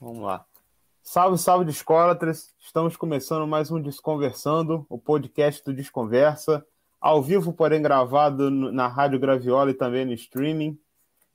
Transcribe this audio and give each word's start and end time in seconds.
Vamos 0.00 0.22
lá. 0.22 0.46
Salve, 1.02 1.36
salve, 1.36 1.66
Discólatras! 1.66 2.54
Estamos 2.58 2.96
começando 2.96 3.46
mais 3.46 3.70
um 3.70 3.78
Desconversando, 3.78 4.86
o 4.88 4.98
podcast 4.98 5.62
do 5.62 5.74
Desconversa, 5.74 6.64
ao 6.98 7.22
vivo, 7.22 7.52
porém 7.52 7.82
gravado 7.82 8.50
na 8.50 8.88
Rádio 8.88 9.20
Graviola 9.20 9.72
e 9.72 9.74
também 9.74 10.06
no 10.06 10.14
streaming. 10.14 10.78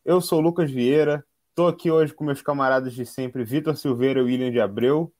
Eu 0.04 0.20
sou 0.20 0.42
Lucas 0.42 0.72
Vieira, 0.72 1.24
estou 1.50 1.68
aqui 1.68 1.92
hoje 1.92 2.12
com 2.12 2.24
meus 2.24 2.42
camaradas 2.42 2.94
de 2.94 3.06
sempre, 3.06 3.44
Vitor 3.44 3.78
Silveira 3.78 4.20
e 4.20 4.24
William 4.24 4.51
de 4.51 4.60
Abreu. 4.60 5.13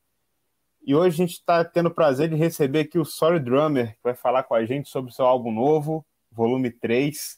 E 0.84 0.96
hoje 0.96 1.14
a 1.16 1.26
gente 1.26 1.34
está 1.34 1.64
tendo 1.64 1.90
o 1.90 1.94
prazer 1.94 2.30
de 2.30 2.36
receber 2.36 2.80
aqui 2.80 2.98
o 2.98 3.06
Sorry 3.06 3.40
Drummer, 3.40 3.94
que 3.94 4.04
vai 4.04 4.16
falar 4.16 4.42
com 4.42 4.56
a 4.56 4.66
gente 4.66 4.90
sobre 4.90 5.12
o 5.12 5.14
seu 5.14 5.26
álbum 5.26 5.52
novo, 5.52 6.04
volume 6.32 6.72
3. 6.72 7.38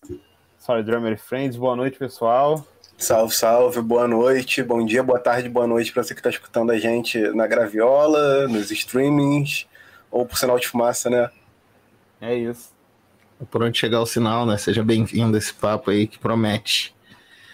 Sorry 0.57 0.83
Drummer 0.83 1.19
Friends, 1.19 1.57
boa 1.57 1.75
noite, 1.75 1.99
pessoal. 1.99 2.65
Salve, 2.99 3.31
salve, 3.31 3.79
boa 3.79 4.07
noite, 4.07 4.63
bom 4.63 4.83
dia, 4.83 5.03
boa 5.03 5.19
tarde, 5.19 5.47
boa 5.47 5.67
noite 5.67 5.91
para 5.93 6.01
você 6.01 6.15
que 6.15 6.19
está 6.19 6.31
escutando 6.31 6.71
a 6.71 6.79
gente 6.79 7.19
na 7.29 7.45
Graviola, 7.45 8.47
nos 8.47 8.71
streamings 8.71 9.67
ou 10.09 10.25
por 10.25 10.35
sinal 10.35 10.57
de 10.57 10.67
fumaça, 10.67 11.07
né? 11.07 11.29
É 12.19 12.35
isso. 12.35 12.73
Por 13.51 13.61
onde 13.61 13.77
chegar 13.77 14.01
o 14.01 14.05
sinal, 14.07 14.47
né? 14.47 14.57
Seja 14.57 14.83
bem-vindo 14.83 15.35
a 15.35 15.37
esse 15.37 15.53
papo 15.53 15.91
aí 15.91 16.07
que 16.07 16.17
promete. 16.17 16.95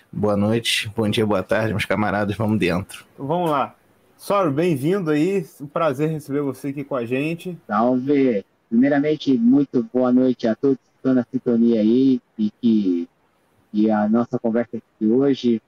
Boa 0.10 0.38
noite, 0.38 0.90
bom 0.96 1.10
dia, 1.10 1.26
boa 1.26 1.44
tarde, 1.44 1.74
meus 1.74 1.86
camaradas, 1.86 2.38
vamos 2.38 2.58
dentro. 2.58 3.06
Então, 3.14 3.28
vamos 3.28 3.50
lá. 3.50 3.76
Soro, 4.16 4.50
bem-vindo 4.50 5.12
aí, 5.12 5.46
um 5.60 5.68
prazer 5.68 6.10
receber 6.10 6.40
você 6.40 6.70
aqui 6.70 6.86
com 6.86 6.96
a 6.96 7.06
gente. 7.06 7.58
Salve! 7.68 8.46
Primeiramente, 8.70 9.38
muito 9.38 9.86
boa 9.94 10.10
noite 10.10 10.48
a 10.48 10.56
todos 10.56 10.78
que 10.78 10.96
estão 10.96 11.14
na 11.14 11.26
sintonia 11.30 11.82
aí 11.82 12.22
e 12.40 12.50
que 12.62 13.10
e 13.74 13.90
a 13.90 14.08
nossa 14.08 14.38
conversa 14.38 14.78
de 15.00 15.08
hoje 15.08 15.60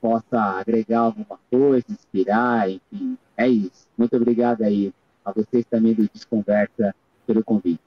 possa 0.00 0.40
agregar 0.58 1.00
alguma 1.00 1.38
coisa, 1.50 1.84
inspirar, 1.88 2.68
enfim, 2.68 3.18
é 3.36 3.48
isso. 3.48 3.86
Muito 3.96 4.16
obrigado 4.16 4.62
aí 4.62 4.92
a 5.24 5.32
vocês 5.32 5.64
também 5.66 5.94
do 5.94 6.08
Desconversa 6.12 6.94
pelo 7.26 7.44
convite. 7.44 7.80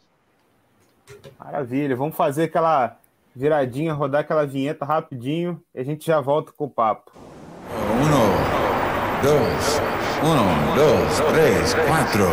Maravilha, 1.40 1.96
vamos 1.96 2.16
fazer 2.16 2.44
aquela 2.44 3.00
viradinha, 3.36 3.94
rodar 3.94 4.22
aquela 4.22 4.46
vinheta 4.46 4.86
rapidinho 4.86 5.60
e 5.74 5.80
a 5.80 5.84
gente 5.84 6.06
já 6.06 6.20
volta 6.20 6.52
com 6.52 6.66
o 6.66 6.70
papo. 6.70 7.12
Um, 7.16 9.22
dois, 9.24 9.80
um, 10.24 10.76
dois, 10.76 11.20
três, 11.32 11.74
quatro. 11.74 12.28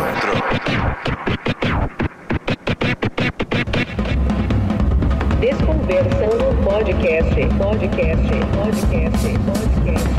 Desconversando 5.45 6.63
podcast, 6.63 7.35
podcast, 7.59 8.33
podcast, 8.57 9.29
podcast. 9.45 10.09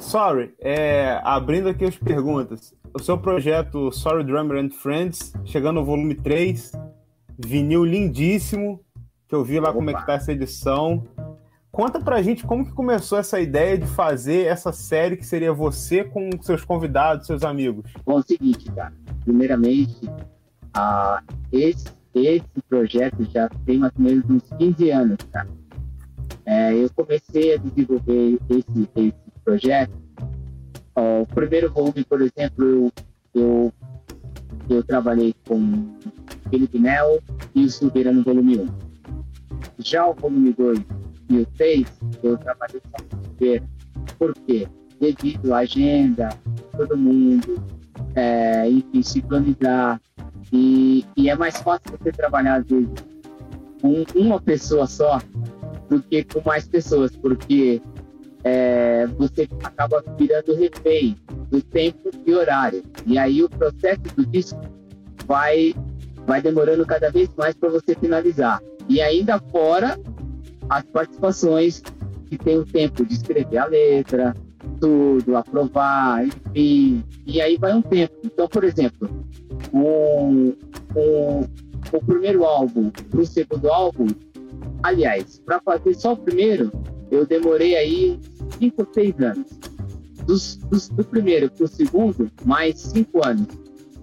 Sorry, 0.00 0.52
é, 0.58 1.20
abrindo 1.22 1.68
aqui 1.68 1.84
as 1.84 1.96
perguntas. 1.96 2.74
O 2.92 2.98
seu 3.00 3.16
projeto 3.16 3.92
Sorry 3.92 4.24
Drummer 4.24 4.58
and 4.58 4.70
Friends, 4.70 5.32
chegando 5.44 5.78
ao 5.78 5.84
volume 5.84 6.16
3, 6.16 6.72
vinil 7.38 7.84
lindíssimo, 7.84 8.80
que 9.28 9.36
eu 9.36 9.44
vi 9.44 9.60
lá 9.60 9.68
Opa. 9.68 9.78
como 9.78 9.90
é 9.90 9.94
que 9.94 10.04
tá 10.04 10.14
essa 10.14 10.32
edição. 10.32 11.06
Conta 11.74 11.98
pra 11.98 12.22
gente 12.22 12.46
como 12.46 12.64
que 12.64 12.70
começou 12.70 13.18
essa 13.18 13.40
ideia 13.40 13.76
de 13.76 13.84
fazer 13.88 14.46
essa 14.46 14.70
série 14.70 15.16
que 15.16 15.26
seria 15.26 15.52
você 15.52 16.04
com 16.04 16.30
seus 16.40 16.64
convidados, 16.64 17.26
seus 17.26 17.42
amigos. 17.42 17.90
Bom, 18.06 18.18
é 18.18 18.20
o 18.20 18.22
seguinte, 18.22 18.70
cara. 18.70 18.92
Primeiramente, 19.24 20.06
uh, 20.06 21.20
esse, 21.50 21.88
esse 22.14 22.62
projeto 22.68 23.24
já 23.24 23.48
tem 23.66 23.78
mais 23.78 23.92
ou 23.98 24.04
menos 24.04 24.24
uns 24.30 24.48
15 24.56 24.90
anos, 24.92 25.16
cara. 25.32 25.48
É, 26.46 26.72
eu 26.74 26.88
comecei 26.94 27.54
a 27.54 27.56
desenvolver 27.58 28.38
esse, 28.50 28.88
esse 28.94 29.14
projeto. 29.44 29.96
Uh, 30.96 31.22
o 31.22 31.26
primeiro 31.26 31.72
volume, 31.72 32.04
por 32.04 32.22
exemplo, 32.22 32.64
eu, 32.64 32.92
eu, 33.34 33.72
eu 34.70 34.84
trabalhei 34.84 35.34
com 35.48 35.92
Felipe 36.50 36.78
Mel 36.78 37.18
e 37.52 37.64
o 37.64 37.68
Silveira 37.68 38.12
no 38.12 38.22
volume 38.22 38.58
1. 38.58 38.68
Já 39.80 40.06
o 40.06 40.14
volume 40.14 40.52
2 40.52 41.03
e 41.28 41.38
o 41.38 41.46
3, 41.46 41.86
eu 42.22 42.36
trabalhei 42.38 42.80
com 42.80 43.34
ver. 43.38 43.62
Por 44.18 44.34
quê? 44.46 44.68
Devido 45.00 45.52
à 45.52 45.58
agenda, 45.58 46.28
todo 46.76 46.96
mundo, 46.96 47.62
é, 48.14 48.68
enfim, 48.68 49.02
sincronizar. 49.02 50.00
E, 50.52 51.04
e 51.16 51.28
é 51.28 51.34
mais 51.34 51.56
fácil 51.60 51.98
você 51.98 52.12
trabalhar, 52.12 52.60
às 52.60 52.66
vezes, 52.66 52.88
com 53.80 54.04
uma 54.14 54.40
pessoa 54.40 54.86
só 54.86 55.20
do 55.88 56.02
que 56.02 56.24
com 56.24 56.40
mais 56.44 56.66
pessoas, 56.66 57.14
porque 57.16 57.80
é, 58.42 59.06
você 59.18 59.48
acaba 59.62 60.02
virando 60.18 60.54
refém 60.54 61.16
do 61.50 61.62
tempo 61.62 62.10
e 62.26 62.34
horário. 62.34 62.82
E 63.06 63.18
aí 63.18 63.42
o 63.42 63.48
processo 63.48 64.02
do 64.16 64.24
disco 64.26 64.60
vai, 65.26 65.74
vai 66.26 66.40
demorando 66.40 66.84
cada 66.86 67.10
vez 67.10 67.28
mais 67.36 67.54
para 67.54 67.70
você 67.70 67.94
finalizar. 67.94 68.62
E 68.88 69.00
ainda 69.00 69.38
fora 69.50 69.98
as 70.68 70.84
participações 70.84 71.82
que 72.26 72.38
tem 72.38 72.58
o 72.58 72.64
tempo 72.64 73.04
de 73.04 73.14
escrever 73.14 73.58
a 73.58 73.66
letra, 73.66 74.34
tudo, 74.80 75.36
aprovar, 75.36 76.26
enfim, 76.26 77.04
e 77.26 77.40
aí 77.40 77.56
vai 77.56 77.74
um 77.74 77.82
tempo. 77.82 78.14
Então, 78.24 78.48
por 78.48 78.64
exemplo, 78.64 79.08
um, 79.72 80.52
o 81.92 82.04
primeiro 82.06 82.44
álbum 82.44 82.90
para 82.90 83.20
o 83.20 83.26
segundo 83.26 83.70
álbum, 83.70 84.06
aliás, 84.82 85.40
para 85.44 85.60
fazer 85.60 85.94
só 85.94 86.12
o 86.12 86.16
primeiro, 86.16 86.72
eu 87.10 87.26
demorei 87.26 87.76
aí 87.76 88.20
cinco, 88.58 88.86
seis 88.92 89.14
anos. 89.20 89.46
Dos, 90.26 90.56
dos, 90.56 90.88
do 90.88 91.04
primeiro 91.04 91.50
para 91.50 91.64
o 91.64 91.68
segundo, 91.68 92.30
mais 92.44 92.80
cinco 92.80 93.26
anos. 93.26 93.46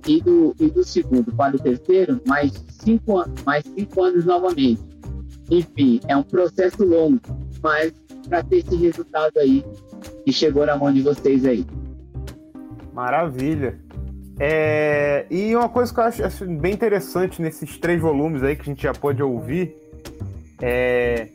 E 0.07 0.21
do, 0.21 0.55
e 0.59 0.67
do 0.67 0.83
segundo 0.83 1.31
para 1.31 1.55
o 1.55 1.59
terceiro, 1.59 2.21
mais 2.25 2.51
cinco, 2.69 3.23
mais 3.45 3.63
cinco 3.63 4.03
anos 4.03 4.25
novamente. 4.25 4.90
Enfim, 5.51 5.99
é 6.07 6.15
um 6.15 6.23
processo 6.23 6.83
longo, 6.85 7.19
mas 7.61 7.91
para 8.27 8.41
ter 8.41 8.59
esse 8.59 8.75
resultado 8.77 9.37
aí 9.37 9.65
que 10.23 10.31
chegou 10.31 10.65
na 10.65 10.77
mão 10.77 10.91
de 10.93 11.01
vocês 11.01 11.45
aí. 11.45 11.65
Maravilha. 12.93 13.77
É... 14.39 15.25
E 15.29 15.53
uma 15.53 15.67
coisa 15.67 15.93
que 15.93 15.99
eu 15.99 16.03
acho, 16.05 16.23
acho, 16.23 16.45
bem 16.45 16.73
interessante 16.73 17.41
nesses 17.41 17.77
três 17.77 18.01
volumes 18.01 18.41
aí 18.41 18.55
que 18.55 18.61
a 18.61 18.65
gente 18.65 18.83
já 18.83 18.93
pôde 18.93 19.21
ouvir 19.21 19.75
é, 20.61 21.27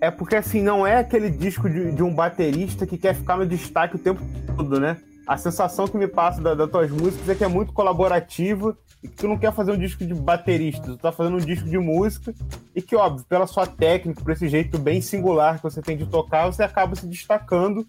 é 0.00 0.10
porque 0.10 0.36
assim, 0.36 0.60
não 0.60 0.86
é 0.86 0.96
aquele 0.96 1.30
disco 1.30 1.70
de, 1.70 1.92
de 1.92 2.02
um 2.02 2.12
baterista 2.12 2.86
que 2.86 2.98
quer 2.98 3.14
ficar 3.14 3.36
no 3.36 3.46
destaque 3.46 3.96
o 3.96 3.98
tempo 3.98 4.20
todo, 4.56 4.80
né? 4.80 4.96
A 5.26 5.36
sensação 5.36 5.86
que 5.86 5.96
me 5.96 6.08
passa 6.08 6.40
das 6.40 6.56
da 6.56 6.66
tuas 6.66 6.90
músicas 6.90 7.28
é 7.28 7.34
que 7.34 7.44
é 7.44 7.48
muito 7.48 7.72
colaborativo 7.72 8.76
e 9.04 9.08
que 9.08 9.16
tu 9.16 9.28
não 9.28 9.36
quer 9.36 9.52
fazer 9.52 9.70
um 9.70 9.76
disco 9.76 10.02
de 10.02 10.14
baterista, 10.14 10.82
tu 10.82 10.96
tá 10.96 11.12
fazendo 11.12 11.36
um 11.36 11.44
disco 11.44 11.68
de 11.68 11.76
música 11.76 12.34
e 12.74 12.80
que, 12.80 12.96
óbvio, 12.96 13.26
pela 13.28 13.46
sua 13.46 13.66
técnica, 13.66 14.22
por 14.22 14.32
esse 14.32 14.48
jeito 14.48 14.78
bem 14.78 15.02
singular 15.02 15.58
que 15.58 15.62
você 15.62 15.82
tem 15.82 15.94
de 15.94 16.06
tocar, 16.06 16.46
você 16.46 16.62
acaba 16.62 16.96
se 16.96 17.06
destacando, 17.06 17.86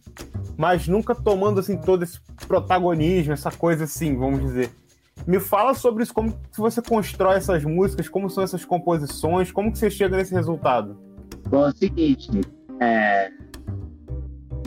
mas 0.58 0.90
nunca 0.90 1.16
tomando, 1.16 1.62
assim, 1.62 1.78
todo 1.78 2.04
esse 2.04 2.20
protagonismo, 2.46 3.32
essa 3.32 3.50
coisa 3.50 3.86
assim, 3.86 4.14
vamos 4.18 4.42
dizer. 4.42 4.70
Me 5.26 5.40
fala 5.40 5.74
sobre 5.74 6.04
isso, 6.04 6.14
como 6.14 6.34
que 6.34 6.60
você 6.60 6.82
constrói 6.82 7.38
essas 7.38 7.64
músicas, 7.64 8.10
como 8.10 8.30
são 8.30 8.44
essas 8.44 8.66
composições, 8.66 9.54
como 9.54 9.72
que 9.72 9.80
você 9.80 9.90
chega 9.90 10.18
nesse 10.18 10.34
resultado? 10.34 10.98
Bom, 11.48 11.66
é 11.66 11.70
o 11.70 11.72
seguinte, 11.72 12.30
é... 12.82 13.32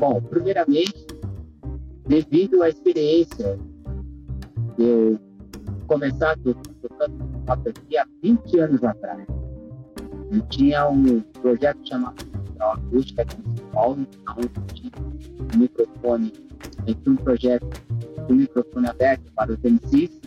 Bom, 0.01 0.23
primeiramente, 0.23 1.07
devido 2.07 2.63
à 2.63 2.71
experiência, 2.71 3.59
eu 4.79 5.28
começar 5.89 6.37
tocando 6.37 7.17
bateria 7.45 8.03
há 8.03 8.07
20 8.23 8.59
anos 8.61 8.85
atrás. 8.85 9.27
Eu 10.31 10.43
tinha 10.43 10.89
um 10.89 11.21
projeto 11.21 11.89
chamado 11.89 12.15
Acústica 12.61 13.23
aqui 13.23 13.37
em 13.41 13.57
São 13.57 13.67
Paulo, 13.71 14.07
onde 14.37 14.75
tinha 14.75 14.93
um 15.55 15.59
microfone, 15.59 16.33
entre 16.87 17.11
um 17.11 17.17
projeto 17.17 17.67
com 18.27 18.33
um 18.35 18.37
microfone 18.37 18.89
aberto 18.89 19.33
para 19.33 19.53
os 19.53 19.59
MCs. 19.63 20.21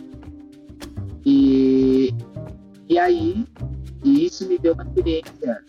E, 1.24 2.12
e 2.88 2.98
aí, 2.98 3.46
e 4.02 4.26
isso 4.26 4.48
me 4.48 4.58
deu 4.58 4.74
uma 4.74 4.82
experiência 4.82 5.64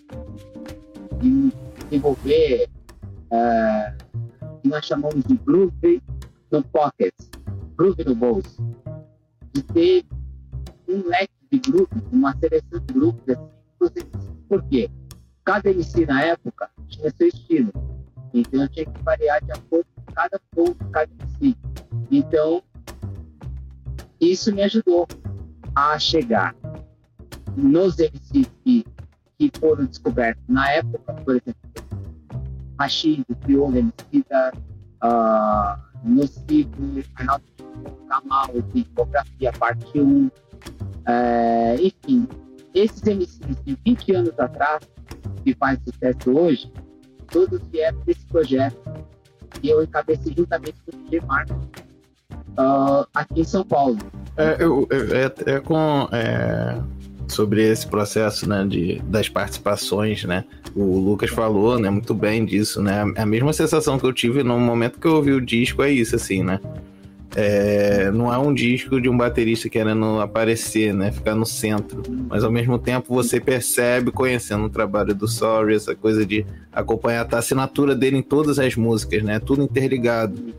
de 1.19 1.53
desenvolver 1.83 2.67
uh, 3.29 4.59
que 4.61 4.67
nós 4.67 4.85
chamamos 4.85 5.23
de 5.25 5.35
groove 5.35 6.01
no 6.49 6.63
pocket, 6.63 7.13
groove 7.77 8.03
no 8.05 8.15
bolso 8.15 8.63
de 9.53 9.63
ter 9.63 10.05
um 10.87 11.07
leque 11.07 11.33
de 11.51 11.59
grupos, 11.71 12.01
uma 12.11 12.35
seleção 12.37 12.79
de 12.79 12.93
grupos, 12.93 13.21
assim, 13.29 14.33
por 14.47 14.63
quê? 14.63 14.89
Cada 15.45 15.69
MC 15.69 16.05
na 16.05 16.23
época 16.23 16.69
tinha 16.87 17.11
seu 17.11 17.27
estilo, 17.27 17.71
então 18.33 18.63
eu 18.63 18.69
tinha 18.69 18.85
que 18.85 19.03
variar 19.03 19.43
de 19.43 19.51
acordo 19.51 19.85
com 19.95 20.13
cada 20.13 20.39
povo, 20.55 20.75
cada 20.91 21.11
MC. 21.11 21.55
Então, 22.09 22.63
isso 24.19 24.53
me 24.53 24.63
ajudou 24.63 25.07
a 25.75 25.99
chegar 25.99 26.55
nos 27.55 27.97
MCs 27.97 28.49
que, 28.63 28.85
que 29.37 29.51
foram 29.59 29.85
descobertos 29.85 30.43
na 30.47 30.71
época, 30.71 31.13
por 31.13 31.35
exemplo, 31.35 31.63
Rashid, 32.79 33.23
Criolo, 33.41 33.77
MC 33.77 34.25
da 34.29 34.51
uh, 35.03 35.92
Nocivo, 36.03 36.71
Arnaldo 37.15 37.43
Kamal, 38.07 38.49
Discografia, 38.73 39.51
parte 39.53 39.99
1, 39.99 40.29
é, 41.07 41.75
enfim, 41.81 42.27
esses 42.73 43.01
MCs 43.01 43.63
de 43.65 43.77
20 43.85 44.15
anos 44.15 44.39
atrás, 44.39 44.87
que 45.43 45.53
fazem 45.55 45.81
sucesso 45.85 46.31
hoje, 46.31 46.71
todos 47.27 47.61
vieram 47.71 47.99
desse 48.01 48.25
projeto 48.25 48.77
que 49.61 49.69
eu 49.69 49.83
encabecei 49.83 50.33
juntamente 50.35 50.75
com 50.85 50.95
o 50.95 51.03
DJ 51.03 51.21
Marcos 51.21 51.55
uh, 52.57 53.07
aqui 53.13 53.41
em 53.41 53.43
São 53.43 53.63
Paulo. 53.63 53.97
É, 54.37 54.57
eu, 54.59 54.87
é, 54.91 55.51
é 55.51 55.59
com, 55.59 56.07
é, 56.11 56.81
sobre 57.33 57.69
esse 57.69 57.87
processo 57.87 58.47
né, 58.47 58.65
de, 58.67 59.01
das 59.05 59.27
participações, 59.27 60.23
né? 60.23 60.45
O 60.75 60.97
Lucas 60.97 61.29
falou 61.29 61.77
né, 61.77 61.89
muito 61.89 62.13
bem 62.13 62.45
disso, 62.45 62.81
né? 62.81 63.11
A 63.15 63.25
mesma 63.25 63.51
sensação 63.53 63.99
que 63.99 64.05
eu 64.05 64.13
tive 64.13 64.43
no 64.43 64.59
momento 64.59 64.99
que 64.99 65.07
eu 65.07 65.15
ouvi 65.15 65.31
o 65.31 65.41
disco 65.41 65.83
é 65.83 65.91
isso, 65.91 66.15
assim, 66.15 66.43
né? 66.43 66.59
É, 67.35 68.11
não 68.11 68.31
é 68.31 68.37
um 68.37 68.53
disco 68.53 69.01
de 69.01 69.09
um 69.09 69.17
baterista 69.17 69.67
querendo 69.67 70.19
aparecer, 70.19 70.93
né? 70.93 71.11
Ficar 71.11 71.35
no 71.35 71.45
centro. 71.45 72.03
Mas 72.29 72.43
ao 72.43 72.51
mesmo 72.51 72.77
tempo 72.77 73.13
você 73.13 73.39
percebe, 73.39 74.11
conhecendo 74.11 74.65
o 74.65 74.69
trabalho 74.69 75.15
do 75.15 75.27
Sorry, 75.27 75.75
essa 75.75 75.95
coisa 75.95 76.25
de 76.25 76.45
acompanhar 76.71 77.27
a 77.31 77.37
assinatura 77.37 77.95
dele 77.95 78.17
em 78.17 78.21
todas 78.21 78.59
as 78.59 78.75
músicas, 78.75 79.23
né? 79.23 79.39
Tudo 79.39 79.63
interligado 79.63 80.53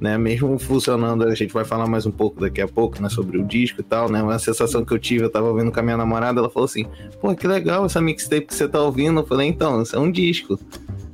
né? 0.00 0.16
Mesmo 0.16 0.58
funcionando, 0.58 1.24
a 1.24 1.34
gente 1.34 1.52
vai 1.52 1.64
falar 1.64 1.86
mais 1.86 2.06
um 2.06 2.10
pouco 2.10 2.40
daqui 2.40 2.60
a 2.60 2.66
pouco, 2.66 3.00
né? 3.02 3.08
Sobre 3.08 3.38
o 3.38 3.44
disco 3.44 3.80
e 3.80 3.84
tal, 3.84 4.10
né? 4.10 4.22
Uma 4.22 4.38
sensação 4.38 4.84
que 4.84 4.92
eu 4.92 4.98
tive, 4.98 5.24
eu 5.24 5.30
tava 5.30 5.48
ouvindo 5.48 5.70
com 5.70 5.78
a 5.78 5.82
minha 5.82 5.96
namorada, 5.96 6.40
ela 6.40 6.48
falou 6.48 6.64
assim, 6.64 6.86
pô, 7.20 7.34
que 7.34 7.46
legal 7.46 7.84
essa 7.84 8.00
mixtape 8.00 8.46
que 8.46 8.54
você 8.54 8.66
tá 8.66 8.80
ouvindo. 8.80 9.20
Eu 9.20 9.26
falei, 9.26 9.48
então, 9.48 9.82
isso 9.82 9.94
é 9.94 9.98
um 9.98 10.10
disco. 10.10 10.58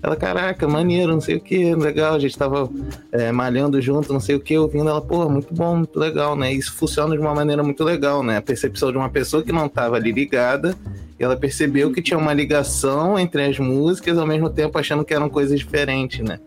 Ela, 0.03 0.15
caraca, 0.15 0.69
maneiro, 0.69 1.13
não 1.13 1.21
sei 1.21 1.35
o 1.35 1.41
que, 1.41 1.75
legal, 1.75 2.15
a 2.15 2.19
gente 2.19 2.39
tava 2.39 2.71
é, 3.11 3.33
malhando 3.33 3.81
junto, 3.81 4.13
não 4.13 4.21
sei 4.21 4.37
o 4.37 4.41
que, 4.41 4.57
ouvindo 4.57 4.89
ela, 4.89 5.01
pô, 5.01 5.29
muito 5.29 5.53
bom, 5.53 5.79
muito 5.79 5.99
legal, 5.99 6.37
né? 6.37 6.53
Isso 6.53 6.73
funciona 6.75 7.17
de 7.17 7.21
uma 7.21 7.35
maneira 7.35 7.63
muito 7.63 7.83
legal, 7.83 8.23
né? 8.23 8.37
A 8.37 8.43
percepção 8.43 8.93
de 8.93 8.99
uma 8.99 9.09
pessoa 9.09 9.43
que 9.43 9.51
não 9.51 9.69
tava 9.69 9.97
ali 9.97 10.13
ligada, 10.13 10.77
ela 11.19 11.37
percebeu 11.37 11.93
que 11.93 12.01
tinha 12.01 12.19
uma 12.19 12.33
ligação 12.33 13.19
entre 13.19 13.43
as 13.43 13.59
músicas, 13.59 14.17
ao 14.17 14.27
mesmo 14.27 14.49
tempo 14.49 14.79
achando 14.79 15.05
que 15.05 15.13
eram 15.13 15.29
coisas 15.29 15.59
diferentes, 15.59 16.21
né? 16.21 16.39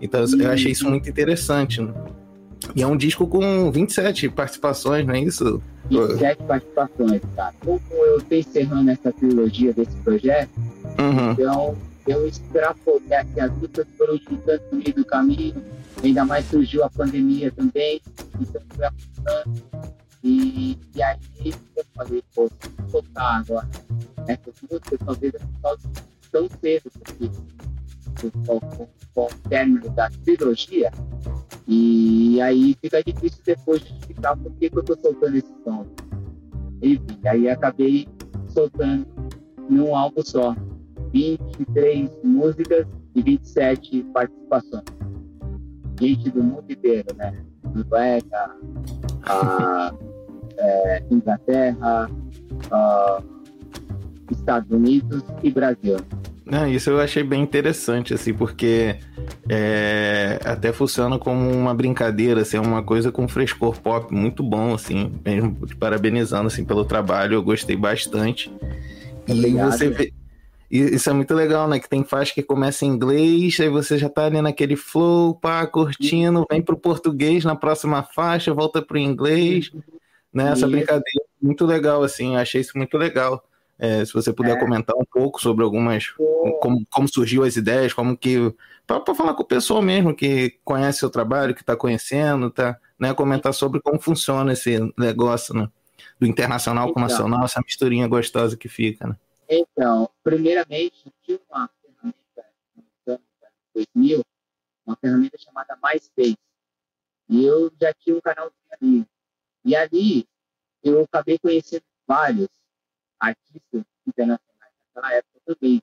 Então 0.00 0.24
eu 0.38 0.50
achei 0.50 0.72
isso 0.72 0.88
muito 0.88 1.08
interessante. 1.08 1.80
Né? 1.80 1.92
E 2.74 2.82
é 2.82 2.86
um 2.86 2.96
disco 2.96 3.26
com 3.26 3.70
27 3.70 4.28
participações, 4.28 5.06
não 5.06 5.14
é 5.14 5.20
isso? 5.20 5.62
27 5.90 6.42
participações, 6.44 7.22
tá? 7.34 7.52
Como 7.64 7.80
eu 7.92 8.18
estou 8.18 8.38
encerrando 8.38 8.90
essa 8.90 9.12
trilogia 9.12 9.72
desse 9.72 9.96
projeto, 9.96 10.50
uhum. 10.98 11.32
então 11.32 11.76
eu 12.06 12.26
extrapolei 12.26 13.24
que 13.34 13.40
as 13.40 13.52
lutas 13.58 13.86
foram 13.96 14.16
juntando 14.16 14.62
no 14.72 14.78
meio 14.78 14.94
do 14.94 15.04
caminho, 15.04 15.62
ainda 16.02 16.24
mais 16.24 16.44
surgiu 16.46 16.84
a 16.84 16.90
pandemia 16.90 17.50
também, 17.50 18.00
então 18.40 18.62
foi 18.74 18.84
apontando. 18.84 19.62
E, 20.22 20.78
e 20.94 21.02
aí 21.02 21.18
eu 21.76 21.84
falei, 21.94 22.22
pô, 22.34 22.48
se 22.48 22.90
soltar 22.90 23.40
agora 23.40 23.68
essas 24.28 24.54
músicas, 24.70 24.98
talvez 25.04 25.34
eu 25.34 25.40
não 25.62 25.76
tão 26.30 26.48
cedo, 26.60 26.90
porque 27.02 27.30
com, 28.20 28.60
com, 28.60 28.88
com 29.14 29.24
o 29.26 29.48
término 29.48 29.88
da 29.90 30.10
trilogia, 30.24 30.90
e 31.66 32.40
aí 32.40 32.76
fica 32.80 33.02
difícil 33.02 33.40
depois 33.44 33.80
de 33.82 33.92
explicar 33.92 34.36
por 34.36 34.52
que, 34.52 34.68
que 34.68 34.76
eu 34.76 34.80
estou 34.80 34.98
soltando 34.98 35.36
esse 35.36 35.54
som. 35.62 35.86
Enfim, 36.82 37.20
aí 37.26 37.48
acabei 37.48 38.08
soltando 38.48 39.06
num 39.68 39.94
álbum 39.94 40.22
só. 40.22 40.56
23 41.12 42.10
músicas 42.22 42.86
e 43.14 43.22
27 43.22 44.02
participações. 44.12 44.84
Gente 46.00 46.30
do 46.30 46.42
mundo 46.42 46.70
inteiro, 46.70 47.14
né? 47.16 47.44
Noruega, 47.74 48.56
a, 49.24 49.94
é, 50.58 51.04
Inglaterra, 51.10 52.10
a, 52.70 53.22
Estados 54.30 54.70
Unidos 54.70 55.22
e 55.42 55.50
Brasil. 55.50 55.96
Não, 56.50 56.66
isso 56.66 56.90
eu 56.90 56.98
achei 56.98 57.22
bem 57.22 57.42
interessante, 57.42 58.12
assim, 58.12 58.34
porque 58.34 58.96
é, 59.48 60.40
até 60.44 60.72
funciona 60.72 61.16
como 61.16 61.48
uma 61.48 61.72
brincadeira, 61.72 62.40
assim, 62.40 62.56
é 62.56 62.60
uma 62.60 62.82
coisa 62.82 63.12
com 63.12 63.28
frescor 63.28 63.80
pop 63.80 64.12
muito 64.12 64.42
bom, 64.42 64.74
assim, 64.74 65.12
mesmo 65.24 65.64
te 65.64 65.76
parabenizando, 65.76 66.48
assim, 66.48 66.64
pelo 66.64 66.84
trabalho, 66.84 67.34
eu 67.34 67.42
gostei 67.42 67.76
bastante. 67.76 68.50
Obrigado. 69.28 69.68
E 69.68 69.72
você 69.72 69.88
vê, 69.90 70.12
isso 70.68 71.08
é 71.08 71.12
muito 71.12 71.34
legal, 71.34 71.68
né, 71.68 71.78
que 71.78 71.88
tem 71.88 72.02
faixa 72.02 72.34
que 72.34 72.42
começa 72.42 72.84
em 72.84 72.88
inglês, 72.88 73.60
aí 73.60 73.68
você 73.68 73.96
já 73.96 74.08
tá 74.08 74.26
ali 74.26 74.42
naquele 74.42 74.74
flow, 74.74 75.36
pá, 75.36 75.64
curtindo, 75.68 76.44
vem 76.50 76.60
pro 76.60 76.76
português 76.76 77.44
na 77.44 77.54
próxima 77.54 78.02
faixa, 78.02 78.52
volta 78.52 78.82
pro 78.82 78.98
inglês, 78.98 79.70
né, 80.34 80.50
essa 80.50 80.66
brincadeira, 80.66 81.24
muito 81.40 81.64
legal, 81.64 82.02
assim, 82.02 82.34
achei 82.34 82.60
isso 82.60 82.76
muito 82.76 82.98
legal. 82.98 83.44
É, 83.82 84.04
se 84.04 84.12
você 84.12 84.30
puder 84.30 84.58
é. 84.58 84.60
comentar 84.60 84.94
um 84.94 85.06
pouco 85.10 85.40
sobre 85.40 85.64
algumas. 85.64 86.08
Como, 86.60 86.84
como 86.90 87.08
surgiu 87.08 87.42
as 87.42 87.56
ideias, 87.56 87.94
como 87.94 88.14
que. 88.14 88.54
Para 88.86 89.14
falar 89.14 89.32
com 89.32 89.42
o 89.42 89.46
pessoal 89.46 89.80
mesmo 89.80 90.14
que 90.14 90.58
conhece 90.62 90.98
seu 90.98 91.08
trabalho, 91.08 91.54
que 91.54 91.62
está 91.62 91.74
conhecendo, 91.74 92.50
tá, 92.50 92.78
né? 92.98 93.14
Comentar 93.14 93.54
sobre 93.54 93.80
como 93.80 93.98
funciona 93.98 94.52
esse 94.52 94.78
negócio, 94.98 95.54
né? 95.54 95.70
Do 96.18 96.26
internacional 96.26 96.84
então, 96.84 96.94
com 96.94 97.00
o 97.00 97.02
nacional, 97.02 97.44
essa 97.44 97.62
misturinha 97.64 98.06
gostosa 98.06 98.54
que 98.54 98.68
fica, 98.68 99.06
né? 99.06 99.16
Então, 99.48 100.10
primeiramente, 100.22 101.10
tinha 101.22 101.38
uma 101.48 101.70
ferramenta 101.80 102.44
no 103.06 103.14
ano 103.14 103.22
2000, 103.74 104.20
uma 104.86 104.96
ferramenta 104.96 105.38
chamada 105.38 105.78
MySpace. 105.82 106.36
E 107.30 107.46
eu 107.46 107.72
já 107.80 107.94
tinha 107.94 108.14
um 108.14 108.20
canal 108.20 108.52
ali. 108.72 109.06
E 109.64 109.74
ali 109.74 110.28
eu 110.82 111.02
acabei 111.02 111.38
conhecendo 111.38 111.82
vários 112.06 112.48
artistas 113.20 113.84
internacionais 114.06 114.72
naquela 114.94 115.14
época 115.14 115.40
também, 115.44 115.82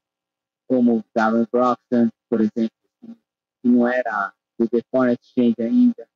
como 0.68 1.04
Darren 1.16 1.48
Broxton, 1.52 2.10
por 2.30 2.42
exemplo, 2.42 2.78
que 3.62 3.68
não 3.70 3.88
era 3.88 4.34
do 4.60 4.68
The 4.68 4.82
Foreign 4.92 5.18
Exchange 5.22 5.56
ainda, 5.60 6.08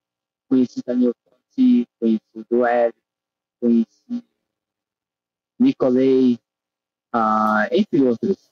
conheci 0.50 0.80
o 0.80 1.16
Fonsi, 1.24 1.88
conheci 2.00 2.22
o 2.36 2.46
Duel, 2.50 2.94
conheci 3.60 4.26
Nicolay, 5.60 6.40
uh, 7.14 7.68
entre 7.72 8.02
outros, 8.02 8.52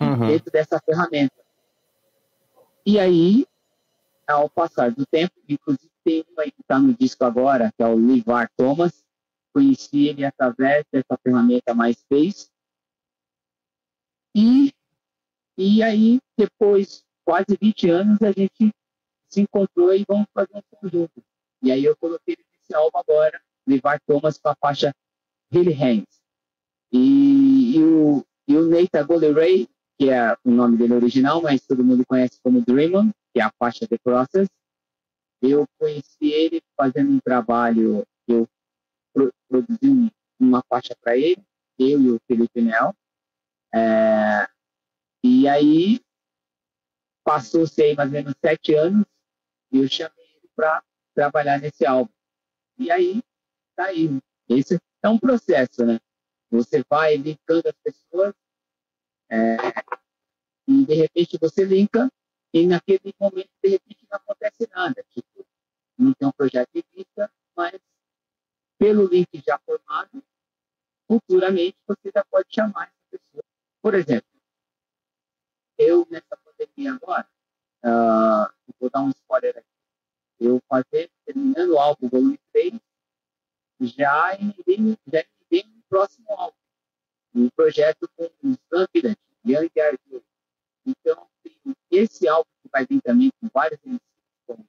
uhum. 0.00 0.28
dentro 0.28 0.52
dessa 0.52 0.78
ferramenta. 0.80 1.42
E 2.84 2.98
aí, 2.98 3.46
ao 4.26 4.50
passar 4.50 4.90
do 4.90 5.06
tempo, 5.06 5.32
inclusive 5.48 5.90
tem 6.04 6.24
uma 6.30 6.44
que 6.44 6.60
está 6.60 6.78
no 6.78 6.94
disco 6.94 7.24
agora, 7.24 7.72
que 7.76 7.82
é 7.82 7.86
o 7.86 7.98
Livar 7.98 8.50
Thomas, 8.56 9.04
conheci 9.52 10.08
ele 10.08 10.24
através 10.24 10.84
dessa 10.90 11.18
ferramenta 11.22 11.74
MySpace. 11.74 12.50
E, 14.34 14.72
e 15.58 15.82
aí, 15.82 16.20
depois, 16.36 17.04
quase 17.24 17.56
20 17.60 17.90
anos, 17.90 18.22
a 18.22 18.32
gente 18.32 18.72
se 19.28 19.40
encontrou 19.40 19.94
e 19.94 20.04
vamos 20.06 20.26
fazer 20.32 20.54
um 20.54 20.62
som 20.62 20.88
junto. 20.88 21.22
E 21.62 21.70
aí 21.70 21.84
eu 21.84 21.96
coloquei 21.96 22.34
ele 22.34 22.44
nesse 22.52 22.74
álbum 22.74 22.98
agora, 22.98 23.40
Levar 23.66 24.00
Thomas 24.00 24.38
com 24.38 24.48
a 24.48 24.56
faixa 24.56 24.92
Really 25.52 25.72
Hands. 25.72 26.20
E, 26.92 27.76
e, 27.76 27.82
o, 27.82 28.24
e 28.48 28.56
o 28.56 28.68
Nathan 28.68 29.06
Ray, 29.34 29.68
que 29.98 30.10
é 30.10 30.36
o 30.44 30.50
nome 30.50 30.76
dele 30.76 30.94
original, 30.94 31.40
mas 31.40 31.64
todo 31.66 31.84
mundo 31.84 32.04
conhece 32.06 32.40
como 32.42 32.64
Dreamon, 32.64 33.10
que 33.32 33.40
é 33.40 33.44
a 33.44 33.52
faixa 33.58 33.86
The 33.86 33.98
Process. 34.02 34.48
Eu 35.40 35.66
conheci 35.78 36.32
ele 36.32 36.60
fazendo 36.76 37.12
um 37.12 37.20
trabalho 37.20 38.04
eu 38.28 38.48
produzi 39.48 40.12
uma 40.38 40.62
faixa 40.68 40.96
para 41.00 41.16
ele, 41.16 41.42
eu 41.78 42.00
e 42.00 42.10
o 42.10 42.20
Felipe 42.26 42.60
Nel. 42.60 42.94
É, 43.74 44.48
e 45.24 45.48
aí, 45.48 46.00
passou-se 47.24 47.80
aí 47.82 47.94
mais 47.94 48.08
ou 48.08 48.12
menos 48.12 48.34
sete 48.44 48.74
anos 48.74 49.06
e 49.70 49.78
eu 49.78 49.88
chamei 49.88 50.24
ele 50.36 50.50
para 50.54 50.82
trabalhar 51.14 51.60
nesse 51.60 51.86
álbum. 51.86 52.12
E 52.78 52.90
aí, 52.90 53.22
tá 53.76 53.86
aí. 53.86 54.18
Esse 54.48 54.80
é 55.02 55.08
um 55.08 55.18
processo, 55.18 55.84
né? 55.84 56.00
Você 56.50 56.84
vai 56.88 57.16
linkando 57.16 57.68
as 57.68 57.76
pessoas 57.82 58.34
é, 59.30 59.56
e 60.68 60.84
de 60.84 60.94
repente 60.94 61.38
você 61.40 61.64
linka 61.64 62.10
e 62.52 62.66
naquele 62.66 63.14
momento 63.18 63.50
de 63.62 63.70
repente 63.70 64.06
não 64.10 64.16
acontece 64.18 64.68
nada. 64.74 65.02
Tipo, 65.08 65.46
não 65.96 66.12
tem 66.12 66.28
um 66.28 66.32
projeto 66.32 66.68
de 66.74 66.84
vista, 66.94 67.32
mas 67.56 67.80
pelo 68.82 69.06
link 69.06 69.28
já 69.46 69.56
formado, 69.60 70.24
futuramente 71.06 71.76
você 71.86 72.10
já 72.12 72.24
pode 72.24 72.52
chamar 72.52 72.88
essa 72.88 73.08
pessoa. 73.12 73.44
Por 73.80 73.94
exemplo, 73.94 74.28
eu 75.78 76.04
nessa 76.10 76.36
pandemia 76.36 76.94
agora, 76.94 77.28
uh, 77.84 78.52
vou 78.80 78.90
dar 78.90 79.02
um 79.02 79.10
spoiler 79.10 79.56
aqui, 79.56 79.68
eu 80.40 80.60
fazendo, 80.68 81.12
terminando 81.24 81.70
o 81.70 81.78
álbum 81.78 82.08
volume 82.08 82.40
3, 82.52 82.74
já 83.82 84.34
emendei, 84.34 84.98
já 85.06 85.24
um 85.64 85.82
próximo 85.88 86.26
álbum. 86.32 86.56
Um 87.36 87.48
projeto 87.50 88.10
com 88.16 88.24
o 88.24 88.50
Slam 88.50 88.86
Village, 88.92 89.16
Young 89.46 89.80
Arthur. 89.80 90.22
Então, 90.84 91.28
esse 91.88 92.26
álbum 92.26 92.50
que 92.60 92.68
vai 92.68 92.84
vir 92.84 93.00
também 93.00 93.30
com 93.40 93.48
vários 93.54 93.78
MCs, 93.84 94.00
como 94.44 94.66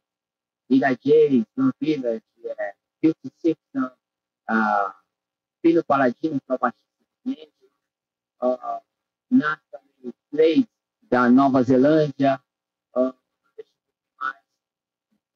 Ila 0.70 0.96
J, 1.04 1.44
Slam 1.58 1.72
Village, 1.82 2.24
é, 2.60 2.76
Simpson, 3.42 3.92
Pino 5.62 5.84
Paladino, 5.86 6.42
que 6.42 6.52
é 6.52 6.54
o 6.54 6.58
uh, 8.54 8.82
Nathan 9.32 9.82
Slade, 10.32 10.70
da 11.02 11.30
Nova 11.30 11.64
Zelândia, 11.64 12.42
uh, 12.96 13.14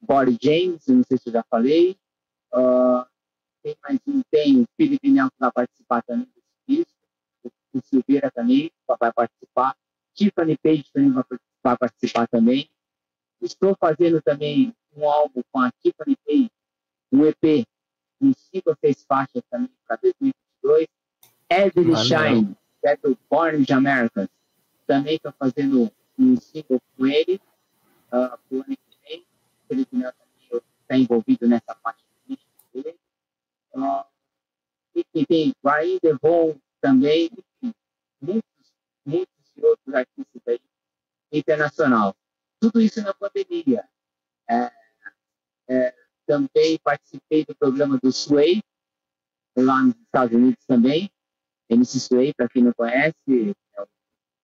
Bory 0.00 0.38
James, 0.40 0.86
não 0.86 1.02
sei 1.04 1.18
se 1.18 1.28
eu 1.28 1.32
já 1.32 1.42
falei, 1.44 1.98
uh, 2.52 3.04
tem 3.62 3.76
mais 3.82 3.98
um, 4.06 4.22
tem 4.30 4.60
o 4.60 4.66
Felipe 4.76 5.10
Nelson 5.10 5.30
que 5.30 5.40
vai 5.40 5.52
participar 5.52 6.02
também 6.02 6.26
desse 6.26 6.52
disco, 6.66 6.98
o 7.72 7.80
Silveira 7.82 8.30
também 8.30 8.70
vai 9.00 9.12
participar, 9.12 9.76
Tiffany 10.14 10.56
Page 10.58 10.90
também 10.92 11.12
vai 11.12 11.24
participar, 11.24 11.78
participar 11.78 12.28
também. 12.28 12.70
Estou 13.40 13.76
fazendo 13.78 14.20
também 14.20 14.74
um 14.96 15.08
álbum 15.08 15.42
com 15.52 15.60
a 15.60 15.70
Tiffany 15.80 16.16
Page, 16.26 16.50
um 17.12 17.24
EP, 17.24 17.64
cinco 18.34 18.70
ou 18.70 18.76
seis 18.80 19.04
faixas 19.04 19.42
também 19.50 19.70
para 19.86 19.96
2022. 19.96 20.88
Evelyn 21.50 21.96
Shine, 21.96 22.56
que 22.80 22.88
é 22.88 22.96
do 22.96 23.18
Born 23.30 23.64
in 23.68 23.72
Americans, 23.72 24.28
também 24.86 25.16
estou 25.16 25.32
fazendo 25.32 25.90
um 26.18 26.36
single 26.36 26.80
com 26.96 27.06
ele, 27.06 27.40
uh, 28.08 28.38
pro 28.48 28.62
ano 28.62 28.76
que 28.76 28.98
vem. 29.08 29.26
Felipe 29.68 29.96
Nelson 29.96 30.16
também 30.50 30.62
está 30.82 30.96
envolvido 30.96 31.46
nessa 31.46 31.74
parte 31.74 32.04
dele. 32.74 32.96
Uh, 33.72 34.04
e 35.14 35.26
tem 35.26 35.54
Brian 35.62 35.98
DeVon 36.02 36.58
também, 36.80 37.30
enfim, 37.62 37.74
muitos, 38.20 38.72
muitos 39.04 39.34
outros 39.62 39.94
artistas 39.94 40.42
aí, 40.46 40.60
internacional. 41.32 42.16
Tudo 42.60 42.80
isso 42.80 43.00
na 43.02 43.14
pandemia. 43.14 43.88
É, 44.50 44.72
é, 45.68 45.94
também 46.28 46.78
participei 46.84 47.42
do 47.46 47.56
programa 47.56 47.98
do 48.02 48.12
Sway, 48.12 48.62
lá 49.56 49.82
nos 49.82 49.96
Estados 49.96 50.36
Unidos 50.36 50.62
também. 50.66 51.10
MC 51.70 51.98
Sway, 51.98 52.34
para 52.34 52.48
quem 52.50 52.62
não 52.62 52.72
conhece, 52.74 53.16
é, 53.74 53.86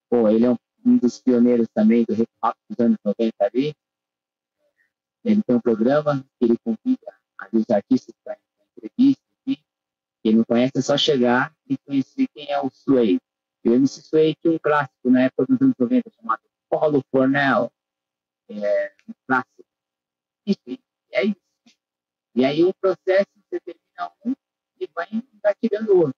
pô, 0.09 0.27
ele 0.29 0.47
é 0.47 0.51
um, 0.51 0.57
um, 0.85 0.97
dos 0.97 1.21
pioneiros 1.21 1.69
também 1.75 2.05
do 2.05 2.15
hip 2.15 2.29
hop 2.43 2.57
dos 2.69 2.79
anos 2.81 2.97
90 3.05 3.33
ali. 3.41 3.75
Ele 5.23 5.43
tem 5.43 5.57
um 5.57 5.61
programa 5.61 6.25
que 6.39 6.45
ele 6.47 6.57
convida 6.65 7.15
os 7.53 7.65
artistas 7.71 8.15
para 8.25 8.39
entrevista, 8.77 9.23
enfim. 9.47 9.63
Quem 10.23 10.37
não 10.37 10.45
conhece 10.45 10.73
é 10.77 10.83
só 10.83 10.97
chegar 10.97 11.55
e 11.69 11.77
conhecer 11.79 12.27
quem 12.35 12.51
é 12.51 12.61
o 12.61 12.71
Sway. 12.71 13.19
E 13.63 13.69
o 13.69 13.75
MC 13.75 14.03
Sway 14.03 14.35
tinha 14.35 14.55
um 14.55 14.59
clássico 14.59 15.11
na 15.11 15.23
época 15.23 15.47
dos 15.47 15.61
anos 15.61 15.75
90 15.79 16.11
chamado 16.11 16.43
Paulo 16.69 17.03
Cornell. 17.11 17.71
É, 18.49 18.95
um 19.09 19.15
clássico. 19.27 19.65
Enfim, 20.47 20.79
é 21.13 21.25
isso. 21.25 21.44
E 22.35 22.45
aí 22.45 22.65
o 22.65 22.75
processo 22.75 23.31
você 23.37 23.61
termina 23.61 24.13
um 24.25 24.35
e 24.81 24.89
vai 24.95 25.09
engatilhando 25.13 25.97
outro. 25.97 26.15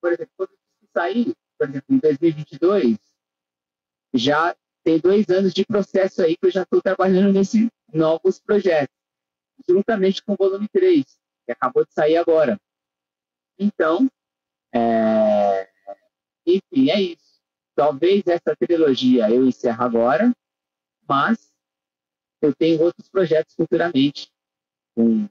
Por 0.00 0.12
exemplo, 0.12 0.32
quando 0.36 0.52
isso 0.52 0.90
sair, 0.92 1.34
por 1.58 1.68
exemplo, 1.68 1.94
em 1.94 1.98
2022, 1.98 2.98
já 4.14 4.56
tem 4.82 4.98
dois 4.98 5.28
anos 5.28 5.52
de 5.52 5.64
processo 5.64 6.22
aí 6.22 6.36
que 6.36 6.46
eu 6.46 6.50
já 6.50 6.62
estou 6.62 6.80
trabalhando 6.80 7.32
nesses 7.32 7.68
novos 7.92 8.40
projetos, 8.40 8.94
juntamente 9.68 10.22
com 10.22 10.32
o 10.32 10.36
volume 10.36 10.68
3, 10.68 11.04
que 11.44 11.52
acabou 11.52 11.84
de 11.84 11.92
sair 11.92 12.16
agora. 12.16 12.58
Então, 13.58 14.08
é... 14.74 15.68
enfim, 16.46 16.90
é 16.90 17.00
isso. 17.00 17.40
Talvez 17.74 18.26
essa 18.26 18.56
trilogia 18.56 19.30
eu 19.30 19.46
encerro 19.46 19.84
agora, 19.84 20.32
mas 21.08 21.52
eu 22.40 22.54
tenho 22.54 22.82
outros 22.82 23.08
projetos 23.08 23.54
futuramente 23.54 24.30
com, 24.94 25.28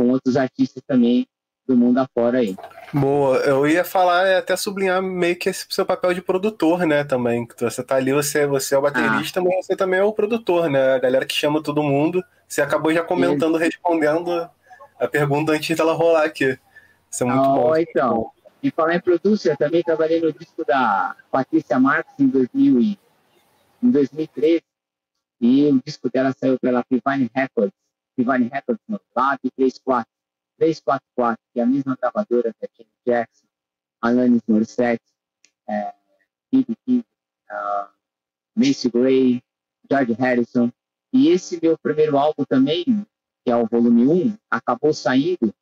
com 0.00 0.08
outros 0.08 0.34
artistas 0.34 0.82
também 0.86 1.26
do 1.68 1.76
mundo 1.76 1.98
afora 1.98 2.38
aí. 2.38 2.56
Boa, 2.92 3.36
eu 3.40 3.66
ia 3.66 3.84
falar 3.84 4.26
e 4.26 4.34
até 4.34 4.56
sublinhar 4.56 5.02
meio 5.02 5.36
que 5.36 5.50
esse 5.50 5.66
seu 5.68 5.84
papel 5.84 6.14
de 6.14 6.22
produtor, 6.22 6.86
né, 6.86 7.04
também. 7.04 7.46
Você 7.60 7.82
tá 7.82 7.96
ali, 7.96 8.10
você, 8.10 8.46
você 8.46 8.74
é 8.74 8.78
o 8.78 8.80
baterista, 8.82 9.40
ah. 9.40 9.42
mas 9.44 9.66
você 9.66 9.76
também 9.76 10.00
é 10.00 10.02
o 10.02 10.12
produtor, 10.12 10.70
né? 10.70 10.94
A 10.94 10.98
galera 10.98 11.26
que 11.26 11.34
chama 11.34 11.62
todo 11.62 11.82
mundo. 11.82 12.24
Você 12.48 12.62
acabou 12.62 12.94
já 12.94 13.04
comentando, 13.04 13.58
respondendo 13.58 14.48
a 14.98 15.06
pergunta 15.06 15.52
antes 15.52 15.76
dela 15.76 15.92
rolar 15.92 16.24
aqui. 16.24 16.58
Isso 17.10 17.22
é 17.22 17.26
muito 17.26 17.46
oh, 17.50 17.54
bom. 17.54 17.76
Então, 17.76 18.30
e 18.62 18.70
falar 18.70 18.94
em 18.94 19.00
producer, 19.00 19.54
também 19.58 19.82
trabalhei 19.82 20.18
no 20.18 20.32
disco 20.32 20.64
da 20.64 21.14
Patrícia 21.30 21.78
Marques 21.78 22.14
em, 22.18 22.26
2000 22.26 22.80
e, 22.80 22.98
em 23.82 23.90
2013, 23.90 24.62
e 25.42 25.66
o 25.66 25.80
disco 25.84 26.10
dela 26.10 26.34
saiu 26.36 26.58
pela 26.58 26.82
Divine 26.90 27.30
Records, 27.34 27.74
Divine 28.20 28.50
Records 28.52 28.82
no 28.86 29.00
Lab 29.16 29.38
34, 29.56 30.06
344, 30.58 31.38
que 31.52 31.60
é 31.60 31.62
a 31.62 31.66
mesma 31.66 31.96
gravadora 31.96 32.54
da 32.60 32.68
Jane 32.76 32.90
Jackson, 33.06 33.46
Alanis 34.02 34.42
Morissette, 34.46 35.02
é, 35.66 35.94
uh, 36.54 37.88
Macy 38.54 38.90
Gray, 38.90 39.42
George 39.90 40.12
Harrison. 40.12 40.70
E 41.12 41.28
esse 41.28 41.58
meu 41.62 41.78
primeiro 41.78 42.18
álbum 42.18 42.44
também, 42.44 42.84
que 42.84 43.50
é 43.50 43.56
o 43.56 43.66
volume 43.66 44.06
1, 44.06 44.36
acabou 44.50 44.92
saindo 44.92 45.52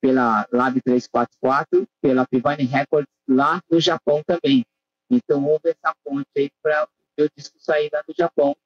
pela 0.00 0.46
Lab 0.52 0.80
344, 0.82 1.86
pela 2.00 2.26
Divine 2.30 2.68
Records 2.68 3.12
lá 3.28 3.62
no 3.70 3.80
Japão 3.80 4.22
também. 4.26 4.66
Então 5.08 5.44
houve 5.46 5.70
essa 5.70 5.94
ponte 6.04 6.28
aí 6.36 6.50
para 6.60 6.84
o 6.84 6.88
meu 7.16 7.28
disco 7.36 7.56
sair 7.60 7.88
lá 7.92 8.02
no 8.06 8.14
Japão 8.16 8.56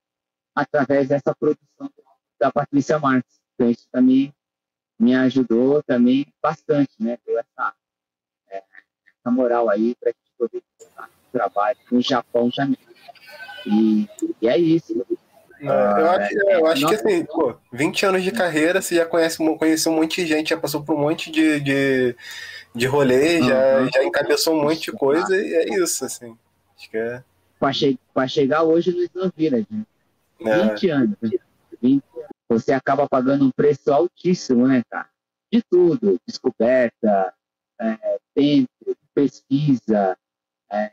através 0.55 1.09
dessa 1.09 1.35
produção 1.35 1.91
da 2.39 2.51
Patrícia 2.51 2.99
Marques. 2.99 3.41
Então 3.55 3.71
isso 3.71 3.87
também 3.91 4.33
me 4.99 5.15
ajudou 5.15 5.83
também 5.83 6.27
bastante, 6.43 6.91
né? 6.99 7.19
Deu 7.27 7.39
essa, 7.39 7.75
é, 8.51 8.57
essa 8.59 9.31
moral 9.31 9.69
aí 9.69 9.95
para 10.01 10.11
a 10.11 10.13
gente 10.13 10.33
poder 10.39 10.63
o 10.89 11.33
trabalho 11.33 11.79
no 11.91 12.01
Japão 12.01 12.51
também. 12.51 12.79
E, 13.67 14.09
e 14.41 14.49
é 14.49 14.57
isso. 14.59 15.05
É, 15.61 15.67
eu 15.67 16.11
acho, 16.11 16.35
eu 16.35 16.67
acho 16.67 16.87
que 16.87 16.95
assim, 16.95 17.25
pô, 17.25 17.57
20 17.73 18.07
anos 18.07 18.23
de 18.23 18.31
carreira, 18.31 18.83
você 18.83 18.95
já 18.95 19.07
conhece, 19.07 19.39
conhece 19.57 19.89
um 19.89 19.97
monte 19.97 20.23
de 20.23 20.27
gente, 20.27 20.51
já 20.51 20.57
passou 20.57 20.83
por 20.83 20.95
um 20.95 21.01
monte 21.01 21.31
de, 21.31 21.61
de, 21.61 22.17
de 22.75 22.87
rolê, 22.87 23.41
uhum. 23.41 23.49
já, 23.49 23.87
já 23.87 24.05
encabeçou 24.05 24.55
um 24.55 24.63
monte 24.63 24.91
de 24.91 24.93
coisa, 24.93 25.35
e 25.35 25.55
é 25.55 25.75
isso, 25.75 26.05
assim. 26.05 26.37
Acho 26.77 26.91
que 26.91 26.99
é. 26.99 27.23
Para 27.59 27.73
che 27.73 27.99
chegar 28.29 28.65
hoje 28.65 28.93
no 28.93 29.03
Slam 29.03 29.33
Village. 29.35 29.67
20 30.39 30.89
é. 30.89 30.93
anos. 30.93 31.17
20 31.81 32.05
Você 32.49 32.73
acaba 32.73 33.09
pagando 33.09 33.45
um 33.45 33.51
preço 33.51 33.93
altíssimo, 33.93 34.67
né, 34.69 34.83
cara? 34.91 35.11
De 35.53 35.63
tudo. 35.63 36.19
Descoberta, 36.27 37.35
é, 37.81 38.19
tempo, 38.35 38.71
pesquisa, 39.15 40.17
é, 40.71 40.93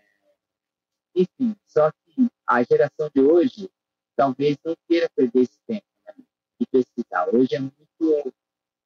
enfim. 1.15 1.55
Só 1.67 1.91
que 1.91 2.29
a 2.47 2.63
geração 2.63 3.09
de 3.13 3.21
hoje 3.21 3.69
talvez 4.15 4.57
não 4.63 4.75
queira 4.87 5.09
perder 5.15 5.41
esse 5.41 5.59
tempo 5.67 5.85
né, 6.05 6.13
de 6.59 6.67
pesquisar. 6.67 7.27
Hoje 7.33 7.55
é 7.55 7.59
muito 7.59 8.33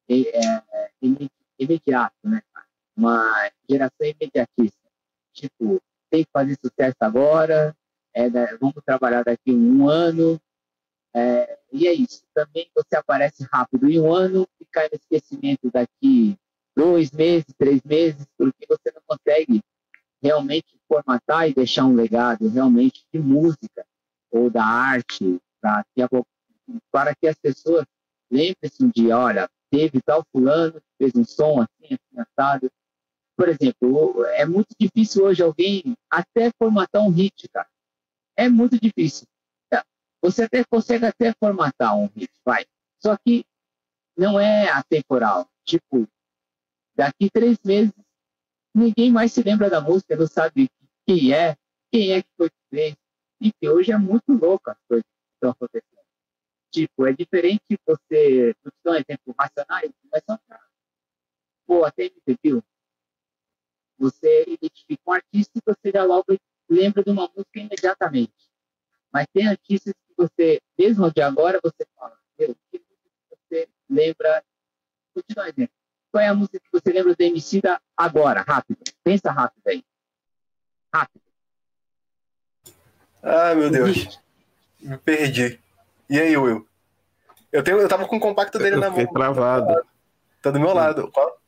é, 0.08 0.38
é, 0.72 0.90
imediato, 1.58 2.16
né, 2.24 2.42
cara? 2.52 2.66
Uma 2.96 3.50
geração 3.68 4.06
imediatista. 4.06 4.88
Tipo, 5.32 5.80
tem 6.10 6.24
que 6.24 6.30
fazer 6.32 6.58
sucesso 6.58 6.96
agora, 7.00 7.76
é, 8.14 8.28
vamos 8.56 8.82
trabalhar 8.84 9.22
daqui 9.22 9.52
um 9.52 9.88
ano, 9.88 10.40
é, 11.18 11.58
e 11.72 11.86
é 11.86 11.92
isso. 11.92 12.22
Também 12.34 12.70
você 12.74 12.96
aparece 12.96 13.46
rápido 13.52 13.90
em 13.90 14.00
um 14.00 14.12
ano 14.12 14.46
e 14.60 14.64
cai 14.66 14.88
no 14.88 14.96
esquecimento 14.96 15.70
daqui 15.72 16.36
dois 16.76 17.10
meses, 17.10 17.46
três 17.58 17.82
meses, 17.82 18.26
porque 18.36 18.66
você 18.68 18.92
não 18.94 19.02
consegue 19.06 19.60
realmente 20.22 20.78
formatar 20.86 21.48
e 21.48 21.54
deixar 21.54 21.84
um 21.84 21.94
legado 21.94 22.48
realmente 22.48 23.04
de 23.12 23.18
música 23.18 23.84
ou 24.30 24.50
da 24.50 24.64
arte 24.64 25.40
para 25.60 25.84
que, 25.94 26.02
a, 26.02 26.08
para 26.90 27.14
que 27.14 27.26
as 27.26 27.36
pessoas 27.36 27.84
lembrem-se 28.30 28.84
um 28.84 28.90
dia, 28.90 29.18
olha, 29.18 29.48
teve 29.70 30.00
tal 30.02 30.24
fulano, 30.32 30.80
fez 30.98 31.12
um 31.16 31.24
som 31.24 31.60
assim, 31.60 31.94
assim, 31.94 32.20
assado. 32.20 32.70
Por 33.36 33.48
exemplo, 33.48 34.24
é 34.26 34.44
muito 34.44 34.74
difícil 34.78 35.24
hoje 35.24 35.42
alguém 35.42 35.96
até 36.10 36.50
formatar 36.58 37.02
um 37.02 37.10
hit, 37.10 37.48
cara. 37.48 37.68
É 38.36 38.48
muito 38.48 38.78
difícil. 38.80 39.26
Você 40.22 40.44
até 40.44 40.64
consegue 40.64 41.06
até 41.06 41.32
formatar 41.32 41.96
um 41.96 42.06
hit, 42.08 42.30
vai. 42.44 42.66
Só 43.00 43.16
que 43.16 43.44
não 44.16 44.38
é 44.38 44.68
atemporal. 44.70 45.48
Tipo, 45.64 46.08
daqui 46.94 47.30
três 47.30 47.58
meses, 47.64 47.92
ninguém 48.74 49.12
mais 49.12 49.32
se 49.32 49.42
lembra 49.42 49.70
da 49.70 49.80
música, 49.80 50.16
não 50.16 50.26
sabe 50.26 50.68
quem 51.06 51.32
é, 51.32 51.56
quem 51.92 52.12
é 52.12 52.22
que 52.22 52.28
foi 52.36 52.50
que 52.50 52.56
fez. 52.70 52.96
E 53.40 53.52
que 53.52 53.68
hoje 53.68 53.92
é 53.92 53.98
muito 53.98 54.32
louco 54.32 54.70
as 54.70 54.78
coisas 54.88 55.04
que 55.04 55.34
estão 55.34 55.50
acontecendo. 55.50 55.98
Tipo, 56.72 57.06
é 57.06 57.12
diferente 57.12 57.62
você. 57.86 58.54
Vou 58.62 58.72
te 58.72 58.78
dar 58.84 58.90
um 58.92 58.94
exemplo, 58.94 59.34
Racionais, 59.38 59.92
mas 60.12 60.22
são 60.24 60.38
for 61.68 61.84
até 61.84 62.06
MPB, 62.06 62.62
você 63.98 64.44
identifica 64.48 65.02
um 65.06 65.12
artista 65.12 65.52
e 65.58 65.62
você 65.64 65.90
já 65.92 66.02
logo 66.02 66.24
lembra 66.68 67.04
de 67.04 67.10
uma 67.10 67.28
música 67.28 67.60
imediatamente. 67.60 68.48
Mas 69.12 69.26
tem 69.32 69.46
artistas 69.46 69.92
você, 70.18 70.60
mesmo 70.78 71.10
de 71.12 71.22
agora, 71.22 71.60
você 71.62 71.86
fala, 71.96 72.16
meu, 72.38 72.54
que 72.70 72.78
música 72.78 73.36
você 73.50 73.68
lembra? 73.88 74.44
Continua 75.14 75.50
dizendo. 75.52 75.70
Qual 76.10 76.22
é 76.22 76.28
a 76.28 76.34
música 76.34 76.58
que 76.58 76.70
você 76.72 76.92
lembra 76.92 77.14
do 77.14 77.20
MC 77.22 77.60
da 77.60 77.80
agora? 77.96 78.42
Rápido. 78.42 78.78
Pensa 79.04 79.30
rápido 79.30 79.62
aí. 79.66 79.84
Rápido. 80.92 81.22
Ai, 83.22 83.54
meu 83.54 83.70
Deus. 83.70 84.20
Me 84.80 84.96
perdi. 84.98 85.60
E 86.08 86.18
aí, 86.20 86.36
Will? 86.36 86.66
Eu, 87.52 87.62
tenho, 87.62 87.78
eu 87.78 87.88
tava 87.88 88.06
com 88.06 88.16
o 88.16 88.20
compacto 88.20 88.58
dele 88.58 88.76
Eu 88.76 88.80
na 88.80 88.90
mão. 88.90 89.06
travado. 89.12 89.84
Tá 90.42 90.50
do 90.50 90.60
meu 90.60 90.72
lado. 90.72 91.10
Qual? 91.10 91.38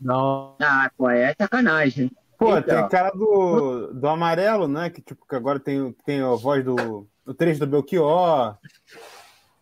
Não. 0.00 0.56
Ah, 0.60 0.90
pô, 0.96 1.08
é 1.10 1.34
sacanagem. 1.38 2.10
Pô, 2.36 2.56
Então. 2.56 2.80
tem 2.80 2.88
cara 2.88 3.10
do, 3.10 3.92
do 3.92 4.08
amarelo, 4.08 4.68
né? 4.68 4.90
Que 4.90 5.00
tipo, 5.02 5.26
que 5.26 5.34
agora 5.34 5.58
tem, 5.58 5.92
tem 6.04 6.20
a 6.20 6.34
voz 6.34 6.64
do. 6.64 7.06
O 7.28 7.34
trecho 7.34 7.60
do 7.60 7.66
Belchior. 7.66 8.56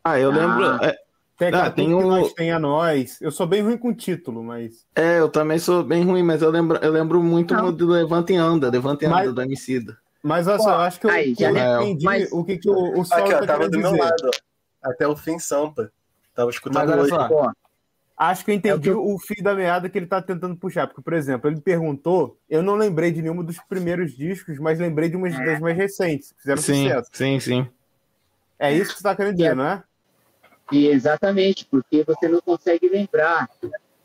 Ah, 0.04 0.18
eu 0.20 0.30
Ah. 0.30 0.35
lembro. 0.35 0.85
É, 0.85 0.96
Tem 1.38 1.49
aquela 1.49 1.66
Ah, 1.66 1.70
tem 1.70 1.90
tudo 1.90 2.00
que 2.00 2.06
nós 2.08 2.32
tem 2.32 2.50
a 2.50 2.58
nós. 2.58 3.20
Eu 3.20 3.30
sou 3.30 3.46
bem 3.46 3.61
ruim 3.61 3.76
com 3.76 3.92
título, 3.92 4.42
mas. 4.42 4.87
é, 4.94 5.18
eu 5.20 5.28
também 5.28 5.58
sou 5.58 5.82
bem 5.85 6.02
ruim, 6.02 6.23
mas 6.23 6.40
eu 6.40 6.49
lembro, 6.49 6.78
eu 6.78 6.90
lembro 6.90 7.23
muito 7.23 7.52
Não. 7.52 7.70
do 7.70 7.87
Levanta 7.88 8.32
e 8.32 8.37
Anda, 8.37 8.70
Levanta 8.70 9.04
e 9.04 9.06
Anda 9.06 9.16
Mas- 9.16 9.35
do 9.35 9.42
Emicida. 9.42 9.99
Mas 10.23 10.49
olha 10.49 10.58
só, 10.61 10.70
eu 10.70 10.76
acho 10.80 10.99
que 10.99 11.06
eu, 11.06 11.11
aí, 11.11 11.37
que 11.37 11.44
eu 11.44 11.52
já- 11.54 11.82
entendi 11.82 12.04
mas- 12.06 12.32
o 12.32 12.42
que, 12.42 12.56
que 12.56 12.70
o, 12.70 12.99
o 13.00 13.04
Saulo 13.04 13.25
Aqui, 13.26 13.35
ó, 13.35 13.38
tá 13.40 13.46
tava 13.49 13.68
do 13.68 13.78
meu 13.78 13.90
dizer. 13.92 14.02
lado. 14.02 14.23
ó. 14.25 14.88
Até 14.90 15.06
o 15.06 15.14
fim, 15.14 15.38
Sampa. 15.38 15.92
Tava 16.35 16.49
escutando 16.50 16.80
Mas 16.82 16.90
olha 16.90 17.02
hoje. 17.02 17.11
só, 17.11 17.52
Acho 18.16 18.44
que 18.44 18.50
eu 18.50 18.54
entendi 18.54 18.88
É 18.88 18.92
o 18.94 19.14
o 19.14 19.18
fio 19.18 19.42
da 19.42 19.54
meada 19.54 19.90
que 19.90 19.99
ele 19.99 20.06
tá 20.06 20.23
tentando 20.23 20.56
puxar. 20.56 20.87
Porque, 20.87 21.02
por 21.02 21.12
exemplo, 21.12 21.50
ele 21.50 21.61
perguntou, 21.61 22.38
eu 22.49 22.62
não 22.62 22.75
lembrei 22.75 23.12
de 23.12 23.20
nenhum 23.20 23.42
dos 23.44 23.58
primeiros 23.68 24.16
discos, 24.16 24.58
mas 24.58 24.78
lembrei 24.78 25.11
de 25.11 25.16
umas 25.16 25.37
das 25.37 25.61
mais 25.61 25.76
recentes, 25.76 26.32
que 26.32 26.40
fizeram 26.40 26.62
Sim, 26.62 26.85
sucesso. 26.88 27.11
sim, 27.12 27.40
sim. 27.40 27.68
É 28.58 28.73
isso 28.73 28.92
que 28.92 28.99
você 28.99 29.02
tá 29.02 29.14
querendo 29.14 29.37
dizer, 29.37 29.54
não 29.54 29.66
é? 29.66 29.82
E 30.73 30.87
exatamente, 30.87 31.66
porque 31.66 32.02
você 32.04 32.26
não 32.26 32.40
consegue 32.40 32.88
lembrar 32.88 33.49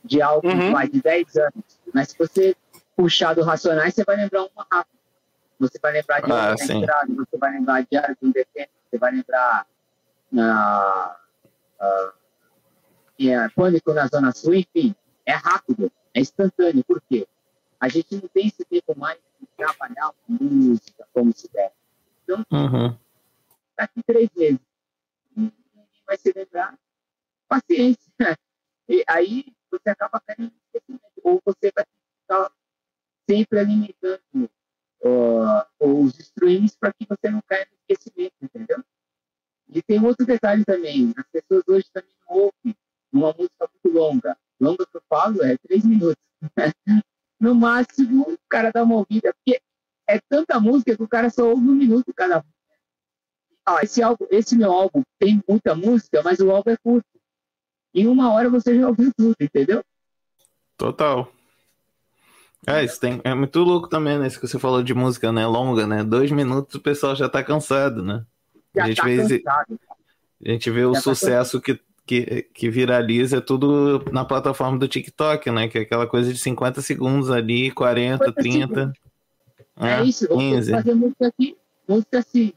de 0.04 0.22
algo 0.22 0.48
Uhum. 0.48 0.72
vai, 0.72 0.90
de 0.90 1.02
10 1.02 1.36
anos. 1.38 1.80
Mas 1.94 2.10
se 2.10 2.18
você 2.18 2.56
puxar 2.96 3.34
do 3.34 3.44
Racionais, 3.44 3.94
você 3.94 4.04
vai 4.04 4.18
lembrar 4.18 4.44
uma 4.44 4.68
rápida. 4.70 5.00
Você 5.60 5.80
vai 5.82 5.94
lembrar 5.94 6.22
de 6.22 6.32
Ah. 6.32 6.54
Estrada, 6.54 7.08
você 7.14 7.38
vai 7.38 7.52
lembrar 7.54 7.86
de 7.90 7.98
Área 7.98 8.18
do 8.20 8.28
Independente, 8.28 8.72
você 8.90 8.98
vai 8.98 9.12
lembrar 9.14 9.66
na 10.32 11.16
é, 13.30 13.50
Pânico 13.50 13.94
na 13.94 14.08
Zona 14.08 14.32
Sul, 14.32 14.56
enfim. 14.56 14.96
É 15.26 15.34
rápido, 15.34 15.92
é 16.14 16.20
instantâneo. 16.22 16.84
Por 16.84 17.02
quê? 17.02 17.28
A 17.80 17.88
gente 17.88 18.16
não 18.16 18.28
tem 18.28 18.48
esse 18.48 18.64
tempo 18.66 18.98
mais 18.98 19.20
de 19.40 19.48
trabalhar 19.58 20.12
com 20.26 20.34
música 20.44 21.08
como 21.14 21.32
se 21.34 21.50
deve. 21.52 21.74
Então, 22.24 22.46
Uhum. 22.52 22.98
daqui 23.78 24.04
três 24.04 24.30
meses. 24.36 24.60
Ninguém 25.36 25.54
vai 26.06 26.18
se 26.18 26.32
lembrar. 26.36 26.78
Paciência. 27.48 28.38
E 28.88 29.04
aí 29.08 29.46
você 29.70 29.90
acaba 29.90 30.20
caindo 30.20 30.52
no 30.52 30.58
esquecimento. 30.66 31.04
Ou 31.24 31.42
você 31.46 31.72
vai 31.76 31.86
ficar 32.22 32.52
sempre 33.30 33.60
alimentando 33.60 34.50
ó, 35.04 35.66
os 35.80 36.20
streams 36.20 36.78
para 36.78 36.94
que 36.94 37.06
você 37.08 37.30
não 37.30 37.42
caia 37.48 37.68
no 37.70 37.78
esquecimento, 37.78 38.36
entendeu? 38.42 38.84
E 39.70 39.82
tem 39.82 40.04
outro 40.04 40.26
detalhe 40.26 40.66
também. 40.66 41.14
As 41.18 41.28
pessoas 41.32 41.64
hoje 41.68 41.90
também 41.94 42.12
não 42.28 42.36
ouvem 42.38 42.76
uma 43.12 43.34
música 43.38 43.70
muito 43.74 43.98
longa. 43.98 44.38
Longa 44.60 44.86
que 44.86 44.98
eu 44.98 45.02
falo 45.10 45.44
é 45.44 45.58
três 45.58 45.86
minutos. 45.86 46.16
no 47.40 47.56
máximo, 47.56 48.24
o 48.24 48.38
cara 48.50 48.72
dá 48.72 48.84
uma 48.84 48.96
ouvida. 48.96 49.34
Porque 49.34 49.60
é 50.08 50.20
tanta 50.30 50.60
música 50.60 50.96
que 50.96 51.04
o 51.04 51.08
cara 51.08 51.30
só 51.30 51.50
ouve 51.50 51.68
um 51.68 51.76
minuto 51.76 52.14
cada 52.14 52.44
ah, 53.66 53.80
esse, 53.84 54.02
álbum, 54.02 54.26
esse 54.30 54.56
meu 54.56 54.72
álbum 54.72 55.04
tem 55.20 55.42
muita 55.48 55.76
música, 55.76 56.22
mas 56.24 56.40
o 56.40 56.50
álbum 56.52 56.72
é 56.72 56.78
curto. 56.78 57.08
Em 57.94 58.08
uma 58.08 58.34
hora 58.34 58.50
você 58.50 58.78
já 58.78 58.88
ouviu 58.88 59.12
tudo, 59.16 59.36
entendeu? 59.40 59.84
Total. 60.78 61.32
É, 62.66 62.84
isso 62.84 63.00
tem, 63.00 63.22
é 63.24 63.34
muito 63.34 63.60
louco 63.60 63.88
também, 63.88 64.18
né? 64.18 64.28
Isso 64.28 64.40
que 64.40 64.48
você 64.48 64.60
falou 64.60 64.84
de 64.84 64.94
música, 64.94 65.32
né? 65.32 65.46
Longa, 65.46 65.86
né? 65.86 66.04
Dois 66.04 66.32
minutos 66.32 66.76
o 66.76 66.82
pessoal 66.82 67.16
já 67.16 67.30
tá 67.30 67.44
cansado, 67.44 68.04
né? 68.04 68.26
Já 68.76 68.84
A 68.84 68.88
gente 68.88 68.98
tá 68.98 69.04
vê 69.04 69.18
cansado. 69.18 69.80
A 70.44 70.52
gente 70.52 70.72
vê 70.72 70.86
o 70.86 70.94
Já 70.94 71.00
tá 71.00 71.04
sucesso 71.04 71.62
que, 71.62 71.80
que, 72.12 72.42
que 72.54 72.70
viraliza 72.70 73.40
tudo 73.40 74.04
na 74.12 74.26
plataforma 74.26 74.78
do 74.78 74.86
TikTok, 74.86 75.50
né? 75.50 75.70
Que 75.70 75.78
é 75.78 75.82
aquela 75.84 76.06
coisa 76.06 76.34
de 76.34 76.38
50 76.38 76.82
segundos 76.82 77.32
ali, 77.32 77.72
40, 77.72 78.26
50 78.26 78.34
30. 78.36 78.94
É, 79.80 80.04
isso, 80.04 80.28
vamos 80.28 80.44
15. 80.44 80.72
fazer 80.72 80.94
música 80.94 81.28
aqui, 81.28 81.58
música 81.88 82.20
assim, 82.20 82.52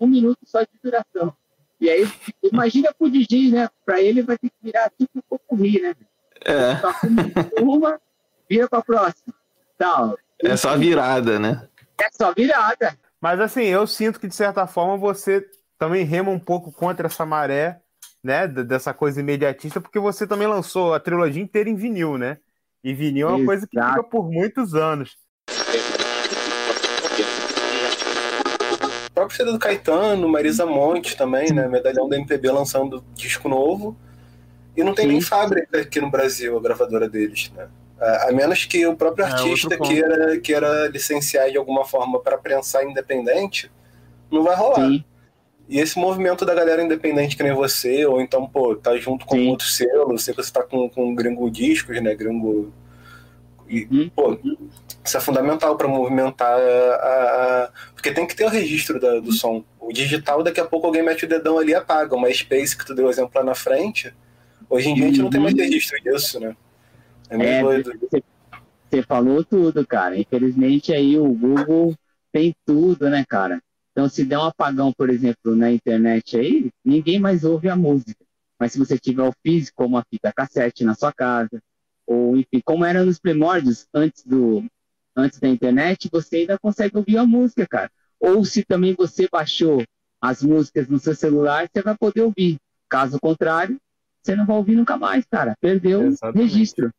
um 0.00 0.06
minuto 0.06 0.38
só 0.46 0.62
de 0.62 0.70
duração. 0.82 1.36
E 1.78 1.90
aí, 1.90 2.10
imagina 2.42 2.94
pro 2.98 3.10
DJ, 3.10 3.50
né? 3.50 3.68
Pra 3.84 4.00
ele 4.00 4.22
vai 4.22 4.38
ter 4.38 4.48
que 4.48 4.56
virar 4.62 4.90
tipo 4.98 5.18
um 5.18 5.22
pouco 5.28 5.54
rir, 5.54 5.82
né? 5.82 5.94
É, 6.40 6.76
Toca 6.76 7.06
uma, 7.60 8.00
vira 8.48 8.66
pra 8.66 8.80
próxima. 8.80 9.34
Tal. 9.76 10.16
é 10.42 10.56
só 10.56 10.78
virada, 10.78 11.38
né? 11.38 11.68
É 12.00 12.08
só 12.10 12.32
virada. 12.32 12.98
Mas 13.20 13.38
assim, 13.38 13.64
eu 13.64 13.86
sinto 13.86 14.18
que 14.18 14.28
de 14.28 14.34
certa 14.34 14.66
forma 14.66 14.96
você 14.96 15.46
também 15.78 16.06
rema 16.06 16.30
um 16.30 16.40
pouco 16.40 16.72
contra 16.72 17.06
essa 17.06 17.26
maré, 17.26 17.82
né? 18.24 18.48
Dessa 18.48 18.94
coisa 18.94 19.20
imediatista, 19.20 19.80
porque 19.80 19.98
você 20.00 20.26
também 20.26 20.48
lançou 20.48 20.94
a 20.94 20.98
trilogia 21.00 21.42
inteira 21.42 21.68
em 21.68 21.76
vinil, 21.76 22.16
né? 22.16 22.38
E 22.82 22.94
vinil 22.94 23.28
é 23.28 23.32
uma 23.32 23.44
coisa 23.44 23.66
que 23.66 23.78
Exato. 23.78 23.94
fica 23.96 24.08
por 24.08 24.30
muitos 24.30 24.74
anos. 24.74 25.16
O 29.06 29.12
próprio 29.14 29.36
CD 29.36 29.52
do 29.52 29.58
Caetano, 29.58 30.28
Marisa 30.28 30.66
Monte 30.66 31.16
também, 31.16 31.52
né? 31.52 31.68
Medalhão 31.68 32.08
da 32.08 32.16
MPB 32.16 32.50
lançando 32.50 33.04
disco 33.14 33.48
novo. 33.48 33.96
E 34.76 34.82
não 34.82 34.92
tem 34.92 35.04
Sim. 35.06 35.12
nem 35.12 35.20
fábrica 35.20 35.80
aqui 35.80 36.00
no 36.00 36.10
Brasil, 36.10 36.56
a 36.56 36.60
gravadora 36.60 37.08
deles, 37.08 37.52
né? 37.54 37.68
A 38.00 38.32
menos 38.32 38.64
que 38.64 38.84
o 38.86 38.96
próprio 38.96 39.24
É, 39.24 39.30
artista 39.30 39.78
ponto. 39.78 39.88
queira, 39.88 40.40
queira 40.40 40.88
licenciar 40.88 41.48
de 41.50 41.56
alguma 41.56 41.84
forma 41.84 42.20
para 42.20 42.36
prensar 42.36 42.84
independente, 42.84 43.70
não 44.30 44.42
vai 44.42 44.56
rolar. 44.56 44.88
Sim, 44.88 45.04
E 45.68 45.78
esse 45.80 45.98
movimento 45.98 46.44
da 46.44 46.54
galera 46.54 46.82
independente 46.82 47.36
que 47.36 47.42
nem 47.42 47.52
você, 47.54 48.04
ou 48.06 48.20
então, 48.20 48.46
pô, 48.46 48.76
tá 48.76 48.96
junto 48.98 49.24
com 49.26 49.36
Sim. 49.36 49.48
outro 49.48 49.66
selo, 49.66 50.18
sei 50.18 50.34
que 50.34 50.42
você 50.42 50.52
tá 50.52 50.62
com, 50.62 50.88
com 50.90 51.14
Gringo 51.14 51.50
Discos, 51.50 52.00
né? 52.02 52.14
Gringo. 52.14 52.72
E, 53.68 53.88
Uhum. 53.90 54.10
pô, 54.14 54.38
isso 55.04 55.16
é 55.16 55.20
fundamental 55.20 55.76
para 55.76 55.88
movimentar 55.88 56.58
a, 56.60 57.64
a- 57.66 57.72
Porque 57.94 58.12
tem 58.12 58.26
que 58.26 58.36
ter 58.36 58.44
o 58.44 58.48
registro 58.50 59.00
da- 59.00 59.20
do 59.20 59.32
som. 59.32 59.64
O 59.80 59.92
digital, 59.92 60.42
daqui 60.42 60.60
a 60.60 60.64
pouco 60.66 60.86
alguém 60.86 61.02
mete 61.02 61.24
o 61.24 61.28
dedão 61.28 61.58
ali 61.58 61.72
e 61.72 61.74
apaga. 61.74 62.14
Uma 62.16 62.32
Space 62.32 62.76
que 62.76 62.86
tu 62.86 62.94
deu 62.94 63.08
exemplo 63.10 63.32
lá 63.36 63.44
na 63.44 63.54
frente, 63.54 64.14
hoje 64.70 64.90
em 64.90 64.94
dia 64.94 65.06
a 65.06 65.08
gente 65.08 65.22
não 65.22 65.30
tem 65.30 65.40
mais 65.40 65.54
registro 65.56 66.00
disso, 66.02 66.40
né? 66.40 66.56
É 67.30 67.38
meio 67.38 67.56
É, 67.56 67.58
doido. 67.58 67.92
você, 68.00 68.22
você 68.90 69.02
falou 69.02 69.44
tudo, 69.44 69.86
cara. 69.86 70.18
Infelizmente 70.18 70.92
aí 70.92 71.18
o 71.18 71.32
Google 71.34 71.94
tem 72.32 72.54
tudo, 72.66 73.10
né, 73.10 73.24
cara? 73.28 73.60
Então 73.94 74.08
se 74.08 74.24
der 74.24 74.38
um 74.38 74.42
apagão, 74.42 74.92
por 74.92 75.08
exemplo, 75.08 75.54
na 75.54 75.70
internet 75.70 76.36
aí, 76.36 76.70
ninguém 76.84 77.20
mais 77.20 77.44
ouve 77.44 77.68
a 77.68 77.76
música. 77.76 78.24
Mas 78.58 78.72
se 78.72 78.78
você 78.78 78.98
tiver 78.98 79.22
o 79.22 79.32
físico, 79.42 79.76
como 79.76 79.96
a 79.96 80.04
fita 80.10 80.32
cassete 80.32 80.84
na 80.84 80.94
sua 80.94 81.12
casa, 81.12 81.62
ou 82.06 82.36
enfim, 82.36 82.60
como 82.64 82.84
era 82.84 83.04
nos 83.04 83.18
primórdios, 83.18 83.86
antes 83.94 84.24
do 84.24 84.64
antes 85.16 85.38
da 85.38 85.48
internet, 85.48 86.08
você 86.10 86.38
ainda 86.38 86.58
consegue 86.58 86.96
ouvir 86.96 87.18
a 87.18 87.24
música, 87.24 87.66
cara. 87.68 87.90
Ou 88.18 88.44
se 88.44 88.64
também 88.64 88.94
você 88.98 89.28
baixou 89.30 89.84
as 90.20 90.42
músicas 90.42 90.88
no 90.88 90.98
seu 90.98 91.14
celular, 91.14 91.68
você 91.72 91.82
vai 91.82 91.96
poder 91.96 92.22
ouvir. 92.22 92.56
Caso 92.88 93.20
contrário, 93.20 93.78
você 94.20 94.34
não 94.34 94.44
vai 94.44 94.56
ouvir 94.56 94.74
nunca 94.74 94.96
mais, 94.96 95.24
cara. 95.24 95.54
Perdeu 95.60 96.10
o 96.10 96.32
registro 96.32 96.90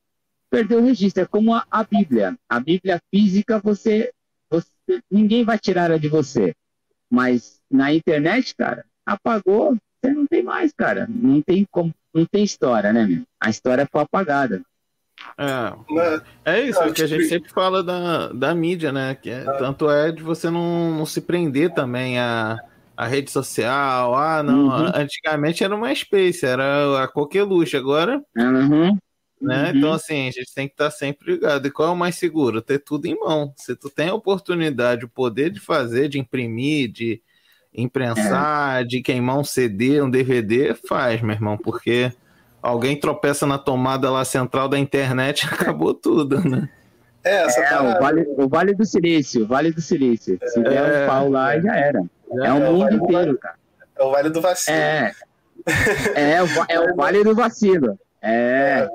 perdeu 0.55 0.79
o 0.79 0.85
registro. 0.85 1.23
É 1.23 1.25
como 1.25 1.53
a, 1.53 1.65
a 1.69 1.83
Bíblia. 1.83 2.37
A 2.47 2.59
Bíblia 2.59 3.01
física, 3.11 3.59
você, 3.59 4.11
você. 4.49 4.69
Ninguém 5.11 5.43
vai 5.43 5.59
tirar 5.59 5.89
ela 5.89 5.99
de 5.99 6.07
você. 6.07 6.53
Mas 7.15 7.61
na 7.71 7.93
internet, 7.93 8.53
cara, 8.57 8.83
apagou, 9.05 9.77
você 10.03 10.11
não 10.13 10.27
tem 10.27 10.43
mais, 10.43 10.73
cara. 10.77 11.07
Não 11.09 11.41
tem 11.41 11.65
como. 11.71 11.93
Não 12.13 12.25
tem 12.25 12.43
história, 12.43 12.91
né, 12.91 13.05
meu? 13.05 13.23
A 13.41 13.49
história 13.49 13.87
foi 13.89 14.01
apagada. 14.01 14.61
É, 15.37 15.73
Mas, 15.89 16.21
É 16.43 16.61
isso, 16.61 16.79
é 16.81 16.87
o 16.87 16.93
que 16.93 17.01
a 17.01 17.07
tipo- 17.07 17.19
gente 17.21 17.29
sempre 17.29 17.51
fala 17.51 17.81
da, 17.81 18.27
da 18.33 18.53
mídia, 18.53 18.91
né? 18.91 19.15
Que 19.15 19.29
é- 19.29 19.45
Ah. 19.47 19.53
Tanto 19.53 19.89
é 19.89 20.11
de 20.11 20.21
você 20.21 20.49
não, 20.49 20.91
não 20.91 21.05
se 21.05 21.21
prender 21.21 21.73
também 21.73 22.19
a, 22.19 22.57
a 22.97 23.05
rede 23.07 23.31
social. 23.31 24.13
Ah, 24.13 24.43
não. 24.43 24.67
Uhum. 24.67 24.91
Antigamente 24.93 25.63
era 25.63 25.73
uma 25.75 25.93
Space, 25.95 26.45
era 26.45 27.01
a 27.03 27.07
coqueluche. 27.07 27.77
Agora, 27.77 28.21
Uhum. 28.37 28.97
Né? 29.41 29.71
Uhum. 29.71 29.77
Então, 29.77 29.93
assim, 29.93 30.27
a 30.27 30.31
gente 30.31 30.53
tem 30.53 30.67
que 30.67 30.73
estar 30.73 30.89
sempre 30.91 31.33
ligado. 31.33 31.67
E 31.67 31.71
qual 31.71 31.89
é 31.89 31.91
o 31.91 31.95
mais 31.95 32.15
seguro? 32.15 32.61
Ter 32.61 32.79
tudo 32.79 33.05
em 33.05 33.19
mão. 33.19 33.53
Se 33.57 33.75
tu 33.75 33.89
tem 33.89 34.09
a 34.09 34.13
oportunidade, 34.13 35.05
o 35.05 35.09
poder 35.09 35.49
de 35.49 35.59
fazer, 35.59 36.07
de 36.09 36.19
imprimir, 36.19 36.91
de 36.91 37.21
imprensar, 37.73 38.81
É. 38.81 38.83
de 38.85 39.01
queimar 39.01 39.37
um 39.37 39.43
CD, 39.43 40.01
um 40.01 40.09
DVD, 40.09 40.73
faz, 40.87 41.21
meu 41.21 41.35
irmão, 41.35 41.57
porque. 41.57 42.11
alguém 42.61 42.99
tropeça 42.99 43.45
na 43.45 43.59
tomada 43.59 44.09
lá 44.09 44.25
central 44.25 44.67
da 44.67 44.79
internet, 44.79 45.45
acabou 45.51 45.93
tudo, 45.93 46.39
né? 46.49 46.67
É, 47.23 47.43
essa 47.43 47.59
É, 47.59 47.69
parada- 47.69 47.97
o 47.99 48.01
vale, 48.01 48.25
o 48.37 48.47
vale 48.49 48.73
do 48.73 48.83
Silício, 48.85 49.43
o 49.43 49.47
Vale 49.47 49.71
do 49.71 49.81
Silício. 49.81 50.39
Se 50.47 50.59
der 50.63 50.73
É, 50.73 51.03
um 51.03 51.07
pau 51.07 51.29
lá, 51.29 51.59
já 51.59 51.75
era. 51.75 51.99
É 52.31 52.53
o 52.53 52.57
é, 52.57 52.59
mundo 52.71 52.79
vale- 52.79 52.95
inteiro, 52.95 53.37
cara. 53.37 53.55
é 53.95 54.03
o 54.03 54.11
Vale 54.11 54.29
do 54.31 54.41
Vacilo. 54.41 54.77
É. 54.77 55.11
É, 56.15 56.41
o, 56.43 56.47
é 56.69 56.79
o 56.79 56.95
Vale 56.95 57.23
do 57.23 57.35
Vacilo. 57.35 57.99
É, 58.21 58.87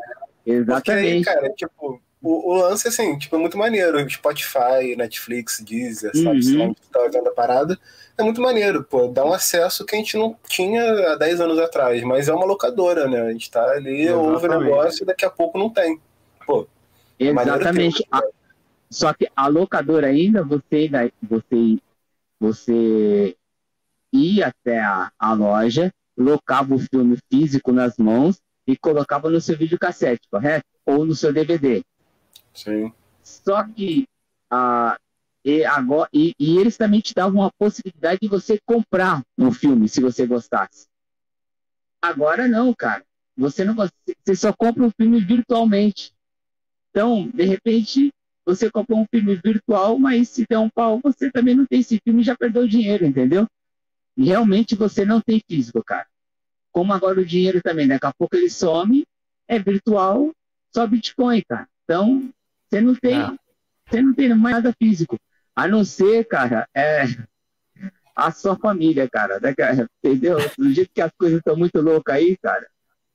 Porque 0.67 0.91
aí, 0.91 1.19
exatamente. 1.19 1.25
cara, 1.25 1.51
tipo, 1.51 2.01
o, 2.23 2.51
o 2.53 2.55
lance, 2.55 2.89
assim, 2.89 3.19
tipo, 3.19 3.37
é 3.37 3.39
muito 3.39 3.57
maneiro. 3.57 4.09
Spotify, 4.11 4.95
Netflix, 4.97 5.61
Deezer, 5.61 6.15
sabe? 6.17 6.47
Uhum. 6.47 6.61
Uhum. 6.67 6.75
Tu 6.75 6.89
tá 6.93 7.09
vendo 7.13 7.29
a 7.29 7.33
parada. 7.33 7.79
É 8.19 8.23
muito 8.23 8.41
maneiro, 8.41 8.85
pô. 8.85 9.09
Dá 9.09 9.25
um 9.25 9.33
acesso 9.33 9.85
que 9.87 9.95
a 9.95 9.99
gente 9.99 10.17
não 10.17 10.37
tinha 10.47 11.13
há 11.13 11.17
10 11.17 11.41
anos 11.41 11.59
atrás. 11.59 12.03
Mas 12.03 12.29
é 12.29 12.35
uma 12.35 12.45
locadora, 12.45 13.09
né? 13.09 13.23
A 13.23 13.33
gente 13.33 13.51
tá 13.51 13.65
ali, 13.71 14.11
ouve 14.11 14.31
o 14.31 14.37
Exatamente. 14.39 14.65
negócio 14.71 15.03
e 15.03 15.07
daqui 15.07 15.25
a 15.25 15.31
pouco 15.31 15.59
não 15.59 15.71
tem. 15.71 15.99
Exatamente. 17.19 18.07
A- 18.11 18.23
só 18.91 19.13
que 19.15 19.29
a 19.37 19.47
locadora 19.47 20.09
ainda, 20.09 20.43
você, 20.43 20.91
você, 21.23 21.79
você 22.41 23.37
ia 24.13 24.49
até 24.49 24.81
a, 24.81 25.13
a 25.19 25.33
loja, 25.33 25.93
locava 26.19 26.75
o 26.75 26.79
filme 26.79 27.17
físico 27.33 27.73
nas 27.73 27.97
mãos 27.97 28.41
e 28.67 28.77
colocava 28.77 29.31
no 29.31 29.41
seu 29.41 29.57
videocassete, 29.57 30.29
correto? 30.31 30.67
Ou 30.87 31.05
no 31.05 31.15
seu 31.15 31.33
DVD. 31.33 31.83
Sim. 32.55 32.93
Só 33.23 33.65
que 33.65 34.07
ah, 34.51 34.99
e, 35.45 35.65
agora, 35.65 36.09
e, 36.13 36.35
e 36.39 36.59
eles 36.59 36.77
também 36.77 37.01
te 37.01 37.15
davam 37.15 37.43
a 37.43 37.51
possibilidade 37.53 38.21
de 38.23 38.29
você 38.29 38.59
comprar 38.65 39.23
um 39.39 39.51
filme, 39.51 39.89
se 39.89 40.01
você 40.01 40.27
gostasse. 40.27 40.87
Agora 42.03 42.47
não, 42.47 42.75
cara. 42.75 43.05
Você 43.37 43.65
não 43.65 43.75
você, 43.75 44.37
só 44.37 44.53
compra 44.53 44.85
um 44.85 44.91
filme 44.91 45.21
virtualmente. 45.21 46.13
Então, 46.91 47.29
de 47.33 47.45
repente, 47.45 48.13
você 48.45 48.71
comprou 48.71 49.01
um 49.01 49.07
filme 49.11 49.37
virtual, 49.37 49.99
mas 49.99 50.29
se 50.29 50.45
der 50.49 50.59
um 50.59 50.69
pau, 50.69 51.01
você 51.03 51.31
também 51.31 51.55
não 51.55 51.65
tem 51.65 51.81
esse 51.81 51.99
filme 52.05 52.21
e 52.21 52.25
já 52.25 52.37
perdeu 52.37 52.63
o 52.63 52.69
dinheiro, 52.69 53.07
entendeu? 53.07 53.47
E 54.17 54.25
realmente 54.25 54.75
você 54.75 55.05
não 55.05 55.21
tem 55.21 55.41
físico, 55.49 55.83
cara. 55.83 56.07
Como 56.73 56.93
agora 56.93 57.21
o 57.21 57.25
dinheiro 57.25 57.61
também, 57.63 57.89
daqui 57.89 58.07
a 58.07 58.13
pouco 58.13 58.37
ele 58.37 58.49
some, 58.51 59.05
é 59.49 59.59
virtual, 59.59 60.31
só 60.75 60.87
Bitcoin, 60.87 61.43
cara. 61.49 61.67
Então, 61.85 62.31
você 62.69 62.81
não 62.81 62.95
tem, 62.95 63.21
É. 63.21 63.31
você 63.89 64.01
não 64.01 64.15
tem 64.15 64.29
mais 64.35 64.57
nada 64.57 64.75
físico. 64.81 65.19
A 65.57 65.67
não 65.67 65.85
ser, 65.85 66.25
cara, 66.27 66.69
é 66.75 67.05
a 68.15 68.31
sua 68.31 68.57
família, 68.57 69.09
cara. 69.11 69.41
Entendeu? 70.05 70.39
Do 70.57 70.73
jeito 70.73 70.91
que 70.95 71.01
as 71.01 71.13
coisas 71.19 71.39
estão 71.39 71.57
muito 71.57 71.81
loucas 71.81 72.15
aí, 72.15 72.37
cara. 72.37 72.67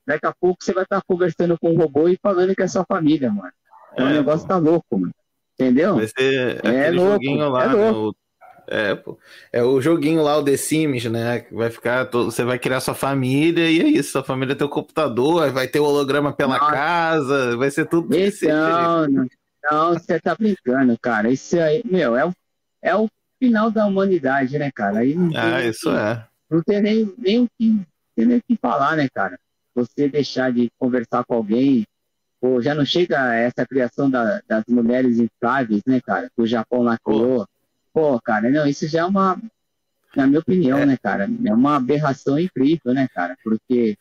Daqui 0.05 0.25
a 0.25 0.33
pouco 0.33 0.63
você 0.63 0.73
vai 0.73 0.83
estar 0.83 1.01
conversando 1.07 1.57
com 1.57 1.71
um 1.71 1.77
robô 1.77 2.07
e 2.09 2.17
falando 2.21 2.53
que 2.55 2.61
é 2.61 2.67
sua 2.67 2.85
família, 2.85 3.31
mano. 3.31 3.51
o 3.97 4.01
É, 4.01 4.13
negócio 4.13 4.47
tá 4.47 4.57
louco, 4.57 4.99
mano. 4.99 5.13
Entendeu? 5.53 5.95
Vai 5.95 6.07
ser 6.07 6.65
É 6.65 6.91
louco, 6.91 7.13
joguinho 7.13 7.49
lá, 7.49 7.63
é 7.63 7.67
louco. 7.67 8.17
É, 8.67 8.95
pô. 8.95 9.17
É 9.51 9.63
o 9.63 9.79
joguinho 9.81 10.21
lá, 10.23 10.37
o 10.37 10.43
The 10.43 10.57
Sims, 10.57 11.05
né? 11.05 11.45
Vai 11.51 11.69
ficar. 11.69 12.05
todo- 12.05 12.31
Você 12.31 12.43
vai 12.43 12.57
criar 12.59 12.79
sua 12.81 12.93
família 12.95 13.69
e 13.69 13.81
é 13.81 13.87
isso. 13.87 14.11
Sua 14.11 14.23
família 14.23 14.55
tem 14.55 14.65
o 14.65 14.69
computador, 14.69 15.51
vai 15.51 15.67
ter 15.67 15.79
o 15.79 15.83
holograma 15.85 16.33
pela 16.33 16.57
Nossa. 16.57 16.71
casa, 16.71 17.57
vai 17.57 17.69
ser 17.71 17.85
tudo. 17.87 18.13
jeito. 18.13 18.45
Então, 18.45 19.07
não, 19.07 19.27
não, 19.71 19.93
você 19.93 20.19
tá 20.19 20.35
brincando, 20.35 20.97
cara. 20.99 21.29
Isso 21.29 21.59
aí, 21.59 21.81
meu, 21.85 22.15
é 22.15 22.25
o, 22.25 22.31
é 22.81 22.95
o 22.95 23.07
final 23.39 23.69
da 23.71 23.85
humanidade, 23.85 24.57
né, 24.57 24.71
cara? 24.73 24.99
Aí 24.99 25.13
não 25.15 25.29
tem, 25.29 25.39
Ah, 25.39 25.57
nem 25.59 25.69
isso 25.69 25.89
que- 25.89 25.97
é. 25.97 26.23
não 26.49 26.61
tem 26.63 26.81
nem, 26.81 27.13
nem 27.17 27.39
o 27.41 27.47
que, 27.59 27.81
tem 28.15 28.25
nem 28.25 28.37
o 28.37 28.41
que 28.47 28.57
falar, 28.61 28.95
né, 28.95 29.07
cara? 29.13 29.37
Você 29.75 30.07
deixar 30.07 30.53
de 30.53 30.69
conversar 30.79 31.25
com 31.25 31.33
alguém, 31.33 31.85
pô, 32.39 32.61
já 32.61 32.73
não 32.73 32.85
chega 32.85 33.35
essa 33.35 33.65
criação 33.65 34.09
da- 34.09 34.39
das 34.47 34.63
mulheres 34.69 35.19
infláveis, 35.19 35.81
né, 35.85 35.99
cara? 36.05 36.29
Que 36.33 36.41
o 36.41 36.47
Japão 36.47 36.81
lá 36.83 36.97
criou. 37.03 37.45
Pô, 37.95 38.19
cara, 38.19 38.49
não, 38.49 38.67
isso 38.67 38.85
já 38.89 38.99
é 38.99 39.05
uma, 39.05 39.41
na 40.13 40.27
minha 40.27 40.41
opinião, 40.41 40.79
É. 40.79 40.85
né, 40.85 40.97
cara? 40.97 41.29
É 41.45 41.53
uma 41.53 41.77
aberração 41.77 42.37
incrível, 42.37 42.93
né, 42.93 43.07
cara? 43.07 43.37
Porque 43.41 43.97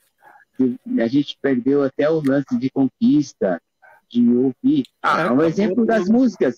a 1.00 1.06
gente 1.06 1.38
perdeu 1.40 1.84
até 1.84 2.10
o 2.10 2.20
lance 2.20 2.58
de 2.58 2.70
conquista, 2.70 3.62
de 4.10 4.28
ouvir. 4.28 4.84
Ah, 5.00 5.20
É, 5.20 5.30
um 5.30 5.38
tá 5.38 5.46
exemplo 5.46 5.86
das 5.86 6.08
músicas. 6.08 6.56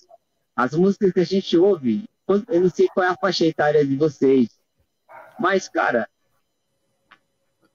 As 0.55 0.73
músicas 0.73 1.11
que 1.13 1.19
a 1.19 1.23
gente 1.25 1.55
ouve, 1.55 2.05
eu 2.49 2.61
não 2.61 2.69
sei 2.71 2.87
qual 2.87 3.05
é 3.05 3.09
a 3.09 3.15
faixa 3.15 3.45
etária 3.45 3.85
de 3.85 3.95
vocês, 3.95 4.49
mas, 5.39 5.69
cara, 5.69 6.09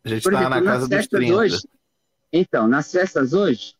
A 0.04 0.08
gente 0.08 0.24
por 0.24 0.32
tá 0.32 0.40
exemplo, 0.40 0.60
na 0.60 0.64
casa 0.64 0.88
dos 0.88 0.96
festas 0.96 1.20
30. 1.20 1.36
hoje, 1.36 1.58
então, 2.32 2.66
nas 2.66 2.90
festas 2.90 3.32
hoje, 3.32 3.76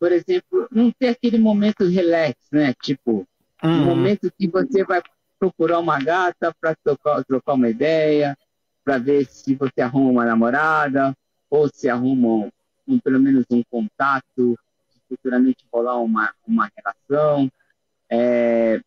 por 0.00 0.10
exemplo, 0.10 0.66
não 0.72 0.90
tem 0.90 1.10
aquele 1.10 1.38
momento 1.38 1.84
relax, 1.86 2.34
né? 2.50 2.74
Tipo, 2.82 3.24
um 3.62 3.68
Uhum. 3.68 3.84
momento 3.86 4.32
que 4.38 4.48
você 4.48 4.84
vai 4.84 5.02
procurar 5.38 5.78
uma 5.78 5.98
gata 5.98 6.54
para 6.60 6.74
trocar, 6.76 7.24
trocar 7.24 7.54
uma 7.54 7.68
ideia, 7.68 8.36
para 8.84 8.98
ver 8.98 9.26
se 9.26 9.54
você 9.54 9.80
arruma 9.80 10.10
uma 10.10 10.24
namorada, 10.24 11.14
ou 11.50 11.68
se 11.72 11.88
arruma 11.88 12.50
um, 12.86 12.98
pelo 12.98 13.20
menos 13.20 13.44
um 13.50 13.62
contato, 13.70 14.58
futuramente 15.08 15.64
rolar 15.72 15.98
uma, 16.00 16.32
uma 16.46 16.70
relação. 16.76 17.50
É, 18.10 18.80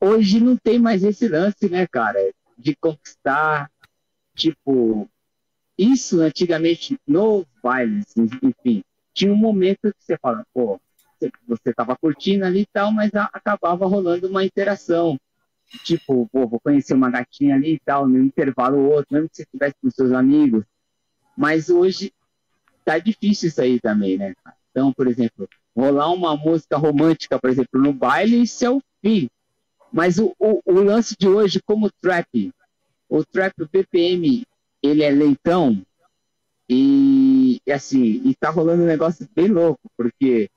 hoje 0.00 0.40
não 0.40 0.56
tem 0.56 0.78
mais 0.78 1.02
esse 1.02 1.28
lance, 1.28 1.68
né, 1.68 1.86
cara? 1.86 2.18
De 2.56 2.74
conquistar, 2.76 3.70
tipo, 4.34 5.08
isso 5.78 6.20
antigamente 6.20 6.98
no 7.06 7.46
baile, 7.62 8.02
enfim, 8.42 8.82
tinha 9.14 9.32
um 9.32 9.36
momento 9.36 9.92
que 9.92 10.04
você 10.04 10.16
fala, 10.18 10.44
pô, 10.52 10.80
você- 11.20 11.30
você 11.46 11.74
tava 11.74 11.96
curtindo 11.96 12.44
ali 12.44 12.62
e 12.62 12.66
tal, 12.66 12.92
mas 12.92 13.12
a- 13.14 13.28
acabava 13.32 13.86
rolando 13.86 14.28
uma 14.28 14.44
interação. 14.44 15.18
Tipo, 15.84 16.28
pô, 16.32 16.46
vou 16.48 16.60
conhecer 16.60 16.94
uma 16.94 17.10
gatinha 17.10 17.54
ali 17.54 17.74
e 17.74 17.80
tal, 17.80 18.08
no 18.08 18.18
intervalo 18.18 18.78
ou 18.78 18.92
outro, 18.92 19.12
mesmo 19.12 19.28
que 19.28 19.36
você 19.36 19.42
estivesse 19.42 19.74
com 19.80 19.90
seus 19.90 20.12
amigos. 20.12 20.64
Mas 21.36 21.70
hoje 21.70 22.12
tá 22.84 22.98
difícil 22.98 23.48
isso 23.48 23.60
aí 23.60 23.80
também, 23.80 24.18
né? 24.18 24.34
Então, 24.70 24.92
por 24.92 25.06
exemplo, 25.06 25.48
rolar 25.76 26.12
uma 26.12 26.36
música 26.36 26.76
romântica, 26.76 27.38
por 27.38 27.50
exemplo, 27.50 27.80
no 27.80 27.92
baile, 27.92 28.42
isso 28.42 28.64
é 28.64 28.70
o 28.70 28.82
fim. 29.00 29.28
Mas 29.92 30.18
o, 30.18 30.34
o, 30.38 30.60
o 30.64 30.80
lance 30.80 31.14
de 31.18 31.28
hoje, 31.28 31.60
como 31.64 31.90
trap, 32.00 32.52
o 33.08 33.24
trap 33.24 33.52
o 33.62 33.68
BPM, 33.68 34.44
ele 34.82 35.02
é 35.02 35.10
lentão, 35.10 35.80
e, 36.72 37.60
e 37.66 37.72
assim, 37.72 38.22
e 38.24 38.34
tá 38.36 38.48
rolando 38.48 38.84
um 38.84 38.86
negócio 38.86 39.28
bem 39.34 39.48
louco, 39.48 39.90
porque 39.96 40.48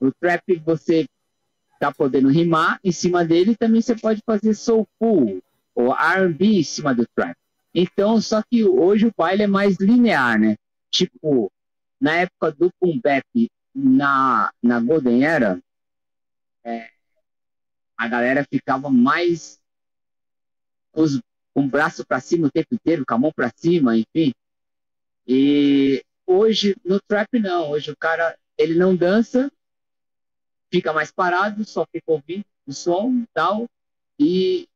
o 0.00 0.12
trap 0.12 0.56
você 0.64 1.06
tá 1.78 1.92
podendo 1.92 2.28
rimar 2.28 2.80
em 2.82 2.92
cima 2.92 3.24
dele, 3.24 3.56
também 3.56 3.80
você 3.80 3.94
pode 3.94 4.20
fazer 4.24 4.54
soulful 4.54 5.42
ou 5.74 5.94
R&B 5.94 6.44
em 6.58 6.62
cima 6.62 6.94
do 6.94 7.06
trap. 7.14 7.36
Então, 7.74 8.20
só 8.20 8.42
que 8.42 8.64
hoje 8.64 9.06
o 9.06 9.12
baile 9.16 9.44
é 9.44 9.46
mais 9.46 9.76
linear, 9.78 10.38
né? 10.38 10.56
Tipo, 10.90 11.52
na 12.00 12.14
época 12.16 12.52
do 12.52 12.72
boom 12.80 12.98
bap, 13.02 13.24
na, 13.74 14.52
na 14.62 14.80
Golden 14.80 15.24
Era, 15.24 15.60
é, 16.64 16.90
a 17.96 18.08
galera 18.08 18.44
ficava 18.44 18.90
mais 18.90 19.60
os, 20.92 21.20
com 21.54 21.64
o 21.64 21.68
braço 21.68 22.04
para 22.06 22.20
cima 22.20 22.48
o 22.48 22.50
tempo 22.50 22.74
inteiro, 22.74 23.04
com 23.06 23.14
a 23.14 23.18
mão 23.18 23.32
para 23.32 23.52
cima, 23.54 23.96
enfim. 23.96 24.32
E 25.26 26.02
hoje, 26.26 26.76
no 26.84 27.00
trap, 27.00 27.38
não. 27.38 27.70
Hoje 27.70 27.90
o 27.90 27.96
cara, 27.96 28.36
ele 28.56 28.74
não 28.74 28.96
dança, 28.96 29.50
fica 30.70 30.92
mais 30.92 31.10
parado, 31.10 31.64
só 31.64 31.86
fica 31.86 32.10
ouvindo 32.12 32.44
o 32.66 32.72
som 32.72 33.10
e 33.12 33.26
tal. 33.32 33.68
E 34.18 34.68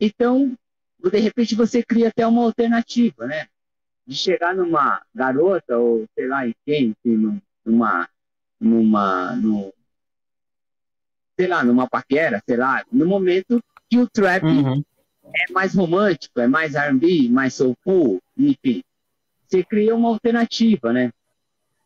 então, 0.00 0.56
de 1.10 1.18
repente, 1.18 1.54
você 1.54 1.82
cria 1.82 2.08
até 2.08 2.26
uma 2.26 2.44
alternativa, 2.44 3.26
né? 3.26 3.48
De 4.06 4.14
chegar 4.14 4.54
numa 4.54 5.02
garota, 5.14 5.78
ou 5.78 6.06
sei 6.14 6.26
lá, 6.26 6.46
em 6.46 6.54
quem, 6.64 6.94
enfim, 7.04 7.40
numa. 7.64 8.08
numa 8.60 9.36
sei 11.38 11.46
lá, 11.46 11.62
numa 11.62 11.88
paquera, 11.88 12.42
sei 12.44 12.56
lá, 12.56 12.84
no 12.90 13.06
momento 13.06 13.62
que 13.88 13.96
o 13.98 14.08
trap 14.08 14.44
Uhum. 14.44 14.82
é 15.32 15.52
mais 15.52 15.74
romântico, 15.74 16.40
é 16.40 16.48
mais 16.48 16.74
R&B, 16.74 17.28
mais 17.28 17.54
soulful, 17.54 18.20
enfim. 18.36 18.82
Você 19.46 19.62
cria 19.62 19.94
uma 19.94 20.08
alternativa, 20.08 20.92
né? 20.92 21.12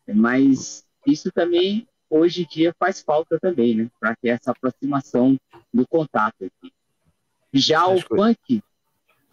Mas 0.08 0.84
isso 1.06 1.30
também, 1.32 1.86
hoje 2.12 2.42
em 2.42 2.46
dia, 2.46 2.74
faz 2.78 3.00
falta 3.00 3.38
também, 3.40 3.74
né? 3.74 3.90
Para 3.98 4.14
ter 4.16 4.28
essa 4.28 4.50
aproximação 4.50 5.38
do 5.72 5.86
contato. 5.86 6.44
Aqui. 6.44 6.72
Já 7.52 7.86
o 7.86 7.96
que- 7.96 8.08
funk, 8.08 8.62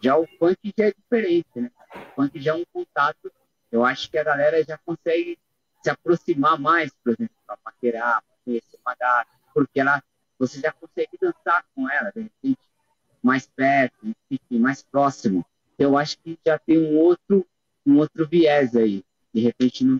já 0.02 0.16
o 0.16 0.26
funk 0.38 0.72
já 0.76 0.86
é 0.86 0.92
diferente, 0.92 1.48
né? 1.56 1.70
O 1.94 2.14
funk 2.22 2.40
já 2.40 2.52
é 2.52 2.54
um 2.54 2.64
contato. 2.72 3.30
Eu 3.70 3.84
acho 3.84 4.10
que 4.10 4.18
a 4.18 4.24
galera 4.24 4.62
já 4.64 4.78
consegue 4.78 5.38
se 5.82 5.90
aproximar 5.90 6.58
mais, 6.58 6.90
por 7.02 7.12
exemplo, 7.12 7.34
para 7.46 7.56
paquerar, 7.58 8.22
pra 8.22 8.36
conhecer 8.44 8.78
uma 8.84 8.94
gata, 8.94 9.30
porque 9.54 9.80
ela, 9.80 10.02
você 10.38 10.60
já 10.60 10.72
consegue 10.72 11.16
dançar 11.20 11.64
com 11.74 11.88
ela, 11.88 12.10
de 12.10 12.22
repente, 12.22 12.60
mais 13.22 13.46
perto, 13.46 14.14
enfim, 14.30 14.58
mais 14.58 14.82
próximo. 14.82 15.44
Eu 15.78 15.96
acho 15.96 16.18
que 16.18 16.38
já 16.44 16.58
tem 16.58 16.78
um 16.78 16.96
outro, 16.98 17.46
um 17.86 17.96
outro 17.98 18.26
viés 18.26 18.74
aí. 18.74 19.04
de 19.32 19.40
repente 19.40 19.84
não, 19.84 19.98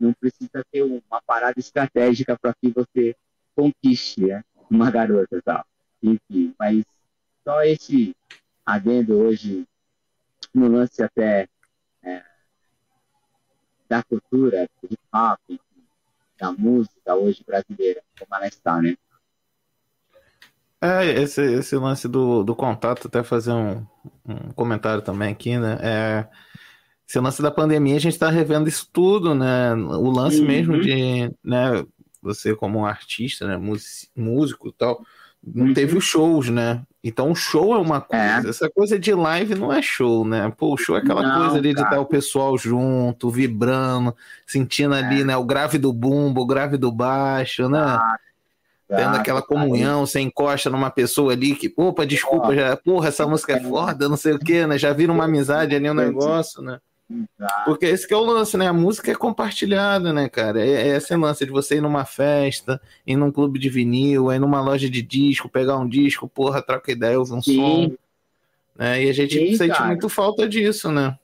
não 0.00 0.12
precisa 0.14 0.64
ter 0.72 0.82
uma 0.82 1.22
parada 1.26 1.60
estratégica 1.60 2.36
para 2.38 2.54
que 2.54 2.70
você 2.70 3.14
conquiste 3.54 4.22
né, 4.22 4.42
uma 4.70 4.90
garota 4.90 5.40
tal. 5.44 5.64
Enfim, 6.02 6.54
mas 6.58 6.84
só 7.44 7.62
esse 7.62 8.16
adendo 8.64 9.18
hoje 9.18 9.66
no 10.54 10.68
lance 10.68 11.02
até 11.02 11.46
é, 12.02 12.24
da 13.88 14.02
cultura, 14.02 14.66
do 14.82 14.88
hip 14.90 15.02
hop, 15.14 15.40
da 16.38 16.52
música 16.52 17.14
hoje 17.14 17.44
brasileira, 17.46 18.02
como 18.18 18.34
ela 18.34 18.46
está, 18.46 18.80
né? 18.80 18.96
É, 20.82 21.04
esse, 21.04 21.42
esse 21.42 21.76
lance 21.76 22.08
do, 22.08 22.42
do 22.42 22.56
contato, 22.56 23.06
até 23.06 23.22
fazer 23.22 23.52
um, 23.52 23.86
um 24.26 24.50
comentário 24.54 25.02
também 25.02 25.30
aqui, 25.30 25.58
né? 25.58 25.76
É, 25.82 26.28
esse 27.10 27.18
lance 27.18 27.42
da 27.42 27.50
pandemia, 27.50 27.96
a 27.96 28.00
gente 28.00 28.12
está 28.12 28.30
revendo 28.30 28.68
isso 28.68 28.88
tudo, 28.92 29.34
né? 29.34 29.74
O 29.74 30.08
lance 30.10 30.40
Uhum. 30.40 30.46
mesmo 30.46 30.80
de, 30.80 31.28
né? 31.42 31.84
Você 32.22 32.54
como 32.54 32.86
artista, 32.86 33.48
né? 33.48 33.56
Músico 34.14 34.68
e 34.68 34.72
tal, 34.72 35.04
não 35.44 35.66
Uhum. 35.66 35.74
teve 35.74 35.98
os 35.98 36.04
shows, 36.04 36.48
né? 36.50 36.82
Então 37.02 37.32
o 37.32 37.34
show 37.34 37.74
é 37.74 37.78
uma 37.78 38.00
coisa, 38.00 38.46
É. 38.46 38.50
essa 38.50 38.70
coisa 38.70 38.96
de 38.96 39.12
live 39.12 39.56
não 39.56 39.72
é 39.72 39.82
show, 39.82 40.24
né? 40.24 40.52
Pô, 40.56 40.74
o 40.74 40.76
show 40.76 40.96
é 40.96 41.00
aquela 41.00 41.22
Não, 41.22 41.40
coisa 41.40 41.56
ali 41.58 41.70
de 41.70 41.82
cara. 41.82 41.88
estar 41.88 42.00
o 42.00 42.06
pessoal 42.06 42.56
junto, 42.56 43.28
vibrando, 43.28 44.14
sentindo 44.46 44.94
ali, 44.94 45.24
né? 45.24 45.36
O 45.36 45.44
grave 45.44 45.78
do 45.78 45.92
bumbo, 45.92 46.42
o 46.42 46.46
grave 46.46 46.76
do 46.76 46.92
baixo, 46.92 47.68
né? 47.68 47.98
Tendo 48.86 49.16
Ah, 49.16 49.20
aquela 49.20 49.40
tá. 49.42 49.48
comunhão, 49.48 50.06
você 50.06 50.20
encosta 50.20 50.70
numa 50.70 50.90
pessoa 50.90 51.32
ali 51.32 51.56
que, 51.56 51.72
opa, 51.76 52.06
desculpa, 52.06 52.54
já, 52.54 52.76
porra, 52.76 53.08
essa 53.08 53.26
música 53.26 53.54
é 53.54 53.60
foda, 53.60 54.08
não 54.08 54.16
sei 54.16 54.34
o 54.34 54.38
quê, 54.38 54.64
né? 54.64 54.78
Já 54.78 54.92
vira 54.92 55.10
uma 55.10 55.24
amizade 55.24 55.74
ali, 55.74 55.90
um 55.90 55.94
negócio, 55.94 56.62
né? 56.62 56.78
Exato. 57.10 57.64
Porque 57.64 57.86
esse 57.86 58.06
que 58.06 58.14
é 58.14 58.16
o 58.16 58.24
lance, 58.24 58.56
né? 58.56 58.68
A 58.68 58.72
música 58.72 59.10
é 59.10 59.14
compartilhada, 59.14 60.12
né, 60.12 60.28
cara? 60.28 60.64
É, 60.64 60.88
é 60.90 60.96
esse 60.96 61.14
lance 61.16 61.44
de 61.44 61.50
você 61.50 61.76
ir 61.76 61.80
numa 61.80 62.04
festa, 62.04 62.80
ir 63.06 63.16
num 63.16 63.32
clube 63.32 63.58
de 63.58 63.68
vinil, 63.68 64.32
ir 64.32 64.38
numa 64.38 64.60
loja 64.60 64.88
de 64.88 65.02
disco, 65.02 65.48
pegar 65.48 65.76
um 65.76 65.88
disco, 65.88 66.28
porra, 66.28 66.62
troca 66.62 66.92
ideia, 66.92 67.18
ouvir 67.18 67.32
um 67.34 67.42
Sim. 67.42 67.56
som, 67.56 67.96
né? 68.76 69.02
E 69.04 69.10
a 69.10 69.12
gente 69.12 69.34
Sim, 69.34 69.56
sente 69.56 69.72
cara. 69.74 69.86
muito 69.86 70.08
falta 70.08 70.48
disso, 70.48 70.90
né? 70.92 71.18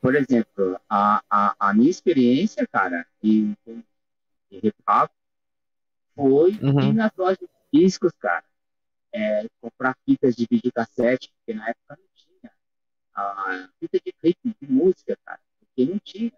Por 0.00 0.14
exemplo, 0.16 0.80
a, 0.88 1.22
a, 1.30 1.54
a 1.60 1.74
minha 1.74 1.90
experiência, 1.90 2.66
cara, 2.66 3.06
em, 3.22 3.56
em 3.66 3.84
hip 4.50 4.74
hop 4.88 5.10
foi 6.14 6.58
Uhum. 6.62 6.90
ir 6.90 6.94
nas 6.94 7.12
lojas 7.16 7.38
de 7.38 7.80
discos, 7.80 8.12
cara. 8.18 8.44
É, 9.14 9.46
comprar 9.60 9.94
fitas 10.04 10.34
de 10.34 10.46
videocassete, 10.50 11.30
porque 11.36 11.54
na 11.58 11.68
época 11.68 11.96
não. 11.98 12.11
A 13.14 13.68
fita 13.80 13.98
de 14.04 14.12
clipe, 14.12 14.56
de 14.60 14.68
música, 14.72 15.16
cara. 15.24 15.40
Porque 15.60 15.90
não 15.90 15.98
tinha. 15.98 16.32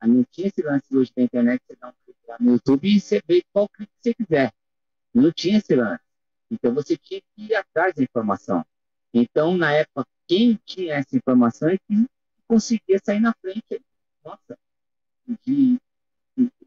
Ah, 0.00 0.06
Não 0.08 0.24
tinha 0.24 0.48
esse 0.48 0.62
lance 0.62 0.96
hoje 0.96 1.12
da 1.16 1.22
internet, 1.22 1.62
você 1.66 1.76
dá 1.76 1.88
um 1.88 1.92
clique 2.04 2.20
lá 2.28 2.36
no 2.40 2.52
YouTube 2.52 2.88
e 2.88 3.00
você 3.00 3.22
vê 3.26 3.42
qual 3.52 3.68
clipe 3.68 3.92
você 4.00 4.14
quiser. 4.14 4.52
Não 5.14 5.32
tinha 5.32 5.58
esse 5.58 5.74
lance. 5.76 6.02
Então 6.50 6.74
você 6.74 6.96
tinha 6.96 7.20
que 7.20 7.44
ir 7.46 7.54
atrás 7.54 7.94
da 7.94 8.02
informação. 8.02 8.64
Então, 9.14 9.56
na 9.56 9.72
época, 9.72 10.06
quem 10.28 10.58
tinha 10.64 10.94
essa 10.96 11.16
informação 11.16 11.68
é 11.70 11.78
que 11.78 12.06
conseguia 12.48 12.98
sair 13.04 13.20
na 13.20 13.34
frente, 13.42 13.82
nossa, 14.24 14.58
de, 15.46 15.78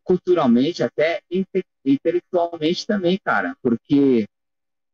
culturalmente, 0.04 0.84
até 0.84 1.22
inte- 1.32 1.66
intelectualmente 1.86 2.86
também, 2.86 3.20
cara, 3.24 3.56
porque 3.62 4.26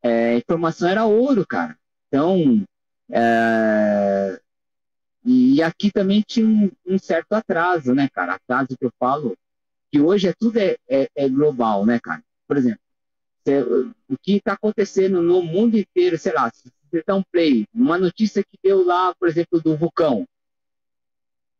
é, 0.03 0.37
informação 0.37 0.89
era 0.89 1.05
ouro, 1.05 1.45
cara. 1.47 1.77
Então, 2.07 2.63
é, 3.11 4.41
e 5.25 5.61
aqui 5.61 5.91
também 5.91 6.23
tinha 6.25 6.47
um, 6.47 6.71
um 6.85 6.97
certo 6.97 7.33
atraso, 7.33 7.93
né, 7.93 8.09
cara? 8.09 8.35
Atraso 8.35 8.69
que 8.77 8.85
eu 8.85 8.91
falo, 8.99 9.37
que 9.91 10.01
hoje 10.01 10.27
é 10.29 10.33
tudo 10.39 10.57
é, 10.59 10.77
é- 10.89 11.09
é 11.15 11.29
global, 11.29 11.85
né, 11.85 11.99
cara? 12.01 12.23
Por 12.47 12.57
exemplo, 12.57 12.81
cê- 13.47 13.63
o 14.09 14.17
que 14.21 14.37
está 14.37 14.53
acontecendo 14.53 15.21
no 15.21 15.43
mundo 15.43 15.77
inteiro, 15.77 16.17
sei 16.17 16.33
lá, 16.33 16.49
se 16.53 16.71
você 16.91 17.03
dá 17.07 17.15
um 17.15 17.23
play, 17.31 17.67
uma 17.73 17.97
notícia 17.97 18.43
que 18.43 18.57
deu 18.63 18.85
lá, 18.85 19.13
por 19.19 19.27
exemplo, 19.29 19.61
do 19.61 19.77
vulcão, 19.77 20.25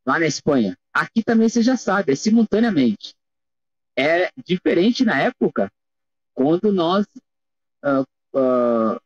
lá 0.06 0.20
na 0.20 0.26
Espanha. 0.28 0.78
Aqui 0.94 1.24
também 1.24 1.48
você 1.50 1.62
já 1.62 1.78
sabe, 1.78 2.14
é 2.14 2.16
simultaneamente. 2.16 3.14
É 3.98 4.30
diferente 4.46 5.06
na 5.06 5.22
época, 5.22 5.72
quando 6.36 6.74
nós 6.74 7.06
ah, 7.84 8.04
ah, 8.36 9.02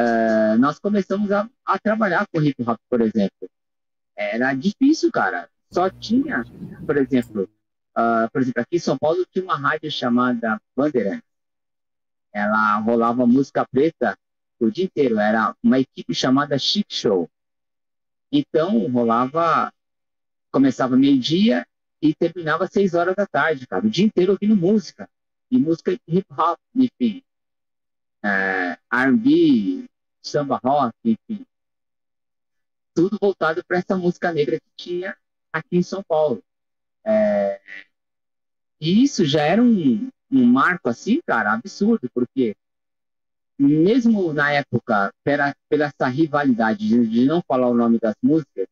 ah, 0.00 0.56
nós 0.58 0.78
começamos 0.78 1.30
a, 1.30 1.46
a 1.66 1.78
trabalhar 1.78 2.26
com 2.32 2.40
hip 2.40 2.62
hop, 2.66 2.78
por 2.88 3.02
exemplo. 3.02 3.50
Era 4.16 4.54
difícil, 4.54 5.12
cara. 5.12 5.48
Só 5.70 5.90
tinha, 5.90 6.44
por 6.86 6.96
exemplo, 6.96 7.48
ah, 7.94 8.26
por 8.32 8.40
exemplo, 8.40 8.62
aqui 8.62 8.76
em 8.76 8.78
São 8.78 8.96
Paulo 8.96 9.26
tinha 9.30 9.44
uma 9.44 9.58
rádio 9.58 9.90
chamada 9.90 10.58
Bandeirantes. 10.74 11.28
Ela 12.32 12.78
rolava 12.78 13.26
música 13.26 13.66
preta 13.70 14.16
o 14.58 14.70
dia 14.70 14.84
inteiro. 14.86 15.18
Era 15.18 15.54
uma 15.62 15.78
equipe 15.78 16.14
chamada 16.14 16.58
Chic 16.58 16.86
Show. 16.88 17.28
Então, 18.32 18.90
rolava, 18.90 19.70
começava 20.50 20.96
meio-dia 20.96 21.66
e 22.00 22.14
terminava 22.14 22.64
às 22.64 22.70
seis 22.70 22.94
horas 22.94 23.14
da 23.14 23.26
tarde, 23.26 23.66
cara. 23.66 23.86
O 23.86 23.90
dia 23.90 24.06
inteiro 24.06 24.32
ouvindo 24.32 24.56
música. 24.56 25.10
E 25.50 25.58
música 25.58 25.92
hip 25.92 26.26
hop, 26.32 26.58
enfim. 26.74 27.22
É, 28.22 28.78
R&B, 28.92 29.84
samba 30.22 30.60
rock, 30.62 30.94
enfim. 31.04 31.44
Tudo 32.94 33.18
voltado 33.20 33.64
para 33.64 33.78
essa 33.78 33.96
música 33.96 34.32
negra 34.32 34.58
que 34.60 34.70
tinha 34.76 35.16
aqui 35.52 35.76
em 35.76 35.82
São 35.82 36.02
Paulo. 36.02 36.42
É, 37.04 37.60
e 38.80 39.02
isso 39.02 39.24
já 39.24 39.42
era 39.42 39.62
um, 39.62 40.08
um 40.30 40.44
marco 40.44 40.88
assim, 40.88 41.20
cara, 41.26 41.52
absurdo, 41.52 42.08
porque 42.14 42.54
mesmo 43.58 44.32
na 44.32 44.52
época, 44.52 45.12
pela, 45.22 45.54
pela 45.68 45.84
essa 45.86 46.08
rivalidade 46.08 46.88
de, 46.88 47.06
de 47.06 47.26
não 47.26 47.42
falar 47.46 47.68
o 47.68 47.74
nome 47.74 47.98
das 47.98 48.14
músicas, 48.22 48.66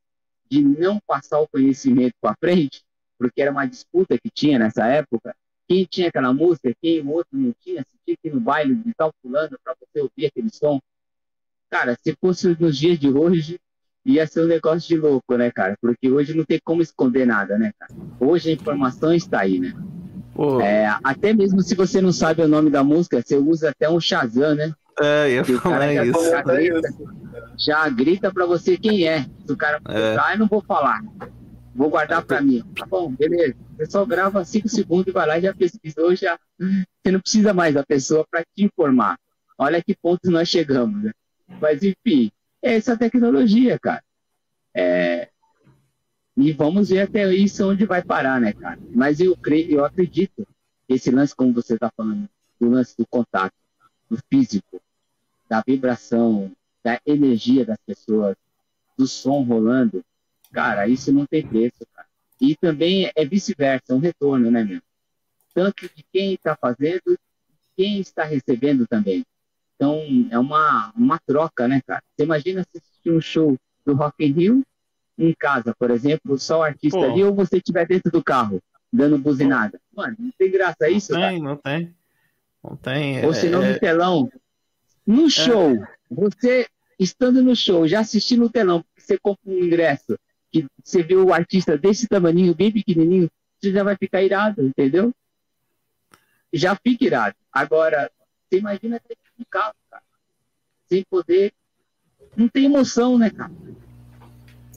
de 0.51 0.63
não 0.63 0.99
passar 1.07 1.41
o 1.41 1.49
conhecimento 1.49 2.15
para 2.21 2.35
frente, 2.41 2.83
porque 3.19 3.43
era 3.43 3.51
uma 3.51 3.67
disputa 3.67 4.17
que 4.19 4.31
tinha 4.31 4.59
nessa 4.59 4.87
época, 4.87 5.35
quem 5.69 5.85
tinha 5.85 6.09
aquela 6.09 6.33
música, 6.33 6.73
quem 6.81 7.01
o 7.01 7.11
outro 7.11 7.37
não 7.39 7.53
tinha, 7.61 7.83
se 7.83 7.93
tinha 8.05 8.17
que 8.21 8.29
ir 8.29 8.35
no 8.35 8.41
baile 8.41 8.75
de 8.75 8.93
tal 8.95 9.13
fulano 9.23 9.57
para 9.63 9.75
você 9.75 10.01
ouvir 10.01 10.27
aquele 10.27 10.51
som. 10.51 10.81
Cara, 11.71 11.97
se 12.03 12.17
fosse 12.19 12.57
nos 12.59 12.79
dias 12.79 12.99
de 12.99 13.11
hoje, 13.11 13.61
ia 14.05 14.27
ser 14.27 14.45
um 14.45 14.49
negócio 14.49 14.89
de 14.89 14.97
louco, 14.97 15.37
né, 15.37 15.51
cara? 15.51 15.77
Porque 15.81 16.11
hoje 16.11 16.35
não 16.35 16.45
tem 16.45 16.59
como 16.65 16.81
esconder 16.81 17.27
nada, 17.27 17.59
né, 17.59 17.73
cara? 17.79 17.93
Hoje 18.19 18.51
a 18.51 18.55
informação 18.55 19.13
está 19.13 19.41
aí, 19.41 19.61
né? 19.61 19.75
Pô, 20.35 20.61
É, 20.63 20.89
até 21.05 21.35
mesmo 21.35 21.61
se 21.63 21.75
você 21.75 22.01
não 22.01 22.13
sabe 22.13 22.43
o 22.43 22.49
nome 22.49 22.71
da 22.71 22.83
música, 22.83 23.21
você 23.23 23.37
usa 23.37 23.71
até 23.71 23.89
um 23.91 24.01
Shazam, 24.01 24.55
né? 24.55 24.73
é, 25.01 25.31
ia 25.31 25.45
falar 25.45 25.79
cara 25.79 25.95
já, 25.95 26.05
isso. 26.05 26.31
já 26.31 26.43
grita, 26.43 26.89
já 27.59 27.89
grita 27.91 28.33
pra 28.33 28.47
você 28.47 28.77
quem 28.79 29.07
é. 29.07 29.23
Se 29.47 29.53
o 29.53 29.57
cara 29.57 29.81
É. 29.87 29.93
perguntar, 29.93 30.33
eu 30.33 30.39
não 30.39 30.47
vou 30.47 30.63
falar. 30.63 31.01
Vou 31.75 31.91
guardar 31.91 32.25
pra 32.25 32.41
mim. 32.41 32.65
Tá 32.75 32.87
bom, 32.87 33.13
beleza. 33.13 33.68
Pessoal 33.79 34.07
grava 34.07 34.45
5 34.45 34.69
segundos 34.69 35.09
e 35.09 35.13
vai 35.13 35.27
lá 35.27 35.39
e 35.39 35.43
já 35.43 35.55
pesquisou, 35.55 36.15
já. 36.17 36.39
Você 36.59 37.13
não 37.13 37.21
precisa 37.21 37.55
mais 37.55 37.75
da 37.75 37.85
pessoa 37.87 38.27
para 38.31 38.43
te 38.43 38.65
informar. 38.65 39.19
Olha 39.59 39.83
que 39.83 39.97
pontos 39.97 40.31
nós 40.31 40.49
chegamos, 40.49 41.03
né? 41.03 41.13
Mas 41.61 41.83
enfim, 41.83 42.31
é 42.63 42.75
essa 42.77 42.97
tecnologia, 42.99 43.79
cara. 43.79 44.03
É, 44.75 45.31
E 46.37 46.53
vamos 46.53 46.91
ver 46.91 47.03
até 47.03 47.33
isso 47.35 47.69
onde 47.69 47.85
vai 47.85 48.03
parar, 48.03 48.41
né, 48.41 48.53
cara? 48.53 48.79
Mas 48.95 49.21
eu 49.21 49.37
creio, 49.37 49.79
eu 49.79 49.85
acredito, 49.85 50.47
esse 50.89 51.11
lance, 51.11 51.35
como 51.35 51.53
você 51.53 51.75
está 51.75 51.91
falando, 51.97 52.29
do 52.61 52.71
lance 52.71 52.97
do 52.97 53.07
contato, 53.07 53.55
do 54.11 54.19
físico, 54.31 54.81
da 55.49 55.63
vibração, 55.67 56.53
da 56.85 57.01
energia 57.07 57.65
das 57.65 57.79
pessoas, 57.87 58.37
do 58.97 59.07
som 59.07 59.43
rolando, 59.43 60.05
cara, 60.53 60.89
isso 60.89 61.13
não 61.13 61.27
tem 61.27 61.47
preço, 61.47 61.87
cara. 61.95 62.08
E 62.41 62.57
também 62.57 63.11
é 63.15 63.25
vice-versa, 63.25 63.93
é 63.93 63.95
um 63.95 63.99
retorno, 63.99 64.51
né, 64.51 64.65
meu? 64.65 64.81
Tanto 65.55 65.89
de 65.95 66.05
quem 66.13 66.35
está 66.35 66.57
fazendo, 66.57 67.19
quem 67.77 68.01
está 68.01 68.25
recebendo 68.25 68.87
também. 68.87 69.25
Então, 69.75 70.01
é 70.31 70.39
uma, 70.39 70.93
uma 70.97 71.19
troca, 71.19 71.67
né, 71.67 71.81
cara? 71.87 72.03
Você 72.17 72.25
imagina 72.25 72.61
assistir 72.63 73.11
um 73.11 73.21
show 73.21 73.57
do 73.85 73.95
Rock 73.95 74.25
in 74.25 74.33
Rio 74.33 74.63
em 75.17 75.35
casa, 75.35 75.75
por 75.77 75.91
exemplo, 75.91 76.39
só 76.39 76.61
o 76.61 76.63
artista 76.63 76.99
Pô. 76.99 77.05
ali, 77.05 77.25
ou 77.25 77.35
você 77.35 77.57
estiver 77.57 77.87
dentro 77.87 78.11
do 78.11 78.23
carro, 78.23 78.63
dando 78.93 79.19
buzinada. 79.19 79.81
Mano, 79.93 80.17
não 80.19 80.31
tem 80.39 80.51
graça 80.51 80.89
isso, 80.89 81.13
Não 81.13 81.21
cara. 81.21 81.33
tem, 81.33 81.43
não 81.43 81.57
tem. 81.57 81.95
Não 82.63 82.77
tem. 82.77 83.25
Ou 83.25 83.35
se 83.35 83.49
não, 83.49 83.63
é- 83.63 83.73
no 83.73 83.81
telão. 83.81 84.31
No 85.07 85.31
show, 85.31 85.77
você 86.11 86.69
estando 86.99 87.43
no 87.43 87.57
show, 87.57 87.87
já 87.89 88.01
assistindo 88.01 88.45
o 88.45 88.51
telão, 88.51 88.83
porque 88.83 89.01
você 89.01 89.19
compra 89.19 89.51
um 89.51 89.59
ingresso, 89.59 90.19
que 90.53 90.67
você 90.83 91.03
vê 91.03 91.17
o 91.17 91.33
artista 91.33 91.77
desse 91.77 92.07
tamaninho, 92.07 92.55
bem 92.55 92.73
pequenininho, 92.73 93.31
você 93.61 93.73
já 93.73 93.83
vai 93.83 93.97
ficar 93.97 94.23
irado, 94.23 94.63
entendeu? 94.63 95.13
Já 96.53 96.77
fica 96.77 97.05
irado. 97.05 97.37
Agora, 97.53 98.11
você 98.49 98.59
imagina 98.59 99.01
ter 99.01 99.17
que 99.37 99.45
carro, 99.51 99.75
cara, 99.91 100.03
sem 100.89 101.05
poder. 101.09 101.53
Não 102.37 102.49
tem 102.49 102.65
emoção, 102.67 103.19
né, 103.19 103.31
cara? 103.31 103.53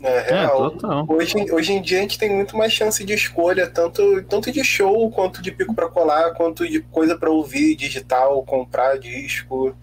É, 0.02 0.20
real. 0.22 0.66
É, 0.66 0.70
total. 0.72 1.06
Hoje, 1.08 1.52
hoje 1.52 1.74
em 1.74 1.82
dia 1.82 2.00
a 2.00 2.02
gente 2.02 2.18
tem 2.18 2.36
muito 2.36 2.58
mais 2.58 2.74
chance 2.74 3.04
de 3.04 3.14
escolha, 3.14 3.70
tanto, 3.70 4.24
tanto 4.24 4.52
de 4.52 4.64
show, 4.64 5.12
quanto 5.12 5.42
de 5.42 5.52
pico 5.52 5.76
pra 5.76 5.90
colar, 5.90 6.34
quanto 6.34 6.68
de 6.68 6.82
coisa 6.82 7.18
pra 7.18 7.30
ouvir, 7.30 7.76
digital, 7.76 8.44
comprar 8.44 8.98
disco. 8.98 9.76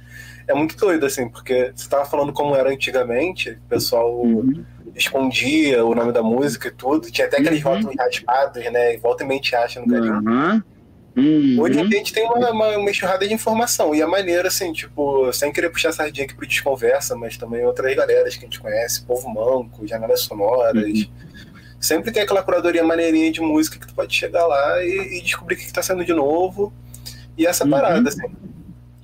É 0.47 0.55
muito 0.55 0.77
doido, 0.77 1.07
assim, 1.07 1.29
porque 1.29 1.73
você 1.75 1.89
tava 1.89 2.05
falando 2.05 2.33
como 2.33 2.57
era 2.57 2.71
antigamente, 2.71 3.51
o 3.51 3.69
pessoal 3.69 4.23
Uhum. 4.23 4.65
Escondia 4.99 5.85
o 5.85 5.95
nome 5.95 6.13
da 6.13 6.23
música 6.23 6.69
e 6.69 6.71
tudo, 6.71 7.11
tinha 7.11 7.27
até 7.27 7.39
aqueles 7.41 7.65
Uhum. 7.65 7.73
rótulos 7.75 7.97
raspados, 7.97 8.65
né? 8.73 8.95
E 8.95 8.97
volta 8.99 9.25
e 9.25 9.27
mente 9.27 9.55
acha 9.55 9.81
no 9.81 9.87
carinho. 9.89 10.13
Aham. 10.15 10.63
Uhum. 11.17 11.57
Hoje 11.61 11.81
em 11.81 11.89
dia 11.89 11.97
a 11.97 11.99
gente 11.99 12.13
tem 12.13 12.25
uma, 12.25 12.51
uma, 12.51 12.77
uma 12.77 12.91
enxurrada 12.91 13.27
de 13.27 13.35
informação. 13.35 13.95
E 13.95 14.01
a 14.03 14.07
maneira, 14.07 14.49
assim, 14.49 14.73
tipo, 14.73 15.33
sem 15.33 15.53
querer 15.53 15.71
puxar 15.71 15.91
sardinha 15.93 16.25
aqui 16.27 16.35
pro 16.35 16.47
Desconversa, 16.47 17.17
mas 17.17 17.37
também 17.37 17.65
outras 17.65 17.95
galeras 17.97 18.35
que 18.37 18.45
a 18.45 18.49
gente 18.49 18.61
conhece, 18.61 19.03
Povo 19.05 19.29
Manco, 19.29 19.87
Janelas 19.87 20.21
Sonoras. 20.21 20.85
Uhum. 20.85 21.11
Sempre 21.81 22.11
tem 22.13 22.23
aquela 22.23 22.43
curadoria 22.43 22.85
maneirinha 22.85 23.31
de 23.33 23.41
música 23.41 23.79
que 23.79 23.87
tu 23.87 23.95
pode 23.95 24.15
chegar 24.15 24.47
lá 24.47 24.83
e, 24.85 25.19
e 25.19 25.23
descobrir 25.23 25.55
o 25.55 25.59
que, 25.59 25.67
que 25.67 25.73
tá 25.73 25.83
sendo 25.83 26.05
de 26.05 26.13
novo. 26.13 26.73
E 27.37 27.47
essa 27.47 27.65
Uhum. 27.65 27.71
parada, 27.71 28.09
assim. 28.09 28.27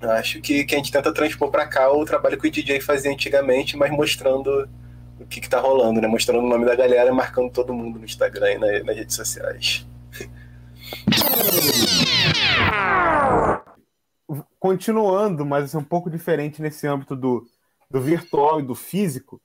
Acho 0.03 0.41
que, 0.41 0.65
que 0.65 0.75
a 0.75 0.79
gente 0.79 0.93
tenta 0.93 1.13
transpor 1.13 1.51
pra 1.51 1.67
cá 1.67 1.91
o 1.91 2.05
trabalho 2.05 2.39
que 2.39 2.47
o 2.47 2.51
DJ 2.51 2.81
fazia 2.81 3.11
antigamente, 3.11 3.77
mas 3.77 3.91
mostrando 3.91 4.69
o 5.21 5.27
que, 5.27 5.41
que 5.41 5.49
tá 5.49 5.61
rolando, 5.61 6.01
né? 6.01 6.09
Mostrando 6.09 6.45
o 6.45 6.49
nome 6.49 6.65
da 6.65 6.75
galera 6.75 7.11
e 7.11 7.13
marcando 7.13 7.53
todo 7.53 7.73
mundo 7.75 7.99
no 7.99 8.05
Instagram 8.05 8.53
e 8.53 8.59
na- 8.59 8.85
nas 8.85 8.97
redes 8.97 9.15
sociais. 9.15 9.87
Continuando, 14.59 15.45
mas 15.45 15.65
assim, 15.65 15.77
um 15.77 15.85
pouco 15.85 16.09
diferente 16.11 16.63
nesse 16.63 16.87
âmbito 16.87 17.15
do, 17.15 17.47
do 17.91 18.01
virtual 18.01 18.61
e 18.61 18.63
do 18.63 18.75
físico, 18.75 19.41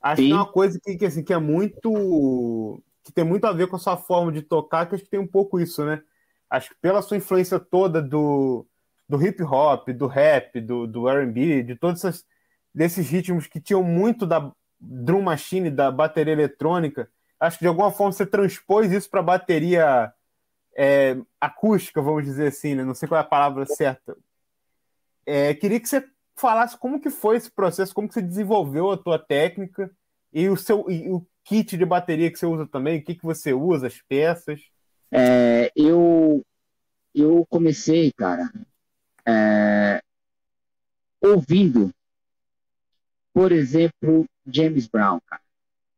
acho 0.00 0.22
Sim. 0.22 0.28
que 0.28 0.32
é 0.32 0.36
uma 0.36 0.46
coisa 0.46 0.80
que, 0.82 0.96
que, 0.96 1.04
assim, 1.04 1.22
que 1.22 1.32
é 1.32 1.38
muito. 1.38 2.80
que 3.02 3.12
tem 3.12 3.24
muito 3.24 3.46
a 3.46 3.52
ver 3.52 3.66
com 3.66 3.76
a 3.76 3.78
sua 3.78 3.96
forma 3.96 4.32
de 4.32 4.40
tocar, 4.40 4.86
que 4.86 4.94
acho 4.94 5.04
que 5.04 5.10
tem 5.10 5.20
um 5.20 5.26
pouco 5.26 5.60
isso, 5.60 5.84
né? 5.84 6.02
Acho 6.48 6.70
que 6.70 6.76
pela 6.80 7.02
sua 7.02 7.16
influência 7.18 7.58
toda 7.60 8.00
do, 8.00 8.66
do 9.08 9.22
hip 9.22 9.42
hop, 9.42 9.88
do 9.90 10.06
rap, 10.06 10.60
do, 10.60 10.86
do 10.86 11.08
RB, 11.08 11.62
de 11.62 11.76
todos 11.76 12.02
esses, 12.02 12.24
desses 12.74 13.08
ritmos 13.08 13.46
que 13.46 13.60
tinham 13.60 13.82
muito 13.82 14.24
da 14.26 14.50
drum 14.86 15.22
machine, 15.22 15.70
da 15.70 15.90
bateria 15.90 16.32
eletrônica, 16.32 17.08
acho 17.38 17.58
que 17.58 17.64
de 17.64 17.68
alguma 17.68 17.90
forma 17.90 18.12
você 18.12 18.26
transpôs 18.26 18.92
isso 18.92 19.08
para 19.10 19.22
bateria 19.22 20.12
é, 20.76 21.16
acústica, 21.40 22.02
vamos 22.02 22.24
dizer 22.24 22.48
assim, 22.48 22.74
né? 22.74 22.84
Não 22.84 22.94
sei 22.94 23.08
qual 23.08 23.18
é 23.18 23.22
a 23.22 23.26
palavra 23.26 23.64
certa. 23.66 24.16
É, 25.26 25.54
queria 25.54 25.80
que 25.80 25.88
você 25.88 26.04
falasse 26.36 26.76
como 26.76 27.00
que 27.00 27.10
foi 27.10 27.36
esse 27.36 27.50
processo, 27.50 27.94
como 27.94 28.08
que 28.08 28.14
você 28.14 28.22
desenvolveu 28.22 28.90
a 28.90 28.98
tua 28.98 29.18
técnica 29.18 29.90
e 30.32 30.48
o 30.48 30.56
seu 30.56 30.90
e 30.90 31.08
o 31.08 31.24
kit 31.44 31.76
de 31.76 31.84
bateria 31.84 32.30
que 32.30 32.38
você 32.38 32.46
usa 32.46 32.66
também, 32.66 32.98
o 32.98 33.04
que, 33.04 33.14
que 33.14 33.24
você 33.24 33.52
usa, 33.52 33.86
as 33.86 34.00
peças. 34.02 34.62
É, 35.10 35.70
eu, 35.76 36.44
eu 37.14 37.46
comecei, 37.48 38.10
cara, 38.12 38.50
é, 39.26 40.00
ouvindo, 41.22 41.92
por 43.34 43.50
exemplo, 43.50 44.24
James 44.46 44.86
Brown, 44.86 45.18
cara, 45.26 45.42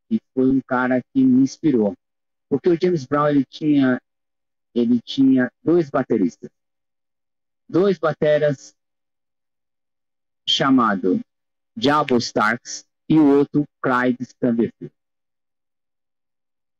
que 0.09 0.18
foi 0.33 0.49
um 0.49 0.61
cara 0.62 1.03
que 1.12 1.22
me 1.22 1.42
inspirou. 1.42 1.94
Porque 2.49 2.70
o 2.70 2.79
James 2.81 3.05
Brown, 3.05 3.29
ele 3.29 3.44
tinha, 3.44 4.01
ele 4.75 5.03
tinha 5.03 5.53
dois 5.62 5.90
bateristas. 5.90 6.49
Dois 7.68 7.99
bateras 7.99 8.75
chamado 10.49 11.20
Diablo 11.77 12.16
Starks 12.16 12.87
e 13.07 13.18
o 13.18 13.27
outro 13.27 13.68
Clyde 13.83 14.22
Stanverfield. 14.22 14.94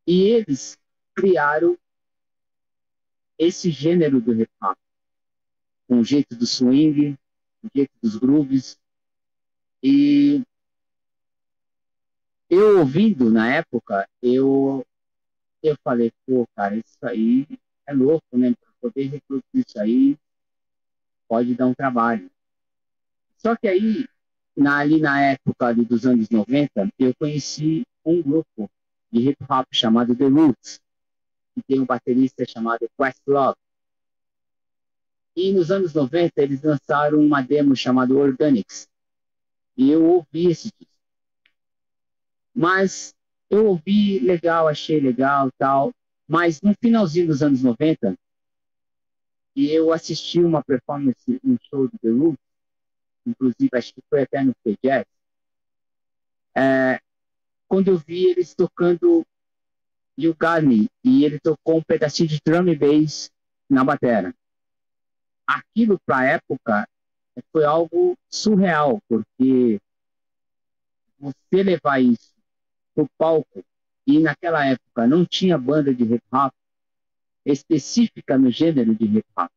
E 0.07 0.23
eles 0.23 0.79
criaram 1.15 1.77
esse 3.39 3.71
gênero 3.71 4.23
do 4.23 4.33
hip 4.41 4.51
hop, 4.63 4.79
com 5.87 5.99
o 5.99 6.05
jeito 6.05 6.35
do 6.35 6.47
swing, 6.47 7.19
o 7.63 7.69
jeito 7.75 7.93
dos 8.01 8.17
grooves. 8.17 8.79
E 9.89 10.43
eu 12.51 12.81
ouvindo 12.81 13.31
na 13.31 13.55
época, 13.55 14.09
eu 14.21 14.85
eu 15.63 15.77
falei, 15.85 16.11
pô, 16.27 16.45
cara, 16.57 16.75
isso 16.75 16.99
aí 17.03 17.47
é 17.87 17.93
louco, 17.93 18.37
né? 18.37 18.53
Para 18.53 18.73
poder 18.81 19.05
reproduzir 19.05 19.65
isso 19.65 19.79
aí, 19.79 20.19
pode 21.29 21.55
dar 21.55 21.67
um 21.67 21.75
trabalho. 21.75 22.29
Só 23.37 23.55
que 23.55 23.69
aí, 23.69 24.09
na, 24.57 24.79
ali 24.79 24.99
na 24.99 25.21
época 25.21 25.67
ali 25.67 25.85
dos 25.85 26.05
anos 26.05 26.31
90, 26.31 26.89
eu 26.99 27.15
conheci 27.15 27.87
um 28.05 28.21
grupo 28.21 28.69
de 29.13 29.29
hip 29.29 29.45
hop 29.49 29.69
chamado 29.73 30.17
The 30.17 30.27
Roots, 30.27 30.81
que 31.55 31.63
tem 31.63 31.79
um 31.79 31.87
baterista 31.87 32.45
chamado 32.45 32.91
Questlove. 32.99 33.57
E 35.37 35.53
nos 35.53 35.71
anos 35.71 35.95
90 35.95 36.43
eles 36.43 36.61
lançaram 36.61 37.21
uma 37.21 37.41
demo 37.41 37.77
chamada 37.77 38.13
Organics. 38.13 38.89
E 39.77 39.91
eu 39.91 40.05
ouvi 40.05 40.49
esse 40.49 40.71
disco. 40.79 40.95
Mas 42.55 43.15
eu 43.51 43.67
ouvi 43.67 44.19
legal, 44.21 44.69
achei 44.69 45.01
legal 45.01 45.51
tal. 45.59 45.93
Mas 46.27 46.61
no 46.61 46.75
finalzinho 46.81 47.29
dos 47.29 47.43
anos 47.43 47.63
90, 47.63 48.17
eu 49.57 49.93
assisti 49.93 50.41
uma 50.41 50.63
performance, 50.63 51.41
um 51.45 51.57
show 51.71 51.89
do 51.89 51.99
The 51.99 52.11
Roots, 52.11 52.45
inclusive 53.27 53.71
acho 53.73 53.95
que 53.95 54.03
foi 54.09 54.23
até 54.23 54.43
no 54.43 54.55
Jazz, 54.83 55.05
é, 56.55 57.01
quando 57.69 57.89
eu 57.89 57.99
vi 57.99 58.27
eles 58.27 58.55
tocando 58.55 59.27
You 60.17 60.35
Got 60.35 60.63
Me, 60.67 60.89
e 61.05 61.25
ele 61.25 61.39
tocou 61.39 61.79
um 61.79 61.83
pedacinho 61.83 62.29
de 62.29 62.41
drum 62.45 62.69
e 62.69 62.77
bass 62.77 63.31
na 63.69 63.85
batera. 63.85 64.35
Aquilo, 65.47 65.99
para 66.05 66.19
a 66.19 66.25
época, 66.25 66.89
foi 67.53 67.65
algo 67.65 68.17
surreal, 68.29 69.01
porque 69.09 69.81
você 71.19 71.63
levar 71.63 72.01
isso 72.01 72.35
pro 72.95 73.09
palco, 73.19 73.65
e 74.07 74.21
naquela 74.21 74.65
época 74.65 75.07
não 75.07 75.25
tinha 75.25 75.59
banda 75.59 75.95
de 75.95 76.05
hip 76.05 76.23
hop 76.33 76.53
específica 77.45 78.39
no 78.39 78.51
gênero 78.51 78.95
de 78.95 79.05
hip 79.05 79.27
hop. 79.37 79.51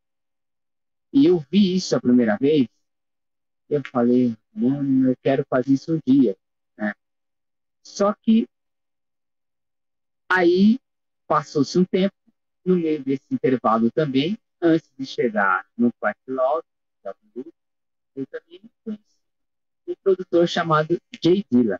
E 1.13 1.25
eu 1.25 1.39
vi 1.51 1.75
isso 1.75 1.95
a 1.95 2.01
primeira 2.01 2.37
vez, 2.37 2.67
eu 3.69 3.81
falei, 3.91 4.35
mano, 4.53 5.11
eu 5.11 5.17
quero 5.21 5.45
fazer 5.49 5.73
isso 5.73 5.95
um 5.95 5.99
dia. 6.05 6.35
Né? 6.77 6.93
Só 7.83 8.13
que 8.13 8.47
aí 10.27 10.79
passou-se 11.27 11.77
um 11.77 11.85
tempo, 11.85 12.13
no 12.65 12.75
meio 12.75 13.03
desse 13.03 13.23
intervalo 13.31 13.89
também, 13.91 14.37
antes 14.61 14.91
de 14.97 15.05
chegar 15.05 15.65
no 15.77 15.91
Questlove, 15.93 16.63
eu 18.19 18.27
também 18.27 18.61
conheci 18.83 19.17
um 19.87 19.95
produtor 20.03 20.47
chamado 20.47 20.99
Jay 21.23 21.45
Dilla. 21.49 21.79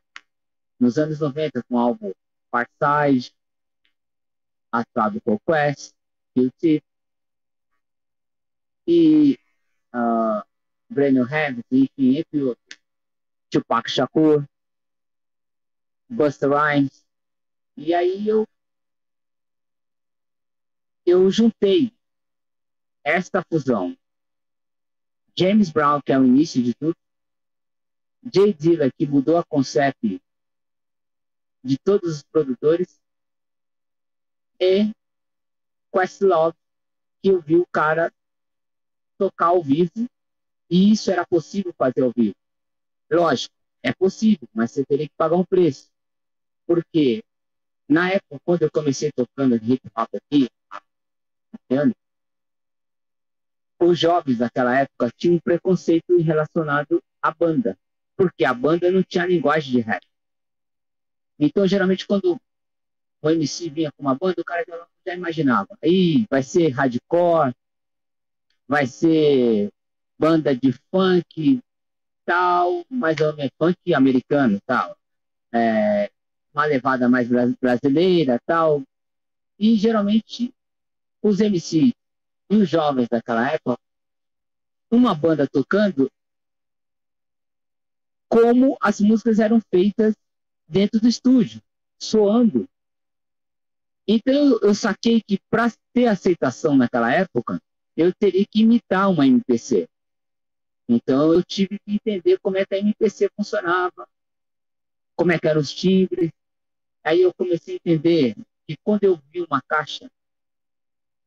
Nos 0.80 0.98
anos 0.98 1.20
90, 1.20 1.64
com 1.64 1.76
o 1.76 1.78
álbum 1.78 2.14
Farside, 2.50 3.34
A 4.72 4.86
Called 4.86 5.22
Quest, 5.46 5.94
Q-Tip, 6.34 6.84
e 8.88 9.38
uh, 9.94 10.42
Brandon 10.90 11.24
Harris, 11.24 11.64
enfim, 11.72 12.18
entre 12.18 12.42
outros. 12.44 12.80
Tupac 13.52 13.90
Shakur, 13.90 14.48
Busta 16.08 16.48
Rhymes. 16.48 17.04
E 17.76 17.94
aí 17.94 18.28
eu 18.28 18.48
eu 21.06 21.30
juntei 21.32 21.92
esta 23.04 23.44
fusão. 23.44 23.98
James 25.40 25.70
Brown, 25.72 26.02
que 26.02 26.12
é 26.12 26.20
o 26.20 26.26
início 26.26 26.62
de 26.62 26.74
tudo, 26.74 26.98
Jay 28.34 28.54
Dilla, 28.54 28.92
que 28.92 29.08
mudou 29.08 29.38
a 29.38 29.46
concept 29.46 30.22
de 31.64 31.78
todos 31.78 32.18
os 32.18 32.24
produtores, 32.24 33.00
e 34.60 34.92
Questlove, 35.94 36.58
que 37.22 37.30
eu 37.30 37.42
vi 37.42 37.56
o 37.56 37.66
cara 37.68 38.12
tocar 39.18 39.48
ao 39.48 39.64
vivo, 39.64 40.10
e 40.70 40.92
isso 40.92 41.10
era 41.10 41.26
possível 41.26 41.74
fazer 41.78 42.04
ao 42.04 42.12
vivo. 42.12 42.36
Lógico, 43.10 43.56
é 43.82 43.94
possível, 43.94 44.46
mas 44.54 44.72
você 44.72 44.86
teria 44.86 45.08
que 45.08 45.16
pagar 45.16 45.38
um 45.38 45.46
preço. 45.46 45.90
Porque 46.68 47.24
na 47.88 48.12
época, 48.12 48.42
quando 48.44 48.64
eu 48.64 48.72
comecei 48.72 49.10
tocando 49.14 49.56
hip 49.56 49.82
hop 49.96 50.10
aqui, 50.16 50.50
os 53.88 54.00
jovens 54.00 54.38
daquela 54.38 54.78
época 54.80 55.12
tinham 55.18 55.36
um 55.36 55.40
preconceito 55.40 56.18
relacionado 56.22 57.02
à 57.22 57.32
banda, 57.34 57.78
porque 58.18 58.46
a 58.46 58.54
banda 58.54 58.92
não 58.92 59.04
tinha 59.04 59.26
linguagem 59.26 59.72
de 59.74 59.80
rap. 59.82 60.04
Então, 61.40 61.66
geralmente, 61.68 62.06
quando 62.06 62.40
o 63.22 63.30
MC 63.30 63.70
vinha 63.70 63.92
com 63.94 64.04
uma 64.04 64.16
banda, 64.16 64.42
o 64.42 64.46
cara 64.46 64.64
já, 64.68 64.88
já 65.08 65.16
imaginava, 65.16 65.78
aí 65.84 66.26
vai 66.30 66.44
ser 66.44 66.70
hardcore, 66.70 67.54
vai 68.68 68.86
ser 68.86 69.70
banda 70.18 70.56
de 70.56 70.72
funk, 70.92 71.60
tal, 72.26 72.84
mas 72.90 73.18
é 73.22 73.50
funk 73.60 73.94
americano, 73.96 74.60
tal. 74.66 74.98
É, 75.54 76.12
uma 76.54 76.66
levada 76.66 77.10
mais 77.10 77.28
bra- 77.30 77.54
brasileira 77.62 78.40
tal. 78.46 78.84
E 79.60 79.76
geralmente 79.76 80.54
os 81.24 81.42
MC 81.42 81.94
os 82.50 82.68
jovens 82.68 83.08
daquela 83.08 83.52
época, 83.52 83.78
uma 84.90 85.14
banda 85.14 85.48
tocando 85.48 86.12
como 88.28 88.78
as 88.82 89.00
músicas 89.00 89.40
eram 89.40 89.62
feitas 89.72 90.16
dentro 90.68 91.00
do 91.00 91.08
estúdio, 91.08 91.62
soando. 91.98 92.68
Então 94.08 94.60
eu 94.62 94.74
saquei 94.74 95.22
que 95.22 95.40
para 95.50 95.72
ter 95.94 96.08
aceitação 96.08 96.76
naquela 96.76 97.12
época, 97.12 97.62
eu 97.96 98.14
teria 98.14 98.46
que 98.46 98.62
imitar 98.62 99.10
uma 99.10 99.28
MPC. 99.28 99.88
Então 100.88 101.34
eu 101.34 101.44
tive 101.44 101.80
que 101.80 101.94
entender 101.94 102.40
como 102.40 102.58
é 102.58 102.66
que 102.66 102.74
a 102.74 102.80
MPC 102.80 103.30
funcionava, 103.36 104.08
como 105.16 105.32
é 105.32 105.38
que 105.38 105.48
eram 105.48 105.62
os 105.62 105.74
timbres. 105.74 106.32
Aí 107.04 107.22
eu 107.22 107.34
comecei 107.34 107.76
a 107.76 107.78
entender 107.78 108.36
que 108.68 108.76
quando 108.84 109.04
eu 109.04 109.20
vi 109.32 109.42
uma 109.42 109.62
caixa, 109.62 110.10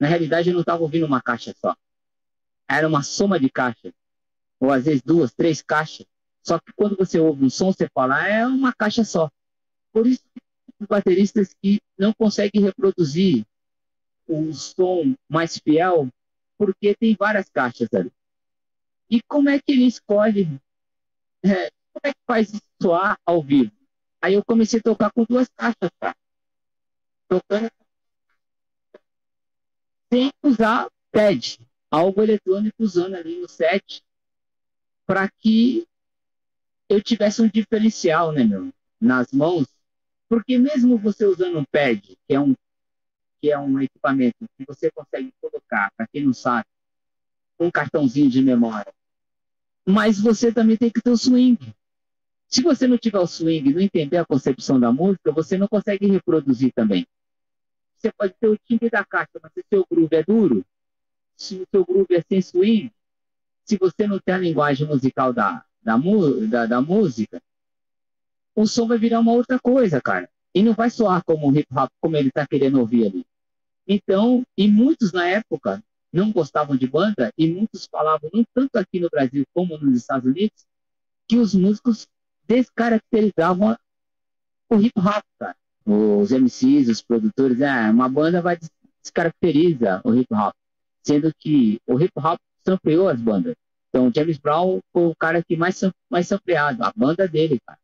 na 0.02 0.08
realidade 0.08 0.48
eu 0.50 0.54
não 0.54 0.62
estava 0.62 0.82
ouvindo 0.82 1.06
uma 1.06 1.22
caixa 1.22 1.54
só. 1.56 1.76
Era 2.68 2.88
uma 2.88 3.04
soma 3.04 3.38
de 3.38 3.48
caixas, 3.48 3.92
ou 4.60 4.72
às 4.72 4.84
vezes 4.84 5.00
duas, 5.02 5.32
três 5.32 5.62
caixas. 5.62 6.04
Só 6.44 6.58
que 6.58 6.72
quando 6.74 6.96
você 6.96 7.20
ouve 7.20 7.44
um 7.44 7.50
som, 7.50 7.72
você 7.72 7.88
fala, 7.94 8.20
"Ah, 8.20 8.28
é 8.28 8.46
uma 8.46 8.72
caixa 8.74 9.04
só. 9.04 9.30
Por 9.92 10.08
isso, 10.08 10.24
os 10.80 10.88
bateristas 10.88 11.54
que 11.62 11.80
não 11.96 12.12
conseguem 12.12 12.60
reproduzir 12.62 13.46
o 14.26 14.52
som 14.52 15.14
mais 15.28 15.58
fiel, 15.58 16.08
porque 16.58 16.96
tem 16.96 17.14
várias 17.16 17.48
caixas 17.48 17.88
ali. 17.94 18.10
E 19.08 19.22
como 19.22 19.48
é 19.48 19.60
que 19.60 19.70
ele 19.72 19.86
escolhe? 19.86 20.60
é, 21.44 21.70
como 21.92 22.02
é 22.04 22.12
que 22.12 22.20
faz 22.26 22.52
isso 22.52 22.62
soar 22.82 23.16
ao 23.24 23.40
vivo? 23.42 23.70
Aí 24.20 24.34
eu 24.34 24.44
comecei 24.44 24.80
a 24.80 24.82
tocar 24.82 25.12
com 25.12 25.24
duas 25.24 25.48
caixas, 25.56 25.90
cara. 26.00 26.16
Tocando 27.28 27.70
sem 30.12 30.30
usar 30.42 30.90
pad, 31.10 31.58
algo 31.90 32.22
eletrônico 32.22 32.82
usando 32.82 33.14
ali 33.14 33.40
no 33.40 33.48
set, 33.48 34.02
para 35.06 35.26
que 35.26 35.86
eu 36.86 37.02
tivesse 37.02 37.40
um 37.40 37.48
diferencial, 37.48 38.30
né, 38.30 38.44
meu, 38.44 38.70
nas 39.00 39.32
mãos, 39.32 39.66
porque 40.28 40.58
mesmo 40.58 40.98
você 40.98 41.24
usando 41.24 41.58
um 41.58 41.64
pad, 41.64 42.02
que 42.28 42.34
é 42.34 42.38
um 42.38 42.54
que 43.40 43.50
é 43.50 43.58
um 43.58 43.80
equipamento 43.80 44.36
que 44.56 44.64
você 44.68 44.88
consegue 44.92 45.32
colocar, 45.40 45.90
para 45.96 46.06
quem 46.06 46.26
não 46.26 46.32
sabe, 46.32 46.66
um 47.58 47.70
cartãozinho 47.70 48.30
de 48.30 48.40
memória, 48.40 48.92
mas 49.84 50.20
você 50.20 50.52
também 50.52 50.76
tem 50.76 50.90
que 50.90 51.00
ter 51.00 51.10
o 51.10 51.16
swing. 51.16 51.58
Se 52.46 52.62
você 52.62 52.86
não 52.86 52.98
tiver 52.98 53.18
o 53.18 53.26
swing, 53.26 53.72
não 53.72 53.80
entender 53.80 54.18
a 54.18 54.26
concepção 54.26 54.78
da 54.78 54.92
música, 54.92 55.32
você 55.32 55.56
não 55.56 55.66
consegue 55.66 56.06
reproduzir 56.06 56.70
também. 56.72 57.04
Você 58.02 58.12
pode 58.12 58.34
ter 58.40 58.48
o 58.48 58.58
timbre 58.58 58.90
da 58.90 59.04
caixa, 59.04 59.38
mas 59.40 59.52
se 59.52 59.60
o 59.60 59.64
seu 59.68 59.86
groove 59.88 60.16
é 60.16 60.24
duro, 60.24 60.66
se 61.36 61.62
o 61.62 61.66
seu 61.70 61.84
groove 61.84 62.16
é 62.16 62.22
sem 62.28 62.42
swing, 62.42 62.92
se 63.64 63.78
você 63.78 64.08
não 64.08 64.18
tem 64.18 64.34
a 64.34 64.38
linguagem 64.38 64.88
musical 64.88 65.32
da, 65.32 65.64
da, 65.80 65.96
da, 66.48 66.66
da 66.66 66.80
música, 66.80 67.40
o 68.56 68.66
som 68.66 68.88
vai 68.88 68.98
virar 68.98 69.20
uma 69.20 69.32
outra 69.32 69.58
coisa, 69.60 70.00
cara. 70.00 70.28
E 70.52 70.62
não 70.62 70.74
vai 70.74 70.90
soar 70.90 71.22
como 71.24 71.48
o 71.48 71.56
hip 71.56 71.68
hop, 71.72 71.90
como 72.00 72.16
ele 72.16 72.30
tá 72.32 72.44
querendo 72.44 72.80
ouvir 72.80 73.06
ali. 73.06 73.26
Então, 73.86 74.44
e 74.58 74.68
muitos 74.68 75.12
na 75.12 75.26
época 75.28 75.82
não 76.12 76.32
gostavam 76.32 76.76
de 76.76 76.86
banda, 76.86 77.32
e 77.38 77.48
muitos 77.48 77.86
falavam, 77.86 78.28
não 78.34 78.44
tanto 78.52 78.76
aqui 78.76 79.00
no 79.00 79.08
Brasil 79.08 79.44
como 79.54 79.78
nos 79.78 79.96
Estados 79.96 80.28
Unidos, 80.28 80.66
que 81.26 81.38
os 81.38 81.54
músicos 81.54 82.06
descaracterizavam 82.46 83.78
o 84.68 84.76
hip 84.76 84.98
hop, 84.98 85.24
cara. 85.38 85.56
Os 85.86 86.32
MCs, 86.32 86.88
os 86.88 87.02
produtores, 87.02 87.60
é, 87.60 87.90
uma 87.90 88.08
banda 88.08 88.40
vai 88.42 88.56
des- 88.56 88.70
descaracteriza 89.02 90.00
o 90.04 90.14
hip 90.14 90.32
hop, 90.32 90.54
sendo 91.04 91.32
que 91.38 91.80
o 91.86 92.00
hip 92.00 92.12
hop 92.18 92.38
sampleou 92.64 93.08
as 93.08 93.20
bandas. 93.20 93.54
Então, 93.88 94.10
James 94.14 94.38
Brown 94.38 94.80
foi 94.92 95.06
o 95.08 95.16
cara 95.16 95.42
que 95.42 95.56
mais 95.56 95.80
mais 96.10 96.28
sampleado, 96.28 96.82
a 96.84 96.92
banda 96.96 97.28
dele, 97.28 97.58
cara. 97.66 97.78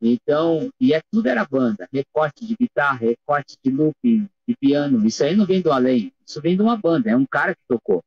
Então, 0.00 0.70
e 0.80 0.92
é 0.92 1.00
tudo 1.10 1.28
era 1.28 1.46
banda, 1.46 1.88
recorte 1.92 2.46
de 2.46 2.54
guitarra, 2.56 2.98
recorte 2.98 3.56
de 3.64 3.70
looping, 3.70 4.28
de 4.46 4.56
piano. 4.60 5.06
Isso 5.06 5.24
aí 5.24 5.34
não 5.34 5.46
vem 5.46 5.62
do 5.62 5.72
além, 5.72 6.12
isso 6.26 6.40
vem 6.42 6.56
de 6.56 6.62
uma 6.62 6.76
banda, 6.76 7.10
é 7.10 7.16
um 7.16 7.26
cara 7.26 7.54
que 7.54 7.62
tocou. 7.68 8.02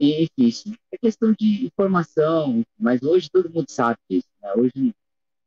E, 0.00 0.28
enfim, 0.38 0.74
é 0.92 0.98
questão 0.98 1.32
de 1.32 1.64
informação, 1.66 2.62
mas 2.78 3.02
hoje 3.02 3.30
todo 3.30 3.50
mundo 3.50 3.70
sabe 3.70 3.98
disso. 4.10 4.28
Né? 4.42 4.52
Hoje, 4.54 4.94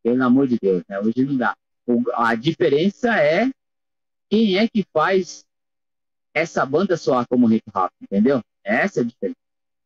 pelo 0.03 0.23
amor 0.23 0.47
de 0.47 0.57
Deus, 0.61 0.83
né? 0.89 0.99
hoje 0.99 1.25
não 1.25 1.37
dá. 1.37 1.55
A 2.13 2.35
diferença 2.35 3.15
é 3.15 3.49
quem 4.29 4.57
é 4.57 4.67
que 4.67 4.85
faz 4.93 5.43
essa 6.33 6.65
banda 6.65 6.95
soar 6.95 7.27
como 7.27 7.51
hip 7.51 7.63
hop, 7.75 7.91
entendeu? 8.01 8.41
Essa 8.63 8.99
é 8.99 9.03
a 9.03 9.05
diferença. 9.05 9.37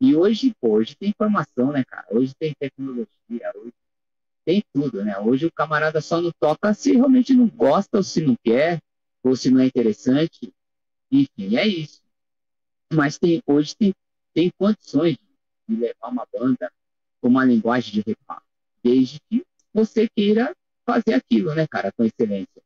E 0.01 0.15
hoje, 0.15 0.53
pô, 0.59 0.73
hoje 0.73 0.95
tem 0.95 1.09
informação, 1.09 1.71
né, 1.71 1.83
cara? 1.85 2.05
Hoje 2.11 2.33
tem 2.37 2.53
tecnologia, 2.59 3.51
hoje 3.55 3.73
tem 4.45 4.61
tudo, 4.73 5.03
né? 5.03 5.17
Hoje 5.19 5.45
o 5.45 5.51
camarada 5.51 6.01
só 6.01 6.21
não 6.21 6.31
toca 6.39 6.73
se 6.73 6.91
realmente 6.91 7.33
não 7.33 7.47
gosta, 7.47 7.97
ou 7.97 8.03
se 8.03 8.21
não 8.21 8.35
quer, 8.43 8.79
ou 9.23 9.35
se 9.35 9.49
não 9.49 9.61
é 9.61 9.65
interessante. 9.65 10.53
Enfim, 11.09 11.55
é 11.55 11.65
isso. 11.65 12.01
Mas 12.91 13.17
tem, 13.17 13.41
hoje 13.47 13.75
tem, 13.77 13.93
tem 14.33 14.51
condições 14.57 15.17
de 15.67 15.75
levar 15.75 16.09
uma 16.09 16.27
banda 16.33 16.69
com 17.21 17.29
uma 17.29 17.45
linguagem 17.45 17.93
de 17.93 17.99
hip 18.01 18.19
hop, 18.29 18.43
desde 18.83 19.19
que 19.29 19.45
você 19.73 20.09
queira 20.09 20.53
fazer 20.85 21.13
aquilo, 21.15 21.53
né, 21.55 21.67
cara, 21.67 21.91
com 21.91 22.03
excelência. 22.03 22.61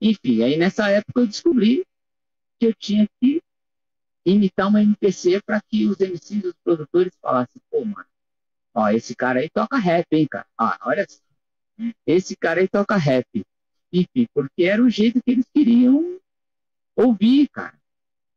Enfim, 0.00 0.42
aí 0.42 0.56
nessa 0.56 0.90
época 0.90 1.20
eu 1.20 1.26
descobri 1.26 1.84
que 2.58 2.66
eu 2.66 2.74
tinha 2.74 3.08
que 3.20 3.42
imitar 4.26 4.68
uma 4.68 4.82
MPC 4.82 5.40
para 5.44 5.60
que 5.62 5.86
os 5.86 5.98
MCs, 6.00 6.44
os 6.44 6.54
produtores 6.64 7.12
falassem, 7.20 7.60
pô, 7.70 7.84
mano, 7.84 8.06
ó, 8.74 8.88
esse 8.90 9.14
cara 9.16 9.40
aí 9.40 9.50
toca 9.50 9.78
rap, 9.78 10.06
hein, 10.12 10.26
cara. 10.28 10.46
Ah, 10.58 10.78
olha 10.82 11.06
só. 11.08 11.20
Esse 12.06 12.36
cara 12.36 12.60
aí 12.60 12.68
toca 12.68 12.96
rap. 12.96 13.26
Enfim, 13.92 14.26
porque 14.34 14.64
era 14.64 14.82
o 14.82 14.90
jeito 14.90 15.22
que 15.22 15.30
eles 15.30 15.46
queriam 15.54 16.18
ouvir, 16.96 17.48
cara. 17.48 17.78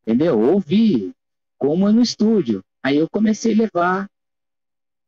Entendeu? 0.01 0.39
Ouvir, 0.39 1.13
como 1.57 1.91
no 1.91 2.01
estúdio. 2.01 2.63
Aí 2.83 2.97
eu 2.97 3.09
comecei 3.09 3.53
a 3.53 3.57
levar 3.57 4.09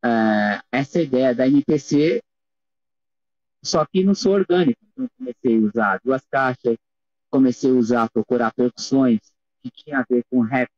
eh, 0.04 0.62
essa 0.72 1.02
ideia 1.02 1.34
da 1.34 1.48
MPC, 1.48 2.22
só 3.64 3.86
que 3.86 4.04
não 4.04 4.14
sou 4.14 4.34
orgânico. 4.34 4.80
Então, 4.92 5.08
comecei 5.18 5.58
a 5.58 5.62
usar 5.62 6.00
duas 6.04 6.22
caixas, 6.30 6.78
comecei 7.32 7.72
a 7.72 7.74
usar, 7.74 8.10
procurar 8.12 8.54
percussões 8.54 9.20
que 9.64 9.72
tinha 9.72 10.00
a 10.00 10.06
ver 10.08 10.24
com 10.30 10.42
rap, 10.42 10.70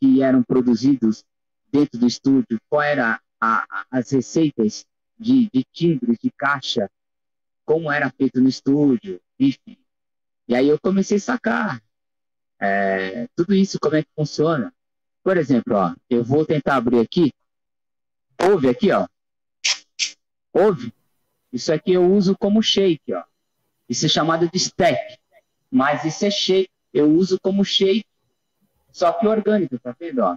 que 0.00 0.22
eram 0.22 0.42
produzidos 0.42 1.24
dentro 1.70 1.98
do 1.98 2.06
estúdio, 2.06 2.58
qual 2.68 2.82
era 2.82 3.20
a- 3.40 3.66
a- 3.68 3.86
as 3.90 4.10
receitas 4.10 4.84
de, 5.18 5.50
de 5.52 5.64
timbres, 5.72 6.18
de 6.22 6.30
caixa, 6.30 6.88
como 7.64 7.90
era 7.90 8.10
feito 8.10 8.40
no 8.40 8.48
estúdio, 8.48 9.20
enfim. 9.38 9.76
E 10.48 10.54
aí 10.54 10.68
eu 10.68 10.78
comecei 10.80 11.16
a 11.18 11.20
sacar 11.20 11.82
é, 12.60 13.26
tudo 13.34 13.54
isso, 13.54 13.78
como 13.80 13.96
é 13.96 14.02
que 14.02 14.10
funciona. 14.14 14.72
Por 15.22 15.36
exemplo, 15.36 15.74
ó, 15.76 15.94
eu 16.08 16.22
vou 16.24 16.44
tentar 16.44 16.76
abrir 16.76 17.00
aqui. 17.00 17.32
Ouve 18.42 18.68
aqui, 18.68 18.90
ó. 18.92 19.06
Ouve. 20.52 20.92
Isso 21.52 21.72
aqui 21.72 21.92
eu 21.92 22.04
uso 22.12 22.36
como 22.36 22.62
shake, 22.62 23.12
ó. 23.12 23.22
Isso 23.88 24.06
é 24.06 24.08
chamado 24.08 24.48
de 24.48 24.56
stack. 24.56 25.18
Mas 25.70 26.04
isso 26.04 26.24
é 26.24 26.30
shake. 26.30 26.70
Eu 26.92 27.08
uso 27.10 27.38
como 27.40 27.64
shake, 27.64 28.04
só 28.90 29.12
que 29.12 29.26
orgânico, 29.26 29.78
tá 29.78 29.94
vendo, 29.98 30.20
ó? 30.20 30.36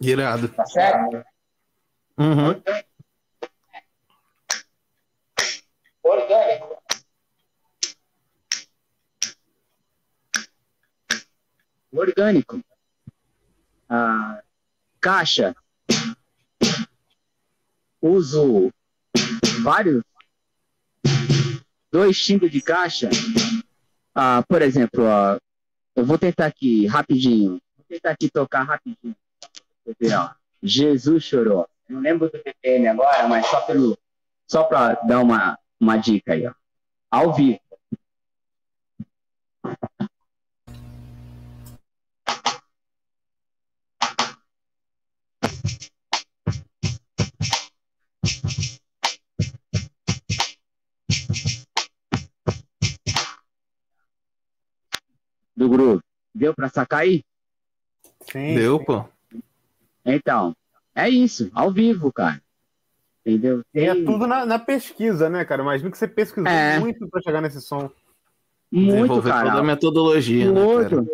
Irado. 0.00 0.48
Tá 0.48 0.66
certo? 0.66 1.24
Uhum. 2.18 2.62
Orgânico. 6.02 6.82
Orgânico. 11.92 12.71
Ah, 13.94 14.42
caixa. 15.02 15.54
Uso 18.00 18.72
vários. 19.62 20.02
Dois 21.90 22.18
timbres 22.24 22.50
de 22.50 22.62
caixa. 22.62 23.10
Ah, 24.14 24.42
por 24.48 24.62
exemplo, 24.62 25.04
ó, 25.04 25.38
eu 25.94 26.06
vou 26.06 26.16
tentar 26.16 26.46
aqui 26.46 26.86
rapidinho. 26.86 27.60
Vou 27.76 27.84
tentar 27.86 28.12
aqui 28.12 28.30
tocar 28.30 28.62
rapidinho. 28.62 29.14
Ver, 30.00 30.14
ó. 30.14 30.30
Jesus 30.62 31.24
chorou. 31.24 31.68
Não 31.86 32.00
lembro 32.00 32.30
do 32.30 32.42
BPM 32.42 32.88
agora, 32.88 33.28
mas 33.28 33.46
só 33.46 33.60
pelo 33.60 33.98
só 34.46 34.64
para 34.64 34.94
dar 35.02 35.20
uma, 35.20 35.58
uma 35.78 35.98
dica 35.98 36.32
aí, 36.32 36.46
ó. 36.46 36.54
Ao 37.10 37.34
vivo. 37.34 37.60
Deu 56.42 56.52
pra 56.52 56.68
sacar 56.68 57.02
aí? 57.02 57.22
Sim. 58.28 58.56
Deu, 58.56 58.84
pô. 58.84 59.04
Então, 60.04 60.56
é 60.92 61.08
isso, 61.08 61.48
ao 61.54 61.70
vivo, 61.70 62.12
cara. 62.12 62.42
Entendeu? 63.24 63.62
E 63.72 63.82
é 63.82 63.94
Tem 63.94 64.04
tudo 64.04 64.26
na, 64.26 64.44
na 64.44 64.58
pesquisa, 64.58 65.30
né, 65.30 65.44
cara? 65.44 65.62
Imagino 65.62 65.88
que 65.88 65.96
você 65.96 66.08
pesquisou 66.08 66.50
É. 66.50 66.80
muito 66.80 67.08
pra 67.08 67.22
chegar 67.22 67.40
nesse 67.40 67.60
som. 67.60 67.88
muito, 68.72 69.22
cara. 69.22 69.50
toda 69.50 69.60
a 69.60 69.62
metodologia, 69.62 70.50
né, 70.50 70.54
cara? 70.60 70.66
Outro. 70.66 71.06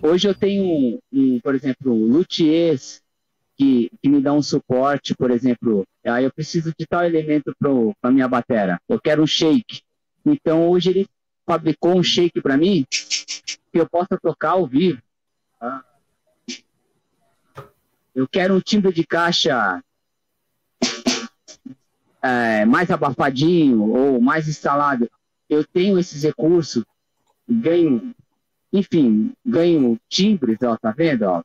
Hoje 0.00 0.26
eu 0.26 0.34
tenho, 0.34 0.64
um, 0.64 0.98
um, 1.12 1.40
por 1.40 1.54
exemplo, 1.54 1.94
luthiers 1.94 3.02
que, 3.58 3.90
que 4.02 4.08
me 4.08 4.22
dão 4.22 4.38
um 4.38 4.42
suporte, 4.42 5.14
por 5.14 5.30
exemplo, 5.30 5.84
aí 6.06 6.24
eu 6.24 6.32
preciso 6.32 6.72
de 6.78 6.86
tal 6.86 7.04
elemento 7.04 7.54
para 8.00 8.10
minha 8.10 8.26
batera. 8.26 8.80
Eu 8.88 8.98
quero 8.98 9.22
um 9.22 9.26
shake. 9.26 9.82
Então 10.24 10.66
hoje 10.70 10.88
ele 10.88 11.06
fabricou 11.46 11.96
um 11.96 12.02
shake 12.02 12.40
para 12.40 12.56
mim 12.56 12.86
que 12.90 13.78
eu 13.78 13.88
possa 13.88 14.18
tocar 14.20 14.50
ao 14.50 14.66
vivo. 14.66 15.00
tá? 15.58 15.84
Eu 18.14 18.28
quero 18.28 18.54
um 18.54 18.60
timbre 18.60 18.92
de 18.92 19.06
caixa 19.06 19.82
é, 22.20 22.64
mais 22.64 22.90
abafadinho 22.90 23.82
ou 23.82 24.20
mais 24.20 24.48
instalado. 24.48 25.10
Eu 25.48 25.64
tenho 25.64 25.98
esses 25.98 26.22
recursos, 26.22 26.84
ganho 27.48 28.14
enfim, 28.72 29.34
ganho 29.44 30.00
timbres, 30.08 30.56
ó, 30.62 30.76
tá 30.78 30.92
vendo? 30.92 31.24
Ó? 31.24 31.42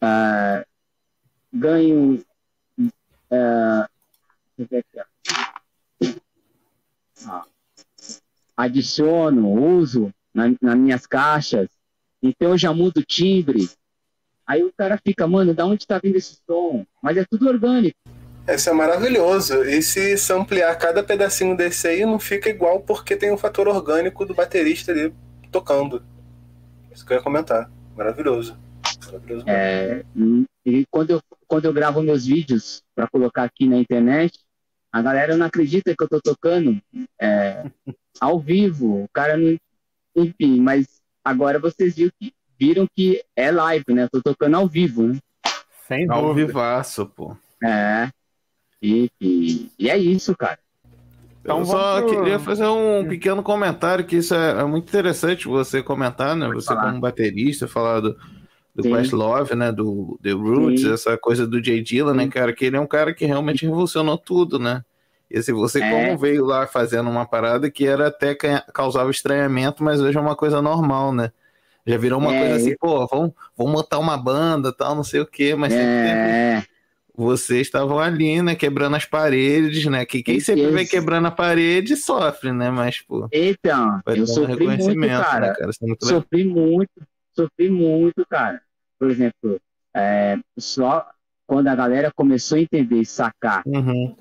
Ah, 0.00 0.64
ganho. 1.52 2.20
ah, 3.30 3.88
deixa 4.56 4.58
eu 4.58 4.66
ver 4.68 4.78
aqui. 4.78 6.18
Ó. 7.28 7.57
adiciono, 8.58 9.52
uso 9.52 10.12
na, 10.34 10.52
nas 10.60 10.76
minhas 10.76 11.06
caixas, 11.06 11.68
então 12.20 12.50
eu 12.50 12.58
já 12.58 12.74
mudo 12.74 12.98
o 12.98 13.04
timbre. 13.04 13.70
Aí 14.44 14.64
o 14.64 14.72
cara 14.76 14.98
fica, 14.98 15.26
mano, 15.28 15.54
da 15.54 15.64
onde 15.64 15.86
tá 15.86 16.00
vindo 16.02 16.16
esse 16.16 16.38
som? 16.44 16.84
Mas 17.00 17.16
é 17.16 17.24
tudo 17.24 17.48
orgânico. 17.48 17.96
Isso 18.48 18.68
é 18.68 18.72
maravilhoso. 18.72 19.62
E 19.62 19.80
se 19.82 20.32
ampliar 20.32 20.74
cada 20.76 21.04
pedacinho 21.04 21.56
desse 21.56 21.86
aí, 21.86 22.04
não 22.04 22.18
fica 22.18 22.48
igual 22.48 22.80
porque 22.80 23.14
tem 23.14 23.30
o 23.30 23.36
fator 23.36 23.68
orgânico 23.68 24.24
do 24.24 24.34
baterista 24.34 24.90
ali 24.90 25.14
tocando. 25.52 26.02
Isso 26.90 27.06
que 27.06 27.12
eu 27.12 27.18
ia 27.18 27.22
comentar. 27.22 27.70
Maravilhoso. 27.94 28.58
Maravilhoso. 29.06 29.44
É, 29.46 30.02
e 30.64 30.84
quando 30.90 31.10
eu, 31.10 31.20
quando 31.46 31.66
eu 31.66 31.72
gravo 31.72 32.02
meus 32.02 32.26
vídeos 32.26 32.82
para 32.94 33.06
colocar 33.06 33.44
aqui 33.44 33.68
na 33.68 33.76
internet, 33.76 34.40
a 34.92 35.02
galera 35.02 35.36
não 35.36 35.46
acredita 35.46 35.94
que 35.96 36.02
eu 36.02 36.08
tô 36.08 36.20
tocando 36.20 36.80
é, 37.20 37.64
ao 38.20 38.38
vivo. 38.40 39.04
O 39.04 39.08
cara 39.12 39.36
não. 39.36 39.56
Enfim, 40.16 40.60
mas 40.60 40.86
agora 41.24 41.58
vocês 41.58 41.94
viram 41.94 42.12
que, 42.20 42.32
viram 42.58 42.86
que 42.96 43.22
é 43.36 43.50
live, 43.50 43.84
né? 43.90 44.04
Eu 44.04 44.10
tô 44.10 44.22
tocando 44.22 44.56
ao 44.56 44.66
vivo, 44.66 45.08
né? 45.08 45.18
Sem 45.86 46.10
Ao 46.10 46.22
dúvida. 46.22 46.46
vivaço, 46.48 47.06
pô. 47.06 47.36
É. 47.62 48.08
E, 48.82 49.10
e, 49.20 49.70
e 49.78 49.88
é 49.90 49.96
isso, 49.96 50.36
cara. 50.36 50.58
Então 51.40 51.60
eu 51.60 51.64
só 51.64 52.02
pro- 52.02 52.10
queria 52.10 52.38
fazer 52.38 52.66
um 52.66 53.08
pequeno 53.08 53.42
comentário, 53.42 54.04
que 54.04 54.16
isso 54.16 54.34
é, 54.34 54.60
é 54.60 54.64
muito 54.64 54.88
interessante 54.88 55.48
você 55.48 55.82
comentar, 55.82 56.36
né? 56.36 56.46
Você 56.48 56.66
falar. 56.66 56.90
como 56.90 57.00
baterista, 57.00 57.66
falar 57.66 58.00
do, 58.00 58.16
do 58.78 58.84
Sim. 58.84 58.92
Questlove, 58.94 59.56
né? 59.56 59.72
Do 59.72 60.18
The 60.22 60.30
Roots, 60.30 60.82
Sim. 60.82 60.92
essa 60.92 61.18
coisa 61.18 61.44
do 61.46 61.62
Jay 61.62 61.82
Dilla, 61.82 62.14
né, 62.14 62.28
cara? 62.28 62.52
Que 62.52 62.64
ele 62.66 62.76
é 62.76 62.80
um 62.80 62.86
cara 62.86 63.12
que 63.12 63.26
realmente 63.26 63.66
revolucionou 63.66 64.16
tudo, 64.16 64.56
né? 64.58 64.84
E 65.28 65.36
assim, 65.36 65.52
você 65.52 65.80
É. 65.82 65.90
como 65.90 66.16
veio 66.16 66.44
lá 66.44 66.64
fazendo 66.66 67.10
uma 67.10 67.26
parada 67.26 67.68
que 67.70 67.84
era 67.84 68.06
até 68.06 68.34
ca- 68.36 68.64
causava 68.72 69.10
estranhamento, 69.10 69.82
mas 69.82 70.00
hoje 70.00 70.16
é 70.16 70.20
uma 70.20 70.36
coisa 70.36 70.62
normal, 70.62 71.12
né? 71.12 71.32
Já 71.84 71.96
virou 71.98 72.20
uma 72.20 72.34
É, 72.34 72.38
coisa 72.38 72.54
assim, 72.56 72.76
pô, 72.78 73.04
vamos, 73.06 73.32
vamos 73.56 73.72
montar 73.72 73.98
uma 73.98 74.16
banda, 74.16 74.72
tal, 74.72 74.94
não 74.94 75.02
sei 75.04 75.20
o 75.20 75.26
quê, 75.26 75.54
mas 75.56 75.72
sempre 75.72 75.90
É, 76.30 76.62
vocês 77.16 77.62
estavam 77.62 77.98
ali, 77.98 78.40
né, 78.42 78.54
quebrando 78.54 78.94
as 78.94 79.04
paredes, 79.04 79.84
né? 79.86 80.04
Que 80.06 80.22
quem 80.22 80.38
sempre 80.38 80.70
vai 80.70 80.84
quebrando 80.84 81.26
a 81.26 81.30
parede 81.32 81.96
sofre, 81.96 82.52
né? 82.52 82.70
Mas, 82.70 83.00
pô, 83.00 83.28
então, 83.32 84.00
eu 84.06 84.24
sofri 84.26 84.46
muito, 84.46 84.58
reconhecimento, 84.60 85.24
cara. 85.24 85.40
né, 85.48 85.54
cara? 85.54 85.70
Muito 85.82 86.04
legal. 86.06 86.20
Sofri 86.20 86.44
muito, 86.44 86.90
sofri 87.34 87.70
muito, 87.70 88.24
cara. 88.30 88.60
Por 88.98 89.10
exemplo, 89.10 89.60
é, 89.94 90.38
só 90.58 91.08
quando 91.46 91.68
a 91.68 91.74
galera 91.74 92.12
começou 92.14 92.58
a 92.58 92.60
entender 92.60 93.00
e 93.00 93.06
sacar 93.06 93.62
Uhum. 93.66 94.14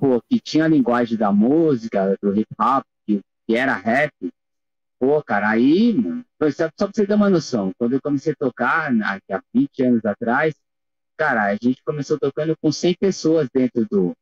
pô, 0.00 0.20
que 0.28 0.40
tinha 0.40 0.64
a 0.64 0.68
linguagem 0.68 1.16
da 1.16 1.30
música, 1.32 2.16
do 2.22 2.34
hip 2.36 2.48
hop, 2.60 2.84
que, 3.06 3.20
que 3.46 3.56
era 3.56 3.74
rap, 3.74 4.12
pô, 4.98 5.22
cara, 5.22 5.50
aí, 5.50 5.92
mano, 5.94 6.24
só, 6.50 6.50
só 6.50 6.68
pra 6.86 6.88
você 6.92 7.06
ter 7.06 7.14
uma 7.14 7.30
noção, 7.30 7.72
quando 7.78 7.92
eu 7.94 8.00
comecei 8.02 8.32
a 8.32 8.36
tocar, 8.36 8.92
na- 8.92 9.18
há 9.30 9.42
20 9.54 9.82
anos 9.82 10.04
atrás, 10.04 10.54
cara, 11.16 11.44
a 11.46 11.54
gente 11.54 11.82
começou 11.84 12.18
tocando 12.18 12.56
com 12.60 12.72
100 12.72 12.94
pessoas 12.98 13.48
dentro 13.54 13.86
do, 13.90 14.12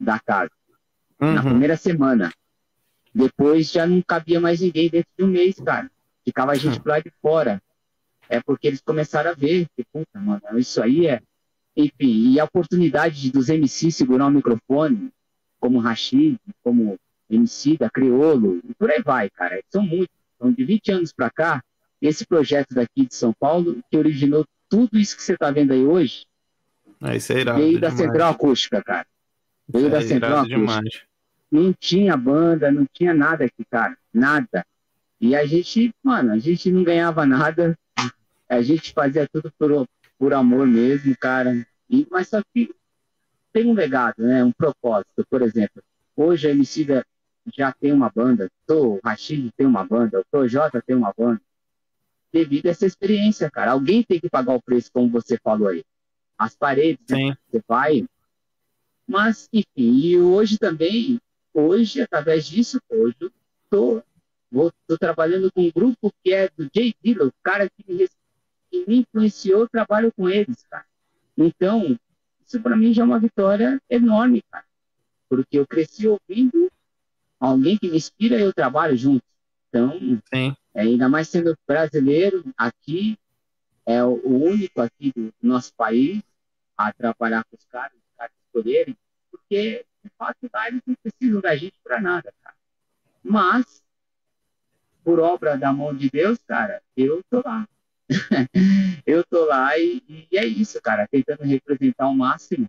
da 0.00 0.18
casa, 0.20 0.50
na 1.20 1.42
Uhum. 1.42 1.48
primeira 1.50 1.76
semana. 1.76 2.32
Depois 3.14 3.70
já 3.70 3.86
não 3.86 4.00
cabia 4.02 4.40
mais 4.40 4.60
ninguém 4.60 4.88
dentro 4.88 5.10
de 5.18 5.24
um 5.24 5.28
mês, 5.28 5.56
cara. 5.56 5.90
Ficava 6.24 6.52
a 6.52 6.54
gente 6.54 6.78
Hum. 6.78 6.82
pro 6.82 6.92
lado 6.92 7.02
de 7.04 7.12
fora. 7.20 7.60
É 8.32 8.40
porque 8.40 8.66
eles 8.66 8.80
começaram 8.80 9.30
a 9.30 9.34
ver 9.34 9.66
que, 9.76 9.84
puta, 9.92 10.18
mano, 10.18 10.40
isso 10.58 10.82
aí 10.82 11.06
é. 11.06 11.20
Enfim, 11.76 12.32
e 12.32 12.40
a 12.40 12.44
oportunidade 12.44 13.20
de- 13.20 13.30
dos 13.30 13.48
MCs 13.48 13.94
segurar 13.96 14.26
o 14.26 14.30
microfone, 14.30 15.10
como 15.60 15.78
Rashid, 15.78 16.38
como 16.62 16.96
MC 17.30 17.76
da 17.76 17.90
Criolo, 17.90 18.60
e 18.68 18.74
por 18.74 18.90
aí 18.90 19.02
vai, 19.02 19.28
cara. 19.30 19.60
São 19.70 19.82
muitos. 19.82 20.14
Então, 20.36 20.50
de 20.52 20.64
20 20.64 20.90
anos 20.92 21.12
pra 21.12 21.30
cá, 21.30 21.62
esse 22.00 22.26
projeto 22.26 22.74
daqui 22.74 23.06
de 23.06 23.14
São 23.14 23.32
Paulo, 23.38 23.82
que 23.90 23.96
originou 23.96 24.44
tudo 24.68 24.98
isso 24.98 25.16
que 25.16 25.22
você 25.22 25.36
tá 25.36 25.50
vendo 25.50 25.72
aí 25.72 25.84
hoje, 25.84 26.24
É, 27.02 27.16
isso 27.16 27.32
é 27.32 27.40
irado 27.40 27.58
veio 27.58 27.80
da 27.80 27.88
demais. 27.88 28.06
Central 28.06 28.30
Acústica, 28.32 28.82
cara. 28.82 29.06
Veio 29.68 29.82
Isso 29.86 29.90
da 29.92 29.98
é 29.98 30.02
Central 30.02 30.32
Acústica 30.38 30.58
demais. 30.58 31.02
não 31.50 31.72
tinha 31.72 32.16
banda, 32.16 32.70
não 32.72 32.86
tinha 32.92 33.12
nada 33.14 33.44
aqui, 33.44 33.64
cara. 33.70 33.96
Nada. 34.12 34.64
E 35.20 35.34
a 35.36 35.44
gente, 35.46 35.92
mano, 36.02 36.32
a 36.32 36.38
gente 36.38 36.70
não 36.70 36.82
ganhava 36.82 37.24
nada. 37.24 37.78
A 38.52 38.62
gente 38.62 38.92
fazia 38.92 39.28
tudo 39.32 39.52
por, 39.58 39.86
por 40.18 40.34
amor 40.34 40.66
mesmo, 40.66 41.16
cara. 41.18 41.66
E, 41.88 42.06
mas 42.10 42.28
só 42.28 42.42
que 42.54 42.74
tem 43.52 43.66
um 43.66 43.74
legado, 43.74 44.16
né? 44.22 44.44
Um 44.44 44.52
propósito. 44.52 45.26
Por 45.30 45.42
exemplo, 45.42 45.82
hoje 46.16 46.48
a 46.48 46.50
Emicida 46.50 47.04
já 47.54 47.72
tem 47.72 47.92
uma 47.92 48.10
banda, 48.10 48.48
o 48.70 49.00
Rashid 49.04 49.50
tem 49.56 49.66
uma 49.66 49.84
banda, 49.84 50.20
o 50.20 50.24
Projota 50.30 50.82
tem 50.82 50.96
uma 50.96 51.12
banda. 51.16 51.40
Devido 52.32 52.66
a 52.66 52.70
essa 52.70 52.86
experiência, 52.86 53.50
cara. 53.50 53.72
Alguém 53.72 54.02
tem 54.02 54.20
que 54.20 54.30
pagar 54.30 54.54
o 54.54 54.62
preço, 54.62 54.90
como 54.92 55.10
você 55.10 55.38
falou 55.42 55.68
aí. 55.68 55.84
As 56.38 56.56
paredes, 56.56 57.04
né? 57.08 57.18
Você 57.50 57.62
vai. 57.68 58.06
Mas, 59.06 59.48
enfim, 59.52 59.66
e 59.76 60.18
hoje 60.18 60.58
também, 60.58 61.20
hoje, 61.52 62.00
através 62.00 62.46
disso, 62.46 62.78
hoje 62.88 63.16
eu 63.20 63.32
tô, 63.70 64.02
vou, 64.50 64.72
tô 64.86 64.96
trabalhando 64.98 65.50
com 65.52 65.62
um 65.62 65.70
grupo 65.70 66.12
que 66.24 66.32
é 66.32 66.48
do 66.48 66.68
Jay 66.74 66.94
Dilla, 67.02 67.26
o 67.26 67.32
cara 67.42 67.68
que 67.68 67.84
me, 67.86 67.98
res- 67.98 68.16
me 68.86 68.98
influenciou, 69.00 69.60
eu 69.60 69.68
trabalho 69.68 70.12
com 70.12 70.28
eles, 70.28 70.64
cara. 70.70 70.86
Então, 71.36 71.98
isso 72.46 72.60
para 72.60 72.76
mim 72.76 72.92
já 72.92 73.02
é 73.02 73.04
uma 73.04 73.18
vitória 73.18 73.80
enorme, 73.88 74.42
cara. 74.50 74.64
Porque 75.28 75.58
eu 75.58 75.66
cresci 75.66 76.06
ouvindo 76.06 76.70
alguém 77.40 77.76
que 77.78 77.90
me 77.90 77.96
inspira 77.96 78.38
e 78.38 78.42
eu 78.42 78.52
trabalho 78.52 78.96
junto. 78.96 79.24
Então, 79.68 79.98
Sim. 80.32 80.54
é, 80.74 80.82
ainda 80.82 81.08
mais 81.08 81.28
sendo 81.28 81.56
brasileiro, 81.66 82.44
aqui 82.56 83.16
é 83.86 84.02
o, 84.04 84.20
o 84.24 84.44
único 84.44 84.80
aqui 84.80 85.12
do 85.16 85.32
nosso 85.42 85.74
país 85.74 86.22
a 86.76 86.92
trabalhar 86.92 87.44
com 87.44 87.56
os 87.56 87.64
caras, 87.66 87.96
os 87.96 88.16
caras 88.16 88.32
escolherem, 88.44 88.96
porque 89.30 89.84
de 90.04 90.10
fato 90.18 90.48
lá 90.52 90.68
eles 90.68 90.82
não 90.86 90.94
precisam 91.02 91.40
da 91.40 91.56
gente 91.56 91.78
para 91.82 92.00
nada, 92.00 92.32
cara. 92.42 92.56
Mas, 93.22 93.82
por 95.04 95.20
obra 95.20 95.56
da 95.56 95.72
mão 95.72 95.94
de 95.94 96.10
Deus, 96.10 96.38
cara, 96.46 96.82
eu 96.96 97.22
tô 97.30 97.42
lá. 97.44 97.66
eu 99.06 99.24
tô 99.24 99.44
lá 99.44 99.76
e, 99.78 100.02
e 100.30 100.38
é 100.38 100.46
isso, 100.46 100.80
cara, 100.82 101.06
tentando 101.08 101.42
representar 101.42 102.08
o 102.08 102.14
máximo 102.14 102.68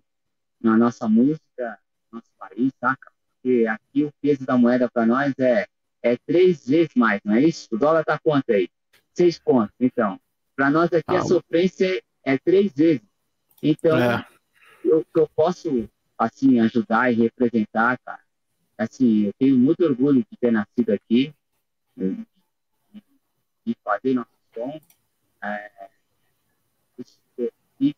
na 0.61 0.77
nossa 0.77 1.07
música, 1.07 1.79
nosso 2.11 2.29
país, 2.37 2.71
saca? 2.79 3.11
Porque 3.41 3.65
aqui 3.67 4.05
o 4.05 4.11
peso 4.21 4.45
da 4.45 4.57
moeda 4.57 4.89
para 4.89 5.05
nós 5.05 5.33
é 5.39 5.67
é 6.03 6.17
três 6.27 6.67
vezes 6.67 6.93
mais, 6.95 7.21
não 7.23 7.33
é 7.33 7.41
isso? 7.41 7.69
O 7.71 7.77
dólar 7.77 8.03
tá 8.03 8.19
quanto 8.19 8.51
aí? 8.51 8.69
Seis 9.13 9.39
pontos. 9.39 9.73
Então, 9.79 10.19
para 10.53 10.69
nós 10.69 10.91
aqui 10.91 11.15
Ah, 11.15 11.19
a 11.19 11.23
sofrência 11.23 11.97
é, 12.25 12.33
é 12.33 12.37
três 12.37 12.73
vezes. 12.73 13.01
Então, 13.61 13.97
É. 13.97 14.25
eu, 14.83 15.05
que 15.05 15.19
eu 15.19 15.29
posso, 15.33 15.89
assim, 16.17 16.59
ajudar 16.59 17.09
e 17.11 17.15
representar, 17.15 17.97
cara, 18.05 18.19
assim, 18.77 19.27
eu 19.27 19.33
tenho 19.39 19.57
muito 19.57 19.81
orgulho 19.85 20.25
de 20.29 20.37
ter 20.37 20.51
nascido 20.51 20.89
aqui, 20.91 21.33
de 23.65 23.75
fazer 23.81 24.13
nosso 24.13 24.29
som. 24.53 24.79
É, 25.43 25.89
e, 27.79 27.93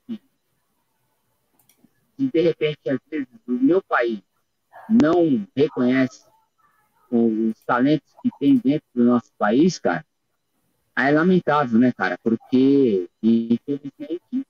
de 2.17 2.41
repente, 2.41 2.89
às 2.89 2.99
vezes, 3.09 3.27
o 3.47 3.51
meu 3.51 3.83
país 3.83 4.21
não 4.89 5.47
reconhece 5.55 6.25
os 7.11 7.63
talentos 7.65 8.13
que 8.21 8.29
tem 8.39 8.57
dentro 8.57 8.87
do 8.95 9.03
nosso 9.03 9.31
país, 9.37 9.77
cara, 9.77 10.05
é 10.97 11.11
lamentável, 11.11 11.77
né, 11.77 11.91
cara? 11.91 12.17
Porque, 12.23 13.09
infelizmente, 13.21 14.47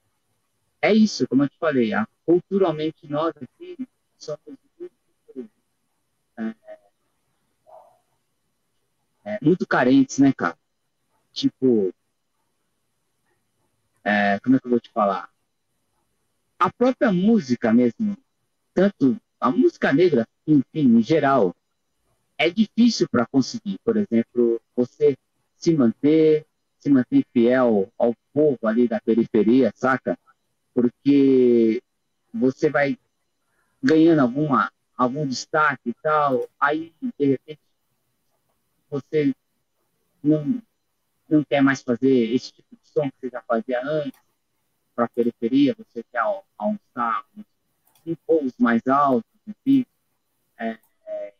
é 0.81 0.93
isso, 0.93 1.27
como 1.27 1.43
eu 1.43 1.49
te 1.49 1.57
falei, 1.57 1.93
a, 1.93 2.07
culturalmente 2.25 3.07
nós 3.07 3.33
aqui 3.35 3.75
somos 4.17 4.57
muito, 4.79 5.49
é, 6.37 6.55
é, 9.25 9.39
muito 9.41 9.67
carentes, 9.67 10.19
né, 10.19 10.31
cara? 10.31 10.57
Tipo, 11.33 11.93
é, 14.05 14.39
como 14.39 14.55
é 14.55 14.59
que 14.59 14.67
eu 14.67 14.71
vou 14.71 14.79
te 14.79 14.91
falar? 14.91 15.29
A 16.59 16.71
própria 16.71 17.11
música 17.11 17.73
mesmo, 17.73 18.15
tanto 18.73 19.19
a 19.39 19.49
música 19.49 19.91
negra, 19.91 20.27
enfim, 20.47 20.97
em 20.97 21.01
geral, 21.01 21.55
é 22.37 22.49
difícil 22.49 23.09
para 23.09 23.25
conseguir, 23.25 23.79
por 23.83 23.97
exemplo, 23.97 24.61
você 24.75 25.17
se 25.57 25.73
manter, 25.73 26.45
se 26.79 26.89
manter 26.89 27.25
fiel 27.33 27.91
ao 27.97 28.15
povo 28.31 28.59
ali 28.63 28.87
da 28.87 29.01
periferia, 29.01 29.73
saca? 29.75 30.17
Porque 30.73 31.81
você 32.33 32.69
vai 32.69 32.97
ganhando 33.81 34.19
alguma, 34.19 34.71
algum 34.95 35.27
destaque 35.27 35.89
e 35.89 35.93
tal, 35.95 36.47
aí, 36.59 36.93
de 37.17 37.25
repente, 37.25 37.59
você 38.89 39.35
não, 40.23 40.61
não 41.27 41.43
quer 41.43 41.61
mais 41.61 41.81
fazer 41.81 42.33
esse 42.33 42.51
tipo 42.51 42.75
de 42.75 42.84
que 43.03 43.19
você 43.19 43.29
já 43.29 43.41
fazia 43.41 43.81
antes, 43.83 44.19
para 44.95 45.05
a 45.05 45.09
periferia, 45.09 45.75
você 45.77 46.03
quer 46.03 46.21
alçar 46.57 47.25
em 48.05 48.17
voos 48.25 48.53
mais 48.57 48.85
altos, 48.87 49.29
enfim. 49.45 49.85
É, 50.57 50.77
é, 51.05 51.33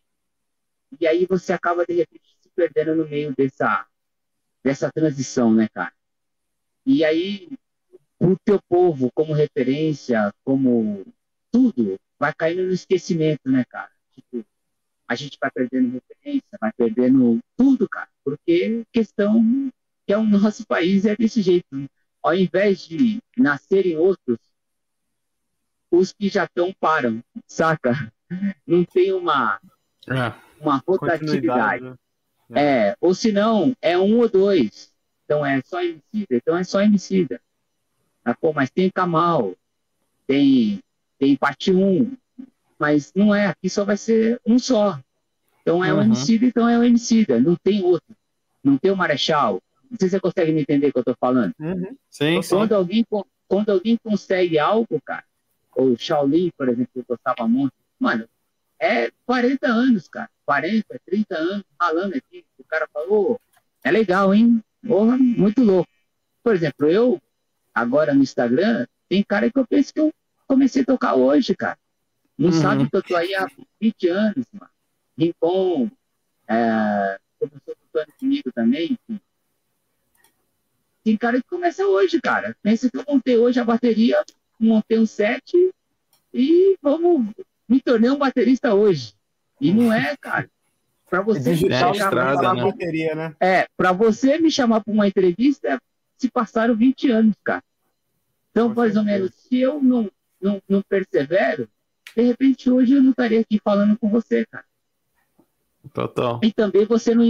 e 0.99 1.07
aí 1.07 1.25
você 1.25 1.53
acaba, 1.53 1.85
de 1.85 1.93
repente, 1.93 2.25
se 2.41 2.49
perdendo 2.49 2.95
no 2.95 3.07
meio 3.07 3.33
dessa, 3.35 3.87
dessa 4.63 4.91
transição, 4.91 5.53
né, 5.53 5.67
cara? 5.69 5.93
E 6.85 7.03
aí, 7.03 7.49
o 8.19 8.35
teu 8.43 8.59
povo, 8.67 9.09
como 9.13 9.33
referência, 9.33 10.33
como 10.43 11.05
tudo, 11.51 11.97
vai 12.19 12.33
caindo 12.33 12.63
no 12.63 12.73
esquecimento, 12.73 13.49
né, 13.49 13.63
cara? 13.65 13.91
Tipo, 14.11 14.45
a 15.07 15.15
gente 15.15 15.37
vai 15.39 15.49
perdendo 15.51 15.93
referência, 15.93 16.57
vai 16.59 16.71
perdendo 16.73 17.39
tudo, 17.55 17.87
cara, 17.87 18.09
porque 18.23 18.83
questão 18.91 19.71
que 20.05 20.13
é 20.13 20.17
o 20.17 20.23
nosso 20.23 20.65
país 20.65 21.05
é 21.05 21.15
desse 21.15 21.41
jeito. 21.41 21.67
Ao 22.21 22.33
invés 22.33 22.79
de 22.79 23.21
nascerem 23.37 23.97
outros, 23.97 24.37
os 25.91 26.11
que 26.11 26.29
já 26.29 26.45
estão 26.45 26.73
param, 26.79 27.23
saca? 27.47 28.11
Não 28.65 28.83
tem 28.83 29.13
uma, 29.13 29.59
é, 30.07 30.33
uma 30.59 30.83
rotatividade. 30.85 31.85
Né? 32.49 32.89
É. 32.89 32.97
ou 33.01 33.13
se 33.13 33.31
não, 33.31 33.75
é 33.81 33.97
um 33.97 34.19
ou 34.19 34.29
dois. 34.29 34.91
Então 35.23 35.45
é 35.45 35.61
só 35.63 35.81
emicida, 35.81 36.35
então 36.35 36.57
é 36.57 36.63
só 36.63 36.81
emicida. 36.81 37.41
Ah, 38.23 38.35
pô, 38.35 38.53
mas 38.53 38.69
tem 38.69 38.89
Kamal, 38.89 39.55
tem, 40.27 40.79
tem 41.17 41.35
parte 41.35 41.71
1, 41.71 42.15
mas 42.77 43.11
não 43.15 43.33
é, 43.33 43.47
aqui 43.47 43.69
só 43.69 43.83
vai 43.83 43.97
ser 43.97 44.39
um 44.45 44.59
só. 44.59 44.99
Então 45.61 45.83
é 45.83 45.91
uhum. 45.91 45.99
um 45.99 46.01
homicida, 46.03 46.45
então 46.45 46.69
é 46.69 46.77
um 46.77 46.85
homicida, 46.85 47.39
não 47.39 47.55
tem 47.55 47.83
outro. 47.83 48.15
Não 48.63 48.77
tem 48.77 48.91
o 48.91 48.97
Marechal. 48.97 49.61
Não 49.89 49.97
sei 49.99 50.09
se 50.09 50.15
você 50.15 50.19
consegue 50.19 50.51
me 50.51 50.61
entender 50.61 50.87
o 50.87 50.91
que 50.91 50.97
eu 50.97 51.01
estou 51.01 51.15
falando. 51.19 51.53
Uhum. 51.59 51.95
Sim, 52.09 52.41
quando, 52.47 52.69
sim. 52.69 52.75
Alguém, 52.75 53.05
quando 53.47 53.69
alguém 53.69 53.97
consegue 54.03 54.59
algo, 54.59 55.01
cara, 55.03 55.23
ou 55.75 55.97
Shaolin, 55.97 56.51
por 56.57 56.69
exemplo, 56.69 56.89
que 56.93 56.99
eu 56.99 57.05
gostava 57.07 57.47
muito, 57.47 57.73
mano, 57.99 58.27
é 58.79 59.11
40 59.25 59.67
anos, 59.67 60.07
cara. 60.07 60.29
40, 60.45 61.01
30 61.05 61.35
anos 61.35 61.63
ralando 61.79 62.15
aqui. 62.15 62.45
O 62.57 62.63
cara 62.63 62.87
falou, 62.93 63.39
é 63.83 63.91
legal, 63.91 64.33
hein? 64.33 64.63
Porra, 64.85 65.17
muito 65.17 65.63
louco. 65.63 65.89
Por 66.43 66.53
exemplo, 66.53 66.87
eu, 66.87 67.21
agora 67.73 68.13
no 68.13 68.21
Instagram, 68.21 68.85
tem 69.09 69.23
cara 69.23 69.51
que 69.51 69.57
eu 69.57 69.65
penso 69.65 69.93
que 69.93 69.99
eu 69.99 70.13
comecei 70.47 70.83
a 70.83 70.85
tocar 70.85 71.15
hoje, 71.15 71.55
cara. 71.55 71.77
Não 72.37 72.49
uhum. 72.49 72.61
sabe 72.61 72.89
que 72.89 72.95
eu 72.95 73.03
tô 73.03 73.15
aí 73.15 73.33
há 73.33 73.47
20 73.81 74.07
anos, 74.09 74.45
mano. 74.53 74.71
Rincon, 75.17 75.89
é, 76.47 77.19
começou 77.39 77.75
tocando 77.75 78.13
comigo 78.19 78.51
também. 78.53 78.97
Tem 81.05 81.15
cara 81.15 81.37
que 81.37 81.47
começa 81.47 81.85
hoje, 81.85 82.19
cara. 82.19 82.57
Pensa 82.63 82.89
que 82.89 82.97
eu 82.97 83.05
montei 83.07 83.37
hoje 83.37 83.59
a 83.59 83.63
bateria, 83.63 84.23
montei 84.59 84.97
um 84.97 85.05
set 85.05 85.53
e 86.33 86.75
vamos 86.81 87.31
me 87.69 87.79
tornei 87.79 88.09
um 88.09 88.17
baterista 88.17 88.73
hoje. 88.73 89.13
E 89.61 89.71
não 89.71 89.93
é, 89.93 90.17
cara. 90.17 90.49
Para 91.07 91.21
você 91.21 91.51
é 91.51 91.53
me 91.53 91.69
chamar 91.69 92.55
né? 92.55 92.63
bateria, 92.63 93.13
né? 93.13 93.35
É, 93.39 93.67
para 93.77 93.91
você 93.91 94.39
me 94.39 94.49
chamar 94.49 94.83
para 94.83 94.91
uma 94.91 95.07
entrevista, 95.07 95.79
se 96.17 96.27
passaram 96.31 96.75
20 96.75 97.11
anos, 97.11 97.35
cara. 97.43 97.63
Então, 98.49 98.69
Com 98.69 98.75
mais 98.75 98.93
certeza. 98.93 98.99
ou 98.99 99.05
menos, 99.05 99.35
se 99.35 99.59
eu 99.59 99.79
não, 99.83 100.09
não, 100.41 100.59
não 100.67 100.81
persevero, 100.81 101.69
de 102.17 102.23
repente 102.23 102.71
hoje 102.71 102.93
eu 102.93 103.03
não 103.03 103.11
estaria 103.11 103.41
aqui 103.41 103.61
falando 103.63 103.95
com 103.99 104.09
você, 104.09 104.43
cara. 104.47 104.65
Total. 105.93 106.39
E 106.41 106.51
também 106.51 106.83
você 106.85 107.13
não 107.13 107.25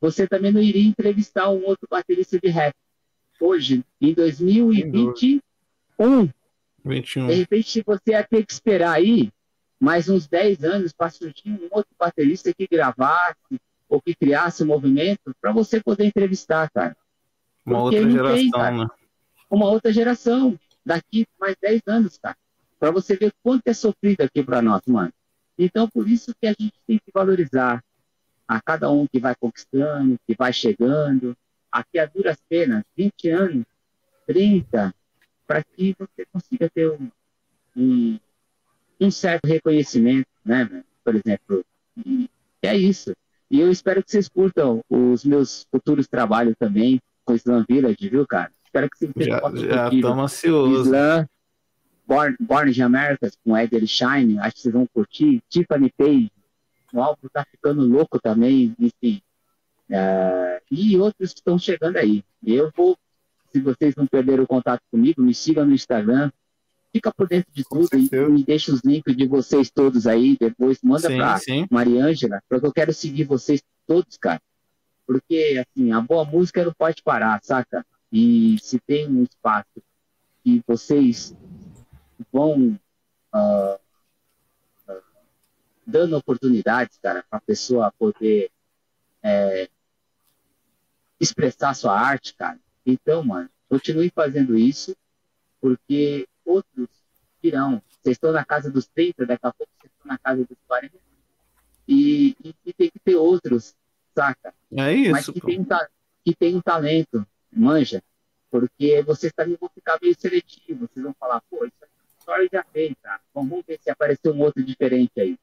você 0.00 0.26
também 0.26 0.50
não 0.50 0.60
iria 0.60 0.88
entrevistar 0.88 1.48
um 1.48 1.64
outro 1.64 1.86
baterista 1.88 2.36
de 2.36 2.48
rap. 2.48 2.74
Hoje, 3.40 3.84
em 4.00 4.14
2021, 4.14 5.40
21. 6.84 7.26
de 7.26 7.34
repente 7.34 7.82
você 7.84 8.10
ia 8.10 8.24
ter 8.24 8.44
que 8.44 8.52
esperar 8.52 8.92
aí 8.92 9.32
mais 9.80 10.08
uns 10.08 10.26
10 10.28 10.64
anos 10.64 10.92
para 10.92 11.10
surgir 11.10 11.50
um 11.50 11.68
outro 11.70 11.92
baterista 11.98 12.52
que 12.54 12.68
gravasse 12.70 13.60
ou 13.88 14.00
que 14.00 14.14
criasse 14.14 14.62
um 14.62 14.66
movimento 14.66 15.34
para 15.40 15.52
você 15.52 15.82
poder 15.82 16.04
entrevistar, 16.04 16.70
cara. 16.70 16.96
Uma 17.64 17.80
Porque 17.80 17.96
outra 17.96 18.10
geração, 18.10 18.36
tem, 18.36 18.50
cara, 18.50 18.76
né? 18.76 18.86
Uma 19.50 19.70
outra 19.70 19.92
geração, 19.92 20.58
daqui 20.84 21.26
mais 21.38 21.56
10 21.60 21.82
anos, 21.86 22.18
cara 22.18 22.36
para 22.82 22.90
você 22.90 23.14
ver 23.14 23.32
quanto 23.44 23.62
é 23.68 23.72
sofrido 23.72 24.22
aqui 24.22 24.42
para 24.42 24.60
nós, 24.60 24.82
mano. 24.88 25.12
Então, 25.56 25.88
por 25.88 26.08
isso 26.08 26.34
que 26.40 26.48
a 26.48 26.50
gente 26.58 26.74
tem 26.84 26.98
que 26.98 27.12
valorizar 27.14 27.80
a 28.48 28.60
cada 28.60 28.90
um 28.90 29.06
que 29.06 29.20
vai 29.20 29.36
conquistando, 29.36 30.18
que 30.26 30.34
vai 30.36 30.52
chegando, 30.52 31.36
aqui 31.72 31.98
a 31.98 32.06
duras 32.06 32.36
penas, 32.48 32.84
20 32.96 33.28
anos, 33.30 33.64
30, 34.26 34.94
para 35.46 35.64
que 35.64 35.96
você 35.98 36.26
consiga 36.30 36.70
ter 36.70 36.90
um, 36.90 37.10
um, 37.76 38.18
um, 39.00 39.10
certo 39.10 39.46
reconhecimento, 39.46 40.28
né, 40.44 40.84
por 41.02 41.16
exemplo. 41.16 41.64
E 42.04 42.28
é 42.62 42.76
isso. 42.76 43.14
E 43.50 43.60
eu 43.60 43.70
espero 43.70 44.02
que 44.02 44.10
vocês 44.10 44.28
curtam 44.28 44.82
os 44.88 45.24
meus 45.24 45.66
futuros 45.70 46.06
trabalhos 46.06 46.54
também 46.58 47.00
com 47.24 47.34
Slam 47.34 47.64
Village, 47.68 48.08
viu, 48.08 48.26
cara? 48.26 48.50
Espero 48.64 48.88
que 48.88 48.98
vocês 48.98 49.12
já, 49.18 49.40
já 49.54 49.88
estamos 49.88 50.24
ansiosos. 50.24 50.88
Born, 52.06 52.36
Born 52.40 52.72
in 52.72 52.82
Americas 52.82 53.38
com 53.44 53.56
Ed 53.56 53.86
Shine, 53.86 54.38
acho 54.38 54.56
que 54.56 54.60
vocês 54.62 54.74
vão 54.74 54.86
curtir. 54.86 55.42
Tiffany 55.48 55.90
Page, 55.96 56.32
o 56.92 57.00
álbum 57.00 57.28
tá 57.32 57.44
ficando 57.50 57.86
louco 57.86 58.20
também, 58.20 58.74
enfim. 58.78 59.22
Uh, 59.92 60.58
e 60.70 60.96
outros 60.96 61.34
que 61.34 61.40
estão 61.40 61.58
chegando 61.58 61.98
aí. 61.98 62.24
Eu 62.42 62.72
vou, 62.74 62.96
se 63.52 63.60
vocês 63.60 63.94
não 63.94 64.06
perderam 64.06 64.44
o 64.44 64.46
contato 64.46 64.80
comigo, 64.90 65.20
me 65.20 65.34
sigam 65.34 65.66
no 65.66 65.74
Instagram, 65.74 66.32
fica 66.90 67.12
por 67.12 67.28
dentro 67.28 67.52
de 67.52 67.62
tudo 67.62 67.90
e 67.92 68.30
me 68.30 68.42
deixa 68.42 68.72
os 68.72 68.80
links 68.82 69.14
de 69.14 69.26
vocês 69.26 69.70
todos 69.70 70.06
aí, 70.06 70.36
depois 70.40 70.78
manda 70.82 71.08
sim, 71.08 71.16
pra 71.16 71.38
sim. 71.38 71.66
Mariângela, 71.70 72.42
porque 72.48 72.66
eu 72.66 72.72
quero 72.72 72.92
seguir 72.94 73.24
vocês 73.24 73.62
todos, 73.86 74.16
cara. 74.16 74.40
Porque, 75.06 75.62
assim, 75.62 75.92
a 75.92 76.00
boa 76.00 76.24
música 76.24 76.64
não 76.64 76.72
pode 76.72 77.02
parar, 77.02 77.38
saca? 77.42 77.84
E 78.10 78.56
se 78.62 78.78
tem 78.78 79.06
um 79.08 79.24
espaço 79.24 79.82
que 80.42 80.62
vocês 80.66 81.36
vão 82.32 82.78
uh, 83.34 83.74
uh, 84.88 85.02
dando 85.86 86.16
oportunidades, 86.16 86.98
cara, 87.02 87.24
para 87.28 87.38
a 87.38 87.42
pessoa 87.42 87.92
poder 87.98 88.50
é, 89.22 89.68
expressar 91.22 91.72
sua 91.74 91.98
arte, 91.98 92.34
cara. 92.34 92.58
Então, 92.84 93.22
mano, 93.22 93.48
continue 93.68 94.10
fazendo 94.10 94.58
isso, 94.58 94.96
porque 95.60 96.28
outros 96.44 96.88
virão. 97.40 97.80
Vocês 97.88 98.16
estão 98.16 98.32
na 98.32 98.44
casa 98.44 98.70
dos 98.70 98.88
30, 98.88 99.24
daqui 99.24 99.46
a 99.46 99.52
pouco 99.52 99.72
vocês 99.78 99.92
estão 99.92 100.10
na 100.10 100.18
casa 100.18 100.44
dos 100.44 100.58
40. 100.66 100.96
E, 101.86 102.36
e, 102.44 102.54
e 102.66 102.72
tem 102.72 102.90
que 102.90 102.98
ter 102.98 103.14
outros, 103.14 103.74
saca? 104.14 104.52
É 104.72 104.92
isso. 104.92 105.10
Mas 105.12 105.26
que 105.26 105.40
tem, 105.40 105.60
um, 105.60 105.66
que 106.24 106.34
tem 106.34 106.56
um 106.56 106.60
talento, 106.60 107.26
manja. 107.52 108.02
Porque 108.50 109.00
vocês 109.02 109.32
também 109.32 109.56
vão 109.58 109.70
ficar 109.72 109.98
meio 110.02 110.14
seletivos. 110.18 110.88
Vocês 110.90 111.04
vão 111.04 111.14
falar, 111.14 111.40
pô, 111.48 111.64
isso 111.64 111.76
Story 112.18 112.48
já 112.52 112.64
fez, 112.64 112.94
tá? 113.02 113.20
Vamos 113.34 113.64
ver 113.66 113.78
se 113.80 113.90
apareceu 113.90 114.32
um 114.32 114.40
outro 114.40 114.62
diferente 114.62 115.12
aí. 115.20 115.36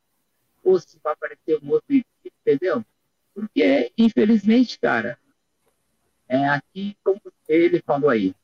Ou 0.64 0.80
se 0.80 1.00
vai 1.04 1.14
aparecer 1.14 1.60
um 1.62 1.72
outro, 1.72 1.88
entendeu? 2.26 2.86
Porque, 3.34 3.92
infelizmente, 3.98 4.80
cara, 4.80 5.18
é 6.30 6.48
aqui, 6.48 6.96
como 7.04 7.20
ele 7.48 7.82
falou 7.82 8.10
aí, 8.10 8.36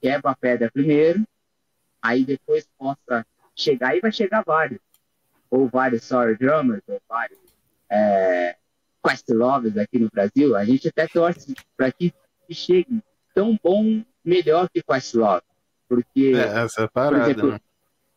quebra 0.00 0.30
a 0.30 0.36
pedra 0.36 0.70
primeiro, 0.72 1.22
aí 2.00 2.24
depois 2.24 2.66
possa 2.78 3.26
chegar, 3.54 3.94
e 3.96 4.00
vai 4.00 4.10
chegar 4.10 4.42
vários. 4.44 4.80
Ou 5.50 5.68
vários 5.68 6.02
Sorry 6.02 6.36
Drummers, 6.36 6.82
ou 6.88 7.00
vários 7.08 7.38
é, 7.90 8.56
Quest 9.06 9.28
Lovers 9.28 9.76
aqui 9.76 9.98
no 9.98 10.10
Brasil. 10.10 10.56
A 10.56 10.64
gente 10.64 10.88
até 10.88 11.06
torce 11.06 11.54
para 11.76 11.92
que 11.92 12.12
chegue 12.50 13.02
tão 13.34 13.58
bom, 13.62 14.02
melhor 14.24 14.68
que 14.70 14.82
Questlove. 14.82 15.42
Porque, 15.88 16.32
É, 16.34 16.64
essa 16.64 16.80
é 16.80 16.84
a 16.84 16.88
por 16.88 16.94
parada, 16.94 17.30
exemplo, 17.30 17.52
né? 17.52 17.60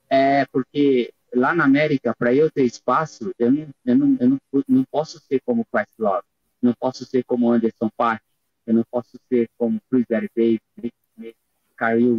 é 0.09 0.45
porque 0.45 1.13
lá 1.35 1.53
na 1.53 1.65
América, 1.65 2.15
para 2.17 2.33
eu 2.33 2.49
ter 2.49 2.63
espaço, 2.63 3.31
eu 3.37 3.51
não, 3.51 3.67
eu 3.85 3.95
não, 3.95 4.17
eu 4.19 4.29
não, 4.29 4.39
não 4.67 4.83
posso 4.85 5.19
ser 5.19 5.39
como 5.45 5.65
Questlove, 5.65 6.25
não 6.61 6.73
posso 6.73 7.05
ser 7.05 7.23
como 7.23 7.51
Anderson 7.51 7.89
Paak, 7.95 8.23
eu 8.69 8.75
não 8.75 8.83
posso 8.91 9.19
ser 9.27 9.49
como 9.57 9.81
Chris 9.89 10.05
Davis, 10.07 10.59
Nick 10.77 10.93
Smith, 11.17 11.35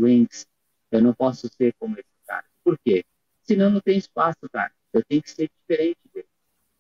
Rings, 0.03 0.49
eu 0.91 1.01
não 1.01 1.15
posso 1.15 1.49
ser 1.57 1.73
como 1.79 1.95
esse 1.95 2.09
cara. 2.27 2.45
Por 2.65 2.77
quê? 2.85 3.05
Senão 3.45 3.71
não 3.71 3.81
tem 3.81 3.97
espaço, 3.97 4.41
cara. 4.53 4.73
Eu 4.93 5.01
tenho 5.05 5.23
que 5.23 5.31
ser 5.31 5.49
diferente 5.49 6.01
dele. 6.13 6.27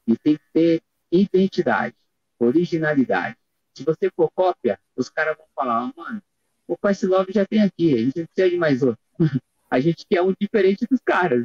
E 0.08 0.18
tem 0.18 0.36
que 0.36 0.42
ter 0.52 0.82
identidade, 1.12 1.94
originalidade. 2.40 3.36
Se 3.72 3.84
você 3.84 4.10
for 4.10 4.28
cópia, 4.34 4.76
os 4.96 5.08
caras 5.08 5.36
vão 5.36 5.46
falar, 5.54 5.84
ah, 5.84 5.92
mano, 5.96 6.20
o 6.66 6.76
Questlove 6.76 7.32
já 7.32 7.46
tem 7.46 7.62
aqui, 7.62 7.94
a 7.94 7.98
gente 7.98 8.18
não 8.18 8.26
precisa 8.26 8.50
de 8.50 8.56
mais 8.56 8.82
outro. 8.82 9.00
a 9.70 9.78
gente 9.78 10.04
quer 10.04 10.20
um 10.22 10.34
diferente 10.38 10.84
dos 10.90 11.00
caras, 11.04 11.44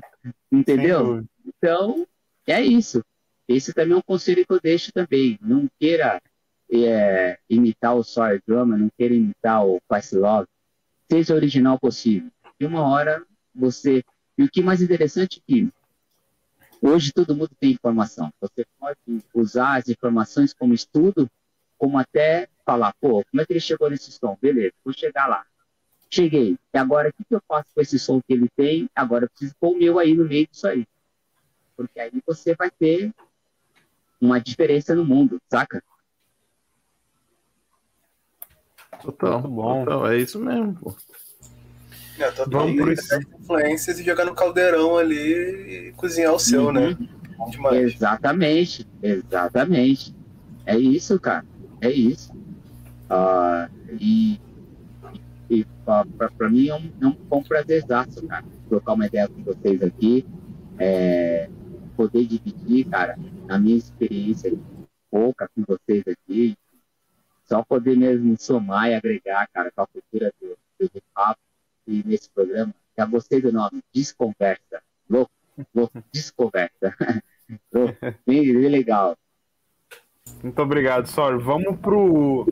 entendeu? 0.52 1.24
Então, 1.46 2.08
é 2.48 2.60
isso. 2.60 3.06
Esse 3.48 3.72
também 3.72 3.94
é 3.94 3.98
um 3.98 4.02
conselho 4.02 4.44
que 4.44 4.52
eu 4.52 4.60
deixo 4.60 4.92
também. 4.92 5.38
Não 5.40 5.70
queira 5.80 6.20
é, 6.72 7.40
imitar 7.50 7.96
o 7.96 8.04
Sawyer 8.04 8.42
Drummer, 8.46 8.78
não 8.78 8.90
queira 8.98 9.14
imitar 9.14 9.66
o 9.66 9.80
Questlove. 9.90 10.48
Seja 11.12 11.34
o 11.34 11.38
original 11.38 11.80
possível. 11.80 12.30
E 12.60 12.66
uma 12.66 12.82
hora 12.82 13.24
você... 13.54 14.04
E 14.38 14.44
o 14.44 14.50
que 14.50 14.60
é 14.60 14.64
mais 14.64 14.82
interessante 14.82 15.40
é 15.40 15.52
que 15.52 15.70
hoje 16.82 17.12
todo 17.14 17.36
mundo 17.36 17.52
tem 17.60 17.72
informação. 17.72 18.32
Você 18.42 18.66
pode 18.80 19.00
usar 19.34 19.78
as 19.78 19.88
informações 19.88 20.54
como 20.54 20.74
estudo, 20.74 21.30
como 21.78 21.98
até 21.98 22.50
falar, 22.66 22.94
pô, 23.00 23.24
como 23.30 23.42
é 23.42 23.46
que 23.46 23.54
ele 23.54 23.60
chegou 23.60 23.90
nesse 23.90 24.12
som? 24.12 24.38
Beleza, 24.42 24.74
vou 24.84 24.94
chegar 24.94 25.28
lá. 25.28 25.46
Cheguei. 26.10 26.58
E 26.74 26.78
agora, 26.78 27.10
o 27.10 27.14
que, 27.14 27.24
que 27.24 27.36
eu 27.36 27.42
faço 27.48 27.68
com 27.74 27.82
esse 27.82 28.00
som 28.00 28.22
que 28.22 28.34
ele 28.34 28.50
tem? 28.56 28.90
Agora 28.96 29.26
eu 29.26 29.30
preciso 29.30 29.56
pôr 29.60 29.72
o 29.74 29.78
meu 29.78 30.00
aí 30.00 30.14
no 30.14 30.26
meio 30.26 30.48
disso 30.48 30.68
aí. 30.68 30.88
Porque 31.76 32.00
aí 32.00 32.12
você 32.26 32.56
vai 32.56 32.72
ter 32.72 33.14
uma 34.20 34.40
diferença 34.40 34.96
no 34.96 35.06
mundo, 35.06 35.42
saca? 35.50 35.84
Total, 39.02 39.42
Muito 39.42 39.54
bom. 39.54 39.86
total, 39.86 40.08
é 40.12 40.18
isso 40.18 40.40
mesmo, 40.40 40.74
pô. 40.76 40.96
É, 42.18 42.32
total, 42.32 42.62
Vamos 42.62 42.78
por 42.82 42.92
isso. 42.94 43.14
as 43.14 43.22
influências 43.42 44.00
e 44.00 44.04
jogar 44.04 44.26
no 44.26 44.34
caldeirão 44.34 44.98
ali 44.98 45.88
e 45.90 45.92
cozinhar 45.94 46.34
o 46.34 46.40
seu, 46.40 46.66
Uhum. 46.68 46.72
né? 46.72 46.98
Bom 47.38 47.50
demais. 47.50 47.94
Exatamente, 47.96 48.88
exatamente. 49.04 50.16
É 50.66 50.78
isso, 50.78 51.20
cara. 51.20 51.46
É 51.82 51.90
isso. 51.92 52.32
Ah, 53.10 53.70
e 54.00 54.40
e 55.50 55.64
para 55.86 56.50
mim 56.50 56.70
é 56.70 56.76
um, 56.76 56.92
é 57.02 57.06
um 57.06 57.12
bom 57.30 57.44
prazerzaço, 57.44 58.26
cara, 58.26 58.44
trocar 58.68 58.94
uma 58.94 59.06
ideia 59.06 59.28
com 59.28 59.44
vocês 59.44 59.82
aqui. 59.84 60.26
É, 60.80 61.48
poder 61.96 62.26
dividir, 62.26 62.86
cara, 62.86 63.18
a 63.48 63.60
minha 63.60 63.78
experiência 63.78 64.52
pouca 65.12 65.48
com 65.54 65.64
vocês 65.68 66.04
aqui. 66.08 66.58
Só 67.46 67.64
poder 67.64 67.96
mesmo 67.96 68.36
somar 68.38 68.90
e 68.90 68.96
agregar, 68.96 69.48
cara, 69.54 69.72
com 69.72 69.82
a 69.82 69.88
cultura 69.88 70.34
do, 70.42 70.58
do 70.80 70.86
hip 70.86 71.04
hop 71.16 71.38
e 71.88 72.04
nesse 72.06 72.30
programa. 72.30 72.74
Já 72.98 73.06
gostei 73.06 73.42
do 73.42 73.52
nome, 73.52 73.84
Desconversa. 73.94 74.82
Louco, 75.10 75.32
louco, 75.74 76.04
Desconversa. 76.12 76.96
louco, 77.72 77.98
bem, 78.26 78.42
bem 78.52 78.70
legal. 78.70 79.16
Muito 80.42 80.62
obrigado, 80.62 81.08
Sor. 81.08 81.40
Vamos 81.40 81.78
pro 81.80 82.52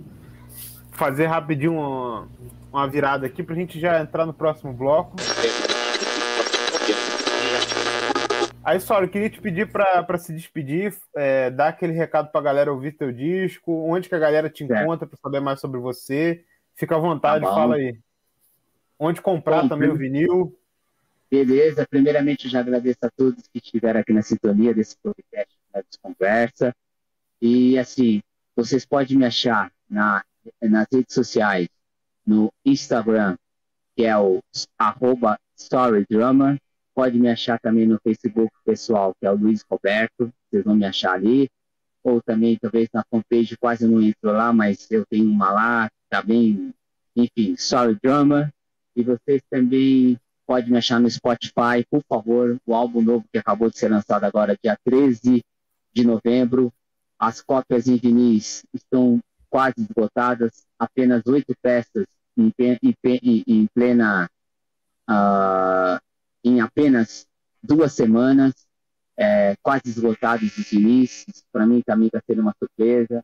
fazer 0.91 1.25
rapidinho 1.25 1.73
uma, 1.73 2.27
uma 2.71 2.87
virada 2.87 3.25
aqui 3.25 3.41
pra 3.41 3.55
gente 3.55 3.79
já 3.79 3.99
entrar 3.99 4.25
no 4.25 4.33
próximo 4.33 4.71
bloco. 4.73 5.15
Aí, 8.63 8.79
eu 8.79 9.09
queria 9.09 9.29
te 9.29 9.41
pedir 9.41 9.69
pra 9.69 10.17
se 10.17 10.33
despedir, 10.33 10.95
é, 11.15 11.49
dar 11.49 11.67
aquele 11.67 11.93
recado 11.93 12.31
pra 12.31 12.41
galera 12.41 12.71
ouvir 12.71 12.93
teu 12.93 13.11
disco, 13.11 13.71
onde 13.71 14.07
que 14.07 14.15
a 14.15 14.19
galera 14.19 14.49
te 14.49 14.63
encontra 14.63 15.05
pra 15.05 15.17
saber 15.21 15.39
mais 15.41 15.59
sobre 15.59 15.79
você. 15.79 16.43
Fica 16.75 16.95
à 16.95 16.99
vontade, 16.99 17.43
Tá 17.43 17.53
fala 17.53 17.75
aí. 17.75 17.97
Onde 18.97 19.21
comprar 19.21 19.63
Bom, 19.63 19.69
também 19.69 19.89
o 19.89 19.95
vinil. 19.95 20.57
Beleza, 21.29 21.85
primeiramente 21.89 22.45
eu 22.45 22.51
já 22.51 22.59
agradeço 22.59 22.99
a 23.03 23.09
todos 23.09 23.47
que 23.47 23.57
estiveram 23.57 23.99
aqui 23.99 24.13
na 24.13 24.21
sintonia 24.21 24.73
desse 24.73 24.95
podcast 24.97 25.57
da 25.73 25.81
Desconversa. 25.81 26.75
E 27.41 27.77
assim, 27.77 28.21
vocês 28.55 28.85
podem 28.85 29.17
me 29.17 29.25
achar 29.25 29.71
na, 29.89 30.23
nas 30.61 30.87
redes 30.91 31.13
sociais, 31.13 31.67
no 32.25 32.53
Instagram, 32.63 33.35
que 33.95 34.05
é 34.05 34.17
o 34.17 34.41
arroba 34.77 35.37
StoryDrummer. 35.57 36.61
Pode 36.95 37.19
me 37.19 37.29
achar 37.29 37.59
também 37.59 37.87
no 37.87 37.99
Facebook 38.01 38.51
pessoal, 38.65 39.13
que 39.19 39.25
é 39.25 39.31
o 39.31 39.35
Luiz 39.35 39.63
Roberto. 39.69 40.31
Vocês 40.49 40.63
vão 40.63 40.75
me 40.75 40.85
achar 40.85 41.13
ali. 41.13 41.49
Ou 42.03 42.21
também, 42.21 42.57
talvez 42.59 42.89
na 42.93 43.03
fanpage, 43.09 43.57
quase 43.57 43.87
não 43.87 44.01
entro 44.01 44.31
lá, 44.31 44.51
mas 44.51 44.89
eu 44.91 45.05
tenho 45.05 45.29
uma 45.29 45.51
lá, 45.51 45.89
tá 46.09 46.21
bem, 46.21 46.73
enfim, 47.15 47.53
StoryDrummer. 47.57 48.51
E 48.95 49.03
vocês 49.03 49.41
também 49.49 50.19
pode 50.45 50.69
me 50.69 50.77
achar 50.77 50.99
no 50.99 51.09
Spotify, 51.09 51.85
por 51.89 52.03
favor. 52.07 52.57
O 52.65 52.75
álbum 52.75 53.01
novo 53.01 53.25
que 53.31 53.39
acabou 53.39 53.69
de 53.69 53.77
ser 53.79 53.89
lançado 53.89 54.23
agora, 54.25 54.57
dia 54.61 54.77
13 54.83 55.41
de 55.93 56.05
novembro. 56.05 56.71
As 57.17 57.41
cópias 57.41 57.87
em 57.87 57.95
vinis 57.95 58.65
estão 58.73 59.19
quase 59.49 59.75
esgotadas, 59.77 60.65
apenas 60.77 61.25
oito 61.27 61.53
peças 61.61 62.05
em, 62.37 62.51
em 62.59 63.43
em- 63.47 63.67
plena. 63.73 64.29
ah, 65.07 65.99
em 66.43 66.61
apenas 66.61 67.25
duas 67.61 67.93
semanas, 67.93 68.53
é, 69.17 69.55
quase 69.61 69.83
esgotados 69.85 70.57
os 70.57 70.69
vinis. 70.69 71.25
Para 71.51 71.65
mim 71.65 71.81
também 71.85 72.07
está 72.07 72.21
sendo 72.25 72.41
uma 72.41 72.55
surpresa. 72.57 73.23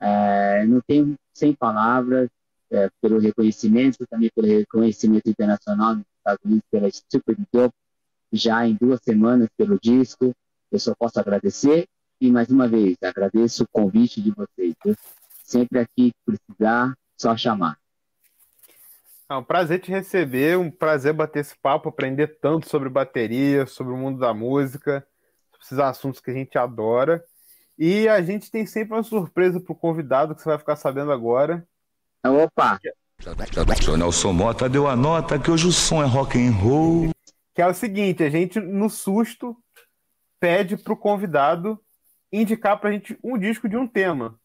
É, 0.00 0.64
não 0.66 0.80
tenho 0.86 1.16
sem 1.32 1.54
palavras 1.54 2.28
é, 2.70 2.88
pelo 3.00 3.18
reconhecimento, 3.18 4.06
também 4.08 4.30
pelo 4.34 4.46
reconhecimento 4.46 5.28
internacional 5.28 5.96
nos 5.96 6.04
Estados 6.18 6.44
Unidos 6.44 6.64
pela 6.70 6.90
Stupid 6.90 7.38
Dope, 7.52 7.74
já 8.32 8.66
em 8.66 8.74
duas 8.74 9.00
semanas 9.02 9.48
pelo 9.56 9.78
disco. 9.80 10.32
Eu 10.70 10.78
só 10.78 10.94
posso 10.98 11.18
agradecer 11.20 11.86
e, 12.20 12.30
mais 12.30 12.48
uma 12.48 12.66
vez, 12.66 12.96
agradeço 13.02 13.64
o 13.64 13.68
convite 13.70 14.20
de 14.20 14.30
vocês. 14.30 14.74
viu? 14.84 14.94
Sempre 15.42 15.78
aqui 15.78 16.12
precisar, 16.24 16.94
só 17.16 17.36
chamar. 17.36 17.78
É 19.28 19.34
um 19.34 19.42
prazer 19.42 19.80
te 19.80 19.90
receber, 19.90 20.56
um 20.56 20.70
prazer 20.70 21.12
bater 21.12 21.40
esse 21.40 21.56
papo, 21.58 21.88
aprender 21.88 22.38
tanto 22.40 22.68
sobre 22.68 22.88
bateria, 22.88 23.66
sobre 23.66 23.92
o 23.92 23.96
mundo 23.96 24.20
da 24.20 24.32
música, 24.32 25.04
sobre 25.50 25.64
esses 25.64 25.78
assuntos 25.80 26.20
que 26.20 26.30
a 26.30 26.34
gente 26.34 26.56
adora. 26.56 27.24
E 27.76 28.08
a 28.08 28.22
gente 28.22 28.48
tem 28.50 28.64
sempre 28.64 28.94
uma 28.94 29.02
surpresa 29.02 29.60
pro 29.60 29.74
convidado 29.74 30.32
que 30.32 30.42
você 30.42 30.48
vai 30.48 30.58
ficar 30.58 30.76
sabendo 30.76 31.10
agora. 31.10 31.66
Opa, 32.24 32.80
Seu 33.82 33.96
Nelson 33.96 34.32
Mota 34.32 34.68
deu 34.68 34.86
a 34.86 34.94
nota 34.94 35.38
que 35.40 35.50
hoje 35.50 35.66
o 35.66 35.72
som 35.72 36.04
é 36.04 36.06
rock 36.06 36.38
and 36.38 36.52
roll. 36.52 37.10
Que 37.52 37.62
é 37.62 37.66
o 37.66 37.74
seguinte, 37.74 38.22
a 38.22 38.30
gente, 38.30 38.60
no 38.60 38.88
susto, 38.88 39.56
pede 40.38 40.76
pro 40.76 40.96
convidado 40.96 41.80
indicar 42.32 42.78
pra 42.78 42.92
gente 42.92 43.18
um 43.24 43.36
disco 43.36 43.68
de 43.68 43.76
um 43.76 43.88
tema. 43.88 44.38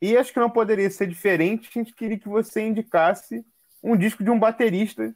E 0.00 0.16
acho 0.16 0.32
que 0.32 0.40
não 0.40 0.50
poderia 0.50 0.90
ser 0.90 1.08
diferente, 1.08 1.68
a 1.68 1.78
gente 1.78 1.94
queria 1.94 2.18
que 2.18 2.28
você 2.28 2.62
indicasse 2.62 3.44
um 3.84 3.96
disco 3.96 4.24
de 4.24 4.30
um 4.30 4.38
baterista 4.38 5.14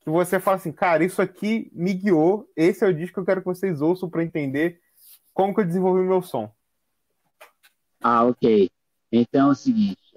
que 0.00 0.08
você 0.08 0.40
fala 0.40 0.56
assim, 0.56 0.72
cara, 0.72 1.04
isso 1.04 1.20
aqui 1.20 1.70
me 1.74 1.92
guiou, 1.92 2.50
esse 2.56 2.82
é 2.82 2.88
o 2.88 2.94
disco 2.94 3.14
que 3.14 3.20
eu 3.20 3.26
quero 3.26 3.40
que 3.42 3.46
vocês 3.46 3.82
ouçam 3.82 4.08
para 4.08 4.24
entender 4.24 4.80
como 5.34 5.54
que 5.54 5.60
eu 5.60 5.66
desenvolvi 5.66 6.02
meu 6.02 6.22
som. 6.22 6.50
Ah, 8.00 8.24
ok. 8.24 8.70
Então 9.12 9.48
é 9.48 9.52
o 9.52 9.54
seguinte, 9.54 10.14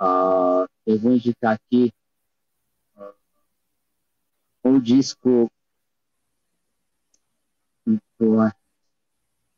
ó. 0.00 0.66
Eu 0.86 0.98
vou 0.98 1.12
indicar 1.12 1.54
aqui 1.54 1.92
um 4.62 4.78
disco. 4.78 5.50
Vou, 8.18 8.50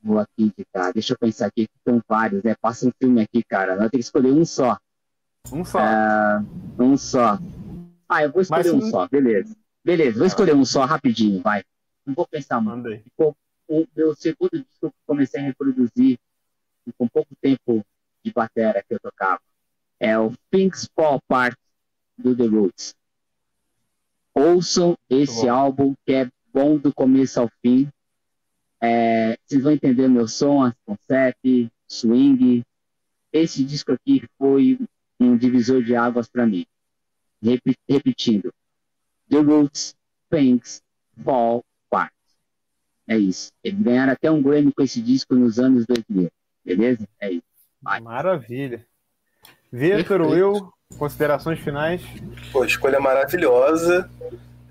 vou 0.01 0.19
aqui 0.19 0.45
indicar. 0.45 0.93
Deixa 0.93 1.15
eu 1.15 1.19
pensar 1.19 1.47
aqui, 1.47 1.69
são 1.85 2.01
vários, 2.09 2.45
né? 2.45 2.55
Passa 2.61 2.87
um 2.87 2.93
filme 2.97 3.23
aqui, 3.23 3.43
cara. 3.43 3.75
Nós 3.75 3.91
temos 3.91 3.93
que 3.93 3.99
escolher 3.99 4.33
um 4.33 4.45
só. 4.45 4.79
Um 5.51 5.65
só. 5.65 5.79
Ah, 5.81 6.45
um 6.79 6.97
só. 6.97 7.39
Ah, 8.13 8.23
eu 8.23 8.33
vou 8.33 8.43
escolher 8.43 8.73
Mas 8.73 8.85
um 8.85 8.91
só, 8.91 9.09
beleza. 9.09 9.57
Beleza, 9.85 10.19
vou 10.19 10.27
escolher 10.27 10.55
um 10.55 10.65
só 10.65 10.85
rapidinho, 10.85 11.43
vai. 11.43 11.65
Não 12.07 12.15
vou 12.15 12.27
pensar 12.27 12.61
muito 12.61 13.37
o 13.69 13.87
meu 13.97 14.15
segundo 14.15 14.51
disco 14.51 14.81
que 14.81 14.87
eu 14.87 14.93
comecei 15.07 15.41
a 15.41 15.45
reproduzir 15.45 16.19
com 16.99 17.09
pouco 17.09 17.35
tempo 17.41 17.85
de 18.23 18.33
bateria 18.33 18.85
que 18.87 18.95
eu 18.95 19.01
tocava 19.01 19.41
é 19.99 20.19
o 20.19 20.33
Things 20.51 20.91
Fall 20.95 21.17
Apart 21.17 21.57
do 22.19 22.37
The 22.37 22.47
Roots. 22.47 22.95
Ouçam 24.35 24.99
esse 25.09 25.49
álbum 25.49 25.95
que 26.05 26.13
é 26.13 26.31
bom 26.53 26.77
do 26.77 26.93
começo 26.93 27.41
ao 27.41 27.49
fim. 27.63 27.89
É, 28.81 29.39
vocês 29.45 29.63
vão 29.63 29.73
entender 29.73 30.09
meu 30.09 30.27
som, 30.27 30.65
as 30.65 30.75
concept, 30.85 31.71
swing. 31.87 32.65
Esse 33.33 33.65
disco 33.65 33.93
aqui 33.93 34.27
foi 34.37 34.79
um 35.21 35.37
divisor 35.37 35.83
de 35.83 35.95
águas 35.95 36.29
para 36.29 36.47
mim. 36.47 36.67
Repetindo. 37.89 38.53
The 39.29 39.39
Roots, 39.39 39.95
Thanks, 40.31 40.83
Fall, 41.25 41.65
Part. 41.91 42.13
É 43.09 43.17
isso. 43.17 43.51
Eles 43.63 43.81
ganharam 43.81 44.13
até 44.13 44.31
um 44.31 44.43
Grammy 44.43 44.73
com 44.73 44.83
esse 44.83 45.01
disco 45.01 45.35
nos 45.35 45.59
anos 45.59 45.85
2000. 45.87 46.31
Beleza? 46.65 47.09
É 47.21 47.31
isso. 47.31 47.43
Vai. 47.81 48.01
Maravilha. 48.01 48.87
Vitor. 49.73 50.21
Will, 50.23 50.73
considerações 50.99 51.59
finais? 51.59 52.03
Pô, 52.53 52.65
escolha 52.65 53.01
maravilhosa. 53.01 54.09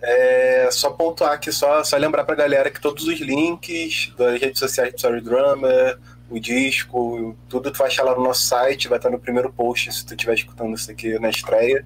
É, 0.01 0.69
só 0.71 0.89
pontuar 0.89 1.33
aqui, 1.33 1.51
só, 1.51 1.83
só 1.83 1.95
lembrar 1.97 2.23
pra 2.23 2.33
galera 2.33 2.71
que 2.71 2.81
todos 2.81 3.05
os 3.05 3.19
links 3.19 4.11
das 4.17 4.41
redes 4.41 4.59
sociais 4.59 4.93
do 4.93 4.99
Sorry 4.99 5.21
Drummer, 5.21 5.99
o 6.29 6.39
disco, 6.39 7.37
tudo 7.47 7.69
tu 7.69 7.77
vai 7.77 7.87
achar 7.87 8.03
lá 8.03 8.15
no 8.15 8.23
nosso 8.23 8.43
site, 8.43 8.87
vai 8.87 8.97
estar 8.97 9.11
no 9.11 9.19
primeiro 9.19 9.51
post 9.53 9.91
se 9.91 10.05
tu 10.05 10.15
estiver 10.15 10.33
escutando 10.33 10.73
isso 10.75 10.89
aqui 10.89 11.19
na 11.19 11.29
estreia, 11.29 11.85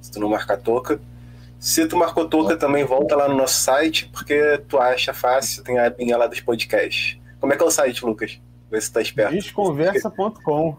se 0.00 0.10
tu 0.10 0.20
não 0.20 0.28
marcar 0.28 0.56
toca. 0.58 1.00
Se 1.58 1.86
tu 1.86 1.96
marcou 1.96 2.28
toca, 2.28 2.56
também 2.56 2.84
volta 2.84 3.16
lá 3.16 3.28
no 3.28 3.34
nosso 3.36 3.58
site, 3.60 4.08
porque 4.12 4.58
tu 4.68 4.78
acha 4.78 5.12
fácil, 5.14 5.62
tem 5.64 5.78
a 5.78 5.86
abinha 5.86 6.16
lá 6.16 6.26
dos 6.26 6.40
podcasts. 6.40 7.18
Como 7.40 7.52
é 7.52 7.56
que 7.56 7.62
é 7.62 7.66
o 7.66 7.70
site, 7.70 8.04
Lucas? 8.04 8.38
Vê 8.70 8.80
se 8.80 8.92
tá 8.92 9.00
esperto. 9.00 9.32
Desconversa.com. 9.34 10.76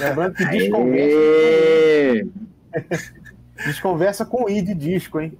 Lembrando 0.00 0.34
que 0.34 0.44
desconversa, 0.46 2.26
desconversa 3.66 4.24
com 4.24 4.48
I 4.48 4.62
de 4.62 4.74
disco, 4.74 5.20
hein? 5.20 5.36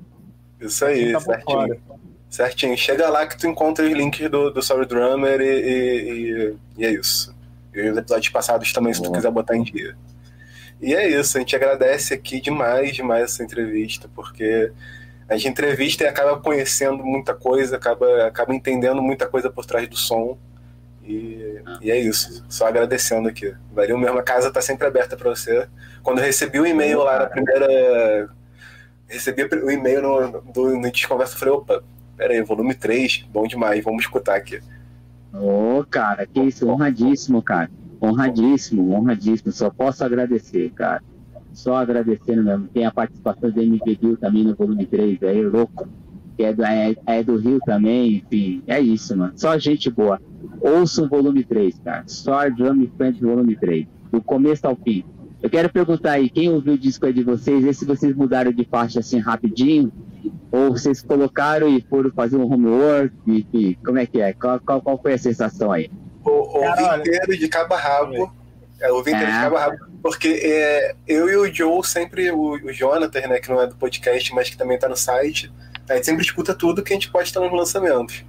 Isso 0.61 0.85
aí, 0.85 1.13
Tá 1.13 1.21
por 1.21 1.25
certinho. 1.35 1.81
Certinho. 2.29 2.77
Chega 2.77 3.09
lá 3.09 3.27
que 3.27 3.39
tu 3.39 3.47
encontra 3.47 3.87
os 3.87 3.93
links 3.93 4.29
do, 4.31 4.51
do 4.51 4.61
Sorry 4.63 4.87
Drummer 4.87 5.41
e, 5.41 5.45
e- 5.45 6.33
e- 6.33 6.57
e 6.79 6.85
é 6.85 6.91
isso. 6.93 7.35
E 7.75 7.89
os 7.89 7.97
episódios 7.97 8.29
passados 8.31 8.73
também, 8.73 8.93
se 8.93 9.01
tu 9.01 9.05
Boa. 9.07 9.17
quiser 9.17 9.31
botar 9.31 9.57
em 9.57 9.63
dia. 9.63 9.97
E 10.81 10.95
é 10.95 11.09
isso, 11.09 11.37
a 11.37 11.41
gente 11.41 11.57
agradece 11.57 12.15
aqui 12.15 12.41
demais, 12.41 12.95
demais 12.95 13.25
essa 13.25 13.43
entrevista, 13.43 14.09
porque 14.15 14.73
a 15.29 15.37
gente 15.37 15.49
entrevista 15.49 16.05
e 16.05 16.07
acaba 16.07 16.41
conhecendo 16.41 17.05
muita 17.05 17.35
coisa, 17.35 17.77
acaba, 17.77 18.27
acaba 18.27 18.55
entendendo 18.55 19.03
muita 19.03 19.27
coisa 19.27 19.51
por 19.51 19.67
trás 19.67 19.89
do 19.89 19.97
som. 19.97 20.39
E, 21.03 21.63
e 21.81 21.91
é 21.91 21.99
isso, 21.99 22.45
só 22.49 22.67
agradecendo 22.67 23.29
aqui. 23.29 23.55
Valeu 23.73 23.99
mesmo, 23.99 24.19
a 24.19 24.23
casa 24.23 24.51
tá 24.51 24.61
sempre 24.63 24.87
aberta 24.87 25.17
para 25.17 25.31
você. 25.31 25.69
Quando 26.03 26.19
eu 26.19 26.25
recebi 26.25 26.61
o 26.61 26.67
e-mail 26.67 27.03
lá 27.03 27.21
na 27.21 27.27
primeira. 27.27 28.31
Recebi 29.07 29.43
o 29.45 29.71
e-mail 29.71 30.03
no, 30.03 30.41
do, 30.53 30.77
no 30.77 30.93
Desconversa, 30.93 31.35
eu 31.35 31.39
falei, 31.39 31.55
opa, 31.55 31.83
pera 32.17 32.35
aí, 32.35 32.43
volume 32.43 32.75
3, 32.75 33.27
bom 33.31 33.47
demais, 33.47 33.83
vamos 33.83 34.03
escutar 34.03 34.37
aqui. 34.37 34.61
Ô, 35.33 35.83
cara, 35.91 36.27
que 36.27 36.41
isso, 36.41 36.69
honradíssimo, 36.69 37.43
cara. 37.43 37.71
Honradíssimo, 38.01 38.95
honradíssimo. 38.95 39.53
Só 39.53 39.71
posso 39.71 40.05
agradecer, 40.05 40.71
cara. 40.71 41.03
Só 41.53 41.77
agradecendo 41.77 42.43
mesmo. 42.45 42.69
Tem 42.69 42.85
a 42.87 42.91
participação 42.91 43.51
do 43.51 43.61
MV 43.61 44.17
também 44.21 44.45
no 44.45 44.55
volume 44.55 44.87
3, 44.87 45.23
aí, 45.23 45.43
louco. 45.43 45.89
Que 46.37 46.45
é 46.45 46.53
do, 46.53 46.65
é, 46.65 46.95
é 47.07 47.23
do 47.23 47.37
Rio 47.37 47.59
também, 47.67 48.17
enfim. 48.17 48.63
É 48.67 48.81
isso, 48.81 49.17
mano. 49.17 49.33
Só 49.35 49.59
gente 49.59 49.91
boa. 49.91 50.21
Ouça 50.61 51.03
o 51.03 51.09
volume 51.09 51.43
3, 51.43 51.79
cara. 51.81 52.05
Só 52.07 52.49
Drum 52.49 52.87
Friends 52.97 53.21
volume 53.21 53.57
3. 53.57 53.87
Do 54.13 54.23
começo 54.23 54.67
ao 54.67 54.77
fim. 54.77 55.05
Eu 55.41 55.49
quero 55.49 55.73
perguntar 55.73 56.13
aí, 56.13 56.29
quem 56.29 56.49
ouviu 56.49 56.75
o 56.75 56.79
disco 56.79 57.07
aí 57.07 57.13
de 57.13 57.23
vocês, 57.23 57.65
e 57.65 57.73
se 57.73 57.85
vocês 57.85 58.15
mudaram 58.15 58.51
de 58.51 58.65
faixa 58.65 58.99
assim 58.99 59.21
rapidinho, 59.21 59.93
ou 60.51 60.73
vocês 60.73 61.01
colocaram 61.01 61.69
e 61.69 61.81
foram 61.81 62.11
fazer 62.11 62.37
um 62.37 62.53
homework, 62.53 63.15
enfim, 63.27 63.77
como 63.85 63.99
é 63.99 64.07
que 64.07 64.21
é? 64.21 64.33
Qual, 64.33 64.59
qual, 64.59 64.81
qual 64.81 65.01
foi 65.01 65.13
a 65.13 65.19
sensação 65.19 65.71
aí? 65.71 65.91
O, 66.29 66.57
ouvi 66.59 66.67
Caralho. 66.77 67.01
inteiro 67.03 67.39
de 67.39 67.49
cabo 67.49 67.75
a 67.75 67.79
rabo. 67.79 68.33
É, 68.81 68.93
ouvi 68.93 69.11
inteiro 69.11 69.31
de 69.31 69.37
É. 69.39 69.41
cabo 69.41 69.57
a 69.57 69.61
rabo. 69.61 69.77
Porque 70.03 70.29
é, 70.43 70.95
eu 71.07 71.29
e 71.29 71.37
o 71.37 71.53
Joe 71.55 71.85
sempre, 71.85 72.31
o, 72.31 72.53
o 72.53 72.73
Jonathan, 72.73 73.27
né, 73.27 73.41
que 73.41 73.49
não 73.49 73.61
é 73.61 73.67
do 73.67 73.75
podcast, 73.77 74.33
mas 74.35 74.49
que 74.49 74.57
também 74.57 74.79
tá 74.79 74.89
no 74.89 74.97
site, 74.97 75.53
a 75.89 75.95
gente 75.97 76.05
sempre 76.07 76.23
escuta 76.25 76.55
tudo 76.55 76.83
que 76.83 76.93
a 76.93 76.97
gente 76.97 77.11
pode 77.11 77.29
estar 77.29 77.41
nos 77.41 77.53
lançamentos. 77.53 78.25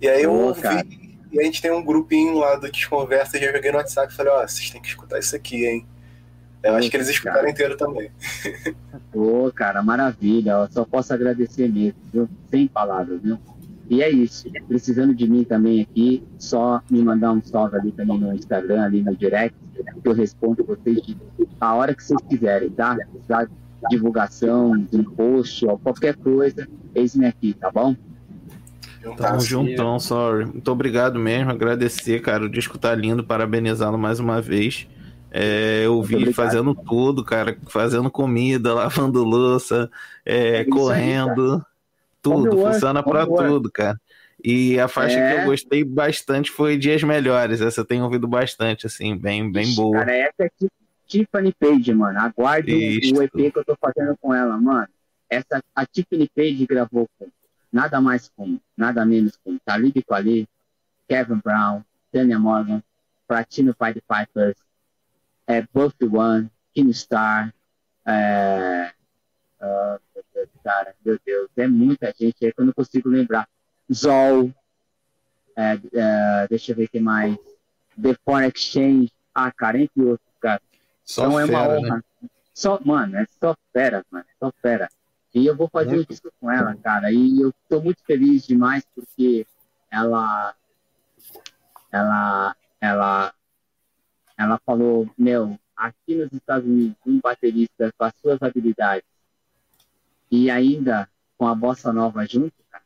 E 0.00 0.08
aí 0.08 0.22
eu 0.22 0.30
Pô, 0.30 0.36
ouvi, 0.48 0.60
cara. 0.62 0.84
e 1.32 1.40
a 1.40 1.42
gente 1.42 1.60
tem 1.60 1.72
um 1.72 1.84
grupinho 1.84 2.38
lá 2.38 2.54
do 2.56 2.70
Desconversa, 2.70 3.38
já 3.38 3.50
joguei 3.52 3.72
no 3.72 3.78
WhatsApp 3.78 4.12
e 4.12 4.16
falei, 4.16 4.32
ó, 4.32 4.46
vocês 4.46 4.70
têm 4.70 4.80
que 4.80 4.88
escutar 4.88 5.18
isso 5.18 5.34
aqui, 5.34 5.66
hein? 5.66 5.86
Eu 6.62 6.74
acho 6.76 6.88
que 6.90 6.96
eles 6.96 7.08
escutaram 7.08 7.40
Cara. 7.40 7.50
inteiro 7.50 7.76
também. 7.76 8.10
Ô, 9.12 9.50
cara, 9.52 9.82
maravilha. 9.82 10.52
Eu 10.52 10.68
só 10.70 10.82
posso 10.84 11.12
agradecer 11.12 11.68
mesmo, 11.70 11.98
viu? 12.12 12.28
Sem 12.50 12.66
palavras, 12.66 13.20
viu? 13.20 13.38
E 13.88 14.02
é 14.02 14.10
isso. 14.10 14.50
Precisando 14.66 15.14
de 15.14 15.28
mim 15.28 15.44
também 15.44 15.82
aqui, 15.82 16.22
só 16.38 16.80
me 16.90 17.02
mandar 17.02 17.32
um 17.32 17.42
salve 17.42 17.76
ali 17.76 17.92
também 17.92 18.18
no 18.18 18.32
Instagram, 18.32 18.82
ali 18.82 19.02
no 19.02 19.14
direct, 19.14 19.56
que 20.02 20.08
eu 20.08 20.12
respondo 20.12 20.64
vocês 20.64 21.00
a 21.60 21.74
hora 21.74 21.94
que 21.94 22.02
vocês 22.02 22.20
quiserem, 22.28 22.70
tá? 22.70 22.96
Da 23.28 23.46
divulgação, 23.90 24.76
de 24.76 24.96
um 24.96 25.04
post 25.04 25.66
ou 25.66 25.78
qualquer 25.78 26.16
coisa, 26.16 26.66
eis-me 26.94 27.26
aqui, 27.26 27.52
tá 27.54 27.70
bom? 27.70 27.94
Tamo 29.02 29.16
tá, 29.16 29.38
juntão, 29.38 30.00
sorry. 30.00 30.46
Muito 30.46 30.70
obrigado 30.70 31.18
mesmo, 31.18 31.50
agradecer, 31.50 32.22
cara. 32.22 32.44
O 32.44 32.48
disco 32.48 32.78
tá 32.78 32.94
lindo, 32.94 33.22
parabenizá-lo 33.22 33.98
mais 33.98 34.18
uma 34.18 34.40
vez. 34.40 34.88
É, 35.30 35.82
eu 35.84 36.00
vi 36.02 36.32
fazendo 36.32 36.74
tudo, 36.74 37.24
cara, 37.24 37.58
fazendo 37.68 38.10
comida, 38.10 38.72
lavando 38.72 39.24
louça, 39.24 39.90
é, 40.24 40.36
É 40.36 40.60
isso 40.60 40.60
aí, 40.60 40.70
correndo, 40.70 41.64
tudo, 42.24 42.58
funciona 42.58 43.02
pra 43.02 43.24
homework. 43.24 43.48
tudo, 43.48 43.70
cara. 43.70 44.00
E 44.42 44.78
a 44.80 44.88
faixa 44.88 45.18
É. 45.18 45.34
que 45.36 45.40
eu 45.42 45.44
gostei 45.46 45.84
bastante 45.84 46.50
foi 46.50 46.76
Dias 46.76 47.02
Melhores. 47.02 47.60
Essa 47.60 47.80
eu 47.80 47.84
tenho 47.84 48.04
ouvido 48.04 48.26
bastante, 48.28 48.86
assim, 48.86 49.16
bem, 49.16 49.50
bem 49.50 49.62
Ixi, 49.64 49.76
boa. 49.76 49.98
Cara, 49.98 50.14
essa 50.16 50.34
é 50.44 50.48
Ti- 50.58 50.70
Tiffany 51.06 51.52
Page, 51.58 51.94
mano. 51.94 52.18
Aguarde 52.18 52.72
o- 52.72 53.22
EP 53.22 53.50
que 53.50 53.58
eu 53.58 53.64
tô 53.64 53.76
fazendo 53.80 54.16
com 54.20 54.34
ela, 54.34 54.58
mano. 54.58 54.88
Essa, 55.30 55.62
a 55.74 55.86
Tiffany 55.86 56.28
Page 56.34 56.66
gravou 56.66 57.08
com 57.18 57.28
nada 57.72 58.00
mais 58.00 58.30
com, 58.36 58.58
nada 58.76 59.04
menos 59.06 59.38
com 59.42 59.56
Talib 59.64 59.96
Kweli, 60.06 60.46
Kevin 61.08 61.40
Brown, 61.44 61.82
Tanya 62.12 62.38
Morgan, 62.38 62.82
Platino 63.26 63.74
Pied 63.74 64.02
Pipers, 64.06 64.56
é, 65.46 65.62
Buffy 65.72 66.06
One, 66.10 66.50
Kim 66.74 66.92
Star, 66.92 67.52
é, 68.06 68.53
meu 71.14 71.20
Deus, 71.24 71.50
é 71.56 71.66
muita 71.66 72.06
gente 72.18 72.44
aí 72.44 72.52
que 72.52 72.60
eu 72.60 72.66
não 72.66 72.72
consigo 72.72 73.08
lembrar. 73.08 73.48
Zol, 73.92 74.50
é, 75.56 75.78
é, 75.92 76.46
deixa 76.48 76.72
eu 76.72 76.76
ver 76.76 76.88
quem 76.88 77.00
mais. 77.00 77.36
The 78.00 78.16
Foreign 78.24 78.52
Exchange, 78.54 79.12
ah, 79.34 79.52
cara, 79.52 79.78
entre 79.78 80.02
outros, 80.02 80.34
cara. 80.40 80.60
Só 81.04 81.26
então 81.26 81.40
é 81.40 81.44
uma 81.44 81.58
fera, 81.58 81.80
né? 81.80 81.88
honra. 81.88 82.04
Só, 82.52 82.80
mano, 82.84 83.16
é 83.16 83.26
só 83.40 83.56
fera, 83.72 84.04
mano, 84.10 84.24
é 84.28 84.34
só 84.38 84.52
fera. 84.60 84.88
E 85.34 85.46
eu 85.46 85.56
vou 85.56 85.68
fazer 85.68 85.98
um 85.98 86.04
disco 86.04 86.30
com 86.40 86.50
ela, 86.50 86.74
cara, 86.76 87.12
e 87.12 87.40
eu 87.40 87.52
tô 87.68 87.80
muito 87.80 88.02
feliz 88.04 88.46
demais 88.46 88.86
porque 88.94 89.44
ela, 89.90 90.54
ela, 91.90 92.56
ela, 92.80 93.34
ela 94.38 94.60
falou, 94.64 95.10
meu, 95.18 95.58
aqui 95.76 96.14
nos 96.14 96.32
Estados 96.32 96.68
Unidos, 96.68 96.96
um 97.04 97.18
baterista 97.20 97.92
com 97.98 98.04
as 98.04 98.14
suas 98.20 98.40
habilidades 98.40 99.13
e 100.34 100.50
ainda 100.50 101.08
com 101.38 101.46
a 101.46 101.54
bossa 101.54 101.92
nova 101.92 102.26
junto, 102.26 102.52
cara, 102.68 102.82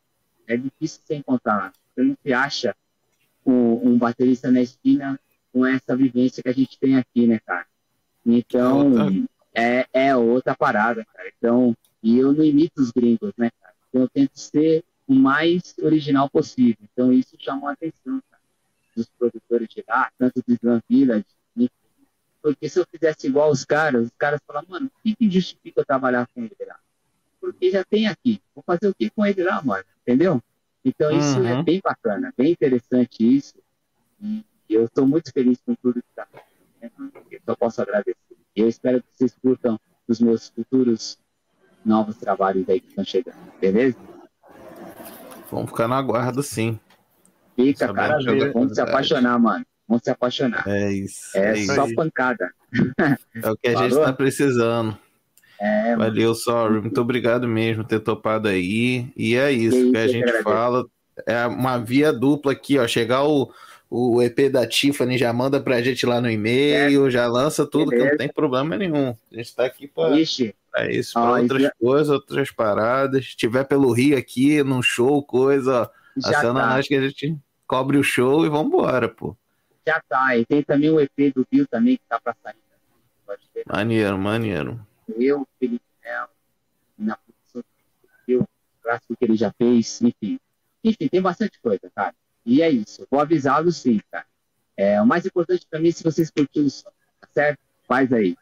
é 0.46 0.55
difícil 0.55 1.01
você 1.03 1.14
encontrar. 1.14 1.72
Você 1.94 2.03
não 2.03 2.16
se 2.22 2.32
acha 2.34 2.76
um, 3.44 3.88
um 3.88 3.99
baterista 3.99 4.51
na 4.51 4.61
esquina 4.61 5.18
com 5.51 5.64
essa 5.64 5.96
vivência 5.96 6.42
que 6.42 6.49
a 6.51 6.53
gente 6.53 6.78
tem 6.78 6.96
aqui, 6.99 7.26
né, 7.26 7.38
cara? 7.38 7.66
Então, 8.26 9.26
é, 9.55 9.86
é 9.94 10.14
outra 10.14 10.55
parada, 10.55 11.07
cara. 11.07 11.32
Então, 11.38 11.74
e 12.03 12.18
eu 12.18 12.34
não 12.34 12.44
imito 12.44 12.82
os 12.82 12.90
gringos, 12.90 13.32
né, 13.38 13.51
cara? 13.62 13.74
Então, 13.88 14.03
eu 14.03 14.09
tento 14.11 14.38
ser 14.38 14.84
o 15.07 15.14
mais 15.14 15.74
original 15.82 16.28
possível. 16.28 16.86
Então, 16.92 17.11
isso 17.11 17.34
chamou 17.38 17.70
a 17.70 17.72
atenção, 17.72 18.22
cara, 18.30 18.42
dos 18.94 19.09
produtores 19.18 19.68
de 19.68 19.82
lá, 19.88 20.11
tanto 20.18 20.42
do 20.46 20.53
Slam 20.53 20.82
Village, 20.86 21.24
enfim. 21.57 21.70
Porque 22.42 22.68
se 22.68 22.78
eu 22.78 22.86
fizesse 22.90 23.26
igual 23.26 23.51
os 23.51 23.64
caras, 23.64 24.05
os 24.05 24.12
caras 24.18 24.38
falam, 24.46 24.64
mano, 24.68 24.86
o 24.86 25.03
que, 25.03 25.16
que 25.16 25.30
justifica 25.30 25.80
eu 25.80 25.86
trabalhar 25.86 26.28
com 26.34 26.42
ele 26.42 26.55
lá? 26.66 26.78
Porque 27.53 27.70
já 27.70 27.84
tem 27.84 28.07
aqui. 28.07 28.40
Vou 28.55 28.62
fazer 28.64 28.88
o 28.88 28.94
que 28.94 29.11
com 29.11 29.24
ele 29.26 29.42
lá, 29.42 29.62
mano? 29.62 29.84
Entendeu? 30.03 30.42
Então, 30.84 31.11
isso 31.11 31.38
é 31.44 31.55
Uhum. 31.55 31.64
bem 31.64 31.80
bacana, 31.82 32.32
bem 32.36 32.53
interessante 32.53 33.16
isso. 33.36 33.55
E 34.22 34.44
eu 34.68 34.84
estou 34.84 35.07
muito 35.07 35.30
feliz 35.32 35.59
com 35.64 35.74
tudo 35.74 36.01
que 36.03 36.09
está 36.11 36.22
acontecendo. 36.22 37.12
Eu 37.30 37.40
só 37.44 37.57
posso 37.57 37.82
agradecer. 37.82 38.16
E 38.57 38.61
eu 38.61 38.68
espero 38.68 39.03
que 39.03 39.09
vocês 39.12 39.34
curtam 39.40 39.78
os 40.07 40.20
meus 40.20 40.49
futuros 40.49 41.18
novos 41.84 42.16
trabalhos 42.16 42.68
aí 42.68 42.80
que 42.80 42.88
estão 42.88 43.05
chegando. 43.05 43.36
Beleza? 43.61 43.96
Vamos 45.51 45.70
ficar 45.70 45.88
na 45.88 46.01
guarda, 46.03 46.42
sim. 46.42 46.78
Fica, 47.57 47.86
Sabemos 47.86 48.24
cara. 48.24 48.36
Vamos 48.36 48.46
se 48.46 48.53
qualidade. 48.53 48.80
apaixonar, 48.80 49.38
mano. 49.38 49.66
Vamos 49.86 50.03
se 50.05 50.11
apaixonar. 50.11 50.66
É 50.68 50.92
isso. 50.92 51.36
É, 51.36 51.51
É, 51.53 51.59
isso. 51.59 51.74
só 51.74 51.86
pancada. 51.94 52.53
É 53.42 53.51
o 53.51 53.57
que 53.57 53.68
a 53.68 53.74
gente 53.76 53.90
Falou? 53.90 54.05
tá 54.05 54.12
precisando. 54.12 54.99
É. 55.61 55.97
Valeu, 55.97 56.35
sorry. 56.35 56.81
Muito 56.81 57.01
obrigado 57.01 57.49
mesmo 57.49 57.83
por 57.83 57.89
ter 57.89 58.01
topado 58.01 58.49
aí. 58.49 59.07
E 59.17 59.35
é 59.37 59.51
isso 59.53 59.77
Que 59.77 59.91
que 59.93 59.97
a 59.99 60.01
isso, 60.07 60.09
eu 60.09 60.13
gente 60.13 60.23
agradeço. 60.25 60.45
fala. 60.45 60.87
É 61.27 61.47
uma 61.47 61.79
via 61.79 62.13
dupla 62.13 62.53
aqui, 62.53 62.79
ó. 62.79 62.87
Chegar 62.87 63.25
o, 63.25 63.53
o 63.91 64.23
EP 64.23 64.49
da 64.51 64.67
Tiffany, 64.67 65.19
já 65.19 65.33
manda 65.33 65.61
pra 65.61 65.83
gente 65.83 66.07
lá 66.07 66.21
no 66.21 66.31
e-mail, 66.31 67.11
já 67.11 67.27
lança 67.27 67.67
tudo, 67.67 67.91
que 67.91 67.97
não 67.97 68.05
Beleza. 68.05 68.19
tem 68.19 68.29
problema 68.29 68.77
nenhum. 68.77 69.17
A 69.33 69.37
gente 69.37 69.57
tá 69.57 69.65
aqui 69.67 69.89
pra, 69.89 70.11
Ixi, 70.13 70.55
pra 70.71 70.89
isso, 70.91 71.15
pra 71.15 71.23
Ó, 71.33 71.39
outras 71.41 71.63
já- 71.63 71.73
coisas, 71.81 72.09
outras 72.11 72.51
paradas. 72.53 73.27
Se 73.31 73.37
tiver 73.37 73.65
pelo 73.65 73.91
Rio 73.93 74.17
aqui, 74.17 74.63
num 74.63 74.81
show, 74.81 75.21
coisa, 75.25 75.91
ó, 76.25 76.29
aciona 76.29 76.61
tá. 76.61 76.67
nós 76.77 76.87
que 76.87 76.95
a 76.95 77.01
gente 77.01 77.37
cobre 77.67 77.99
o 77.99 78.03
show 78.05 78.47
e 78.47 78.49
vambora, 78.49 79.09
pô. 79.09 79.37
Já 79.85 80.01
tá. 80.09 80.37
E 80.37 80.45
tem 80.47 80.63
também 80.63 80.91
o 80.91 81.01
EP 81.01 81.33
do 81.35 81.45
Bill 81.51 81.67
também 81.67 81.97
que 81.97 82.03
tá 82.09 82.21
pra 82.23 82.35
sair. 82.45 82.55
Maneiro, 83.67 84.17
maneiro. 84.19 84.79
Eu, 85.17 85.47
Felipe 85.59 85.85
Melo, 86.05 86.29
na 86.99 87.17
produção 87.17 87.61
do 87.63 88.09
Bill, 88.27 88.41
o 88.43 88.83
clássico 88.83 89.17
que 89.17 89.25
ele 89.25 89.37
já 89.37 89.53
fez, 89.57 90.01
enfim. 90.03 90.39
Enfim, 90.85 91.09
tem 91.09 91.21
bastante 91.21 91.61
coisa, 91.61 91.91
cara. 91.95 92.15
E 92.45 92.63
é 92.63 92.71
isso. 92.71 93.07
Vou 93.11 93.21
avisá-los 93.21 93.77
sim, 93.77 94.01
cara. 94.11 94.25
É, 94.77 95.01
o 95.03 95.07
mais 95.07 95.27
importante 95.27 95.67
pra 95.69 95.81
mim 95.81 95.89
é 95.89 95.93
se 95.93 96.05
vocês 96.05 96.31
curtirem 96.31 96.69
o 96.69 96.71
som, 96.71 96.89
tá 97.21 97.29
certo? 97.33 97.59
Faz 97.87 98.13
aí. 98.13 98.37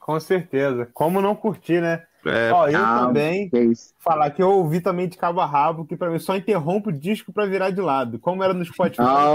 Com 0.00 0.18
certeza. 0.20 0.88
Como 0.92 1.20
não 1.20 1.34
curtir, 1.36 1.80
né? 1.80 2.06
É, 2.26 2.50
Ó, 2.52 2.68
eu 2.68 2.78
Ah, 2.82 3.00
também 3.06 3.50
É 3.52 3.72
falar 3.98 4.30
que 4.30 4.42
eu 4.42 4.50
ouvi 4.50 4.80
também 4.80 5.06
de 5.08 5.16
cabo 5.18 5.40
a 5.40 5.46
rabo, 5.46 5.84
que 5.84 5.94
pra 5.96 6.08
mim 6.10 6.18
só 6.18 6.34
interrompe 6.34 6.88
o 6.88 6.92
disco 6.92 7.32
pra 7.32 7.44
virar 7.44 7.70
de 7.70 7.80
lado. 7.82 8.18
Como 8.18 8.42
era 8.42 8.54
no 8.54 8.64
Spotify. 8.64 9.02
Ah, 9.02 9.30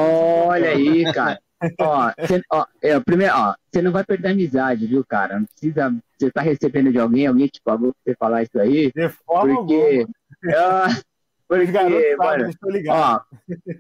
Olha 0.48 0.70
aí, 0.72 1.12
cara. 1.14 1.40
Ó, 1.80 2.12
cê, 2.26 2.42
ó, 2.52 2.66
é, 2.82 3.00
primeiro, 3.00 3.34
ó, 3.36 3.54
você 3.72 3.82
não 3.82 3.92
vai 3.92 4.04
perder 4.04 4.30
a 4.30 4.32
amizade, 4.32 4.88
viu, 4.88 5.04
cara? 5.06 5.40
Não 5.40 5.46
precisa. 5.46 5.94
Você 6.18 6.32
tá 6.32 6.42
recebendo 6.42 6.92
de 6.92 7.00
alguém, 7.00 7.28
alguém 7.28 7.48
te 7.48 7.62
pagou 7.64 7.94
pra 7.94 8.02
você 8.04 8.16
falar 8.18 8.44
isso 8.44 8.60
aí? 8.60 8.92
De 8.94 9.10
forma 9.10 9.56
Porque. 9.56 10.06
garotos 10.42 11.04
porque, 11.50 12.16
mano, 12.16 12.52
ó, 12.90 13.22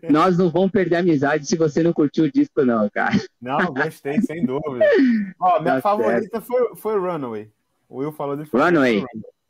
nós 0.09 0.37
não 0.39 0.49
vamos 0.49 0.71
perder 0.71 0.95
a 0.95 0.99
amizade 0.99 1.45
se 1.45 1.55
você 1.55 1.83
não 1.83 1.93
curtiu 1.93 2.25
o 2.25 2.31
disco, 2.31 2.65
não, 2.65 2.89
cara. 2.89 3.15
Não, 3.39 3.59
gostei, 3.73 4.19
sem 4.21 4.43
dúvida. 4.43 4.83
Ó, 5.39 5.59
minha 5.61 5.75
Tá 5.75 5.81
favorita 5.81 6.41
foi, 6.41 6.75
foi 6.75 6.99
Runaway. 6.99 7.51
O 7.87 7.97
Will 7.99 8.11
falou 8.11 8.35
de 8.35 8.49
Runaway? 8.51 9.03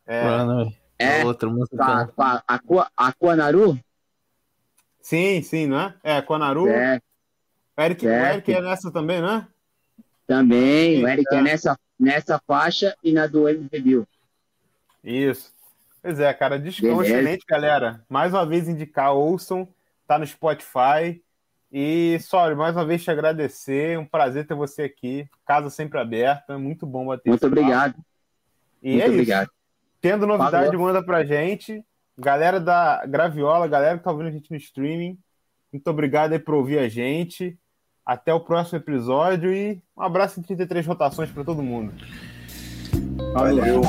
É. 0.06 0.24
Mano, 0.24 0.74
É, 0.98 1.24
outra 1.24 1.48
a, 1.48 1.52
música. 1.54 2.12
a, 2.18 2.44
Aqua- 2.46 2.92
Aquanaru? 2.98 3.80
Sim, 5.02 5.42
sim, 5.42 5.66
não 5.66 5.80
é? 5.80 5.94
É, 6.04 6.22
com 6.22 6.34
a 6.34 6.40
Naru. 6.40 6.68
É, 6.68 7.00
O 7.80 7.82
Eric, 7.82 8.06
o. 8.06 8.10
Eric 8.10 8.54
é 8.54 8.62
nessa 8.62 8.92
também, 8.92 9.22
né? 9.22 9.48
também. 10.28 11.04
O 11.04 11.08
Eric 11.08 11.34
É. 11.34 11.42
nessa, 11.42 11.80
nessa 12.00 12.40
faixa 12.46 12.94
e 13.04 13.12
na 13.14 13.26
do 13.26 13.48
MV 13.48 13.80
Bill. 13.80 14.08
Isso. 15.04 15.52
Pois 16.02 16.20
é, 16.20 16.34
cara, 16.34 16.58
Beleza. 16.58 16.86
excelente, 17.04 17.46
galera. 17.48 18.04
Mais 18.10 18.34
uma 18.34 18.46
vez 18.46 18.68
indicar, 18.68 19.14
ouçam, 19.14 19.68
tá 20.08 20.20
no 20.20 20.28
Spotify. 20.28 21.22
E, 21.72 22.18
Sório, 22.22 22.58
mais 22.58 22.76
uma 22.76 22.86
vez 22.86 23.04
te 23.04 23.12
agradecer. 23.12 23.98
Um 23.98 24.06
prazer 24.06 24.46
ter 24.46 24.56
você 24.56 24.84
aqui. 24.84 25.28
Casa 25.46 25.70
sempre 25.70 26.00
aberta. 26.00 26.58
Muito 26.58 26.86
bom 26.86 27.06
bater 27.08 27.30
Muito 27.30 27.46
esse 27.46 27.50
papo. 27.50 27.62
obrigado. 27.62 27.96
E 28.84 28.90
Muito 28.92 29.02
é 29.02 29.06
isso. 29.06 29.14
obrigado. 29.14 29.50
Tendo 30.02 30.28
novidade, 30.28 30.68
Falou. 30.72 30.82
manda 30.88 31.04
pra 31.04 31.24
gente. 31.24 31.84
Galera 32.18 32.60
da 32.60 33.06
Graviola, 33.06 33.68
galera 33.68 33.98
que 33.98 34.04
tá 34.04 34.12
ouvindo 34.12 34.28
a 34.28 34.32
gente 34.32 34.52
no 34.52 34.58
streaming, 34.58 35.18
muito 35.72 35.88
obrigado 35.90 36.34
aí 36.34 36.40
por 36.40 36.56
ouvir 36.56 36.80
a 36.80 36.90
gente. 36.90 37.58
Até 38.10 38.34
o 38.34 38.40
próximo 38.40 38.80
episódio 38.80 39.54
e 39.54 39.80
um 39.96 40.02
abraço 40.02 40.40
em 40.40 40.44
33 40.44 40.84
rotações 40.88 41.30
pra 41.30 41.44
todo 41.44 41.62
mundo. 41.62 41.94
Valeu. 43.36 43.84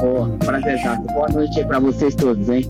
Pô, 0.00 0.26
prazerzaço. 0.44 1.02
Boa 1.02 1.28
noite 1.28 1.60
aí 1.60 1.64
pra 1.64 1.78
vocês 1.78 2.16
todos, 2.16 2.48
hein? 2.48 2.64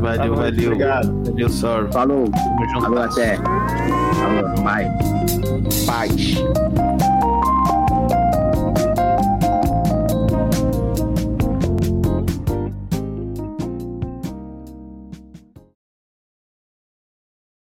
Valeu, 0.00 0.34
noite, 0.34 0.56
valeu. 0.56 0.66
obrigado. 0.72 1.22
Valeu, 1.30 1.48
sorry. 1.48 1.92
Falou. 1.92 2.28
Tamo 2.32 2.68
junto. 2.70 2.80
Falou 2.80 2.98
até. 2.98 3.36
Falou, 3.36 4.64
bye. 4.64 4.90
Paz. 5.86 6.34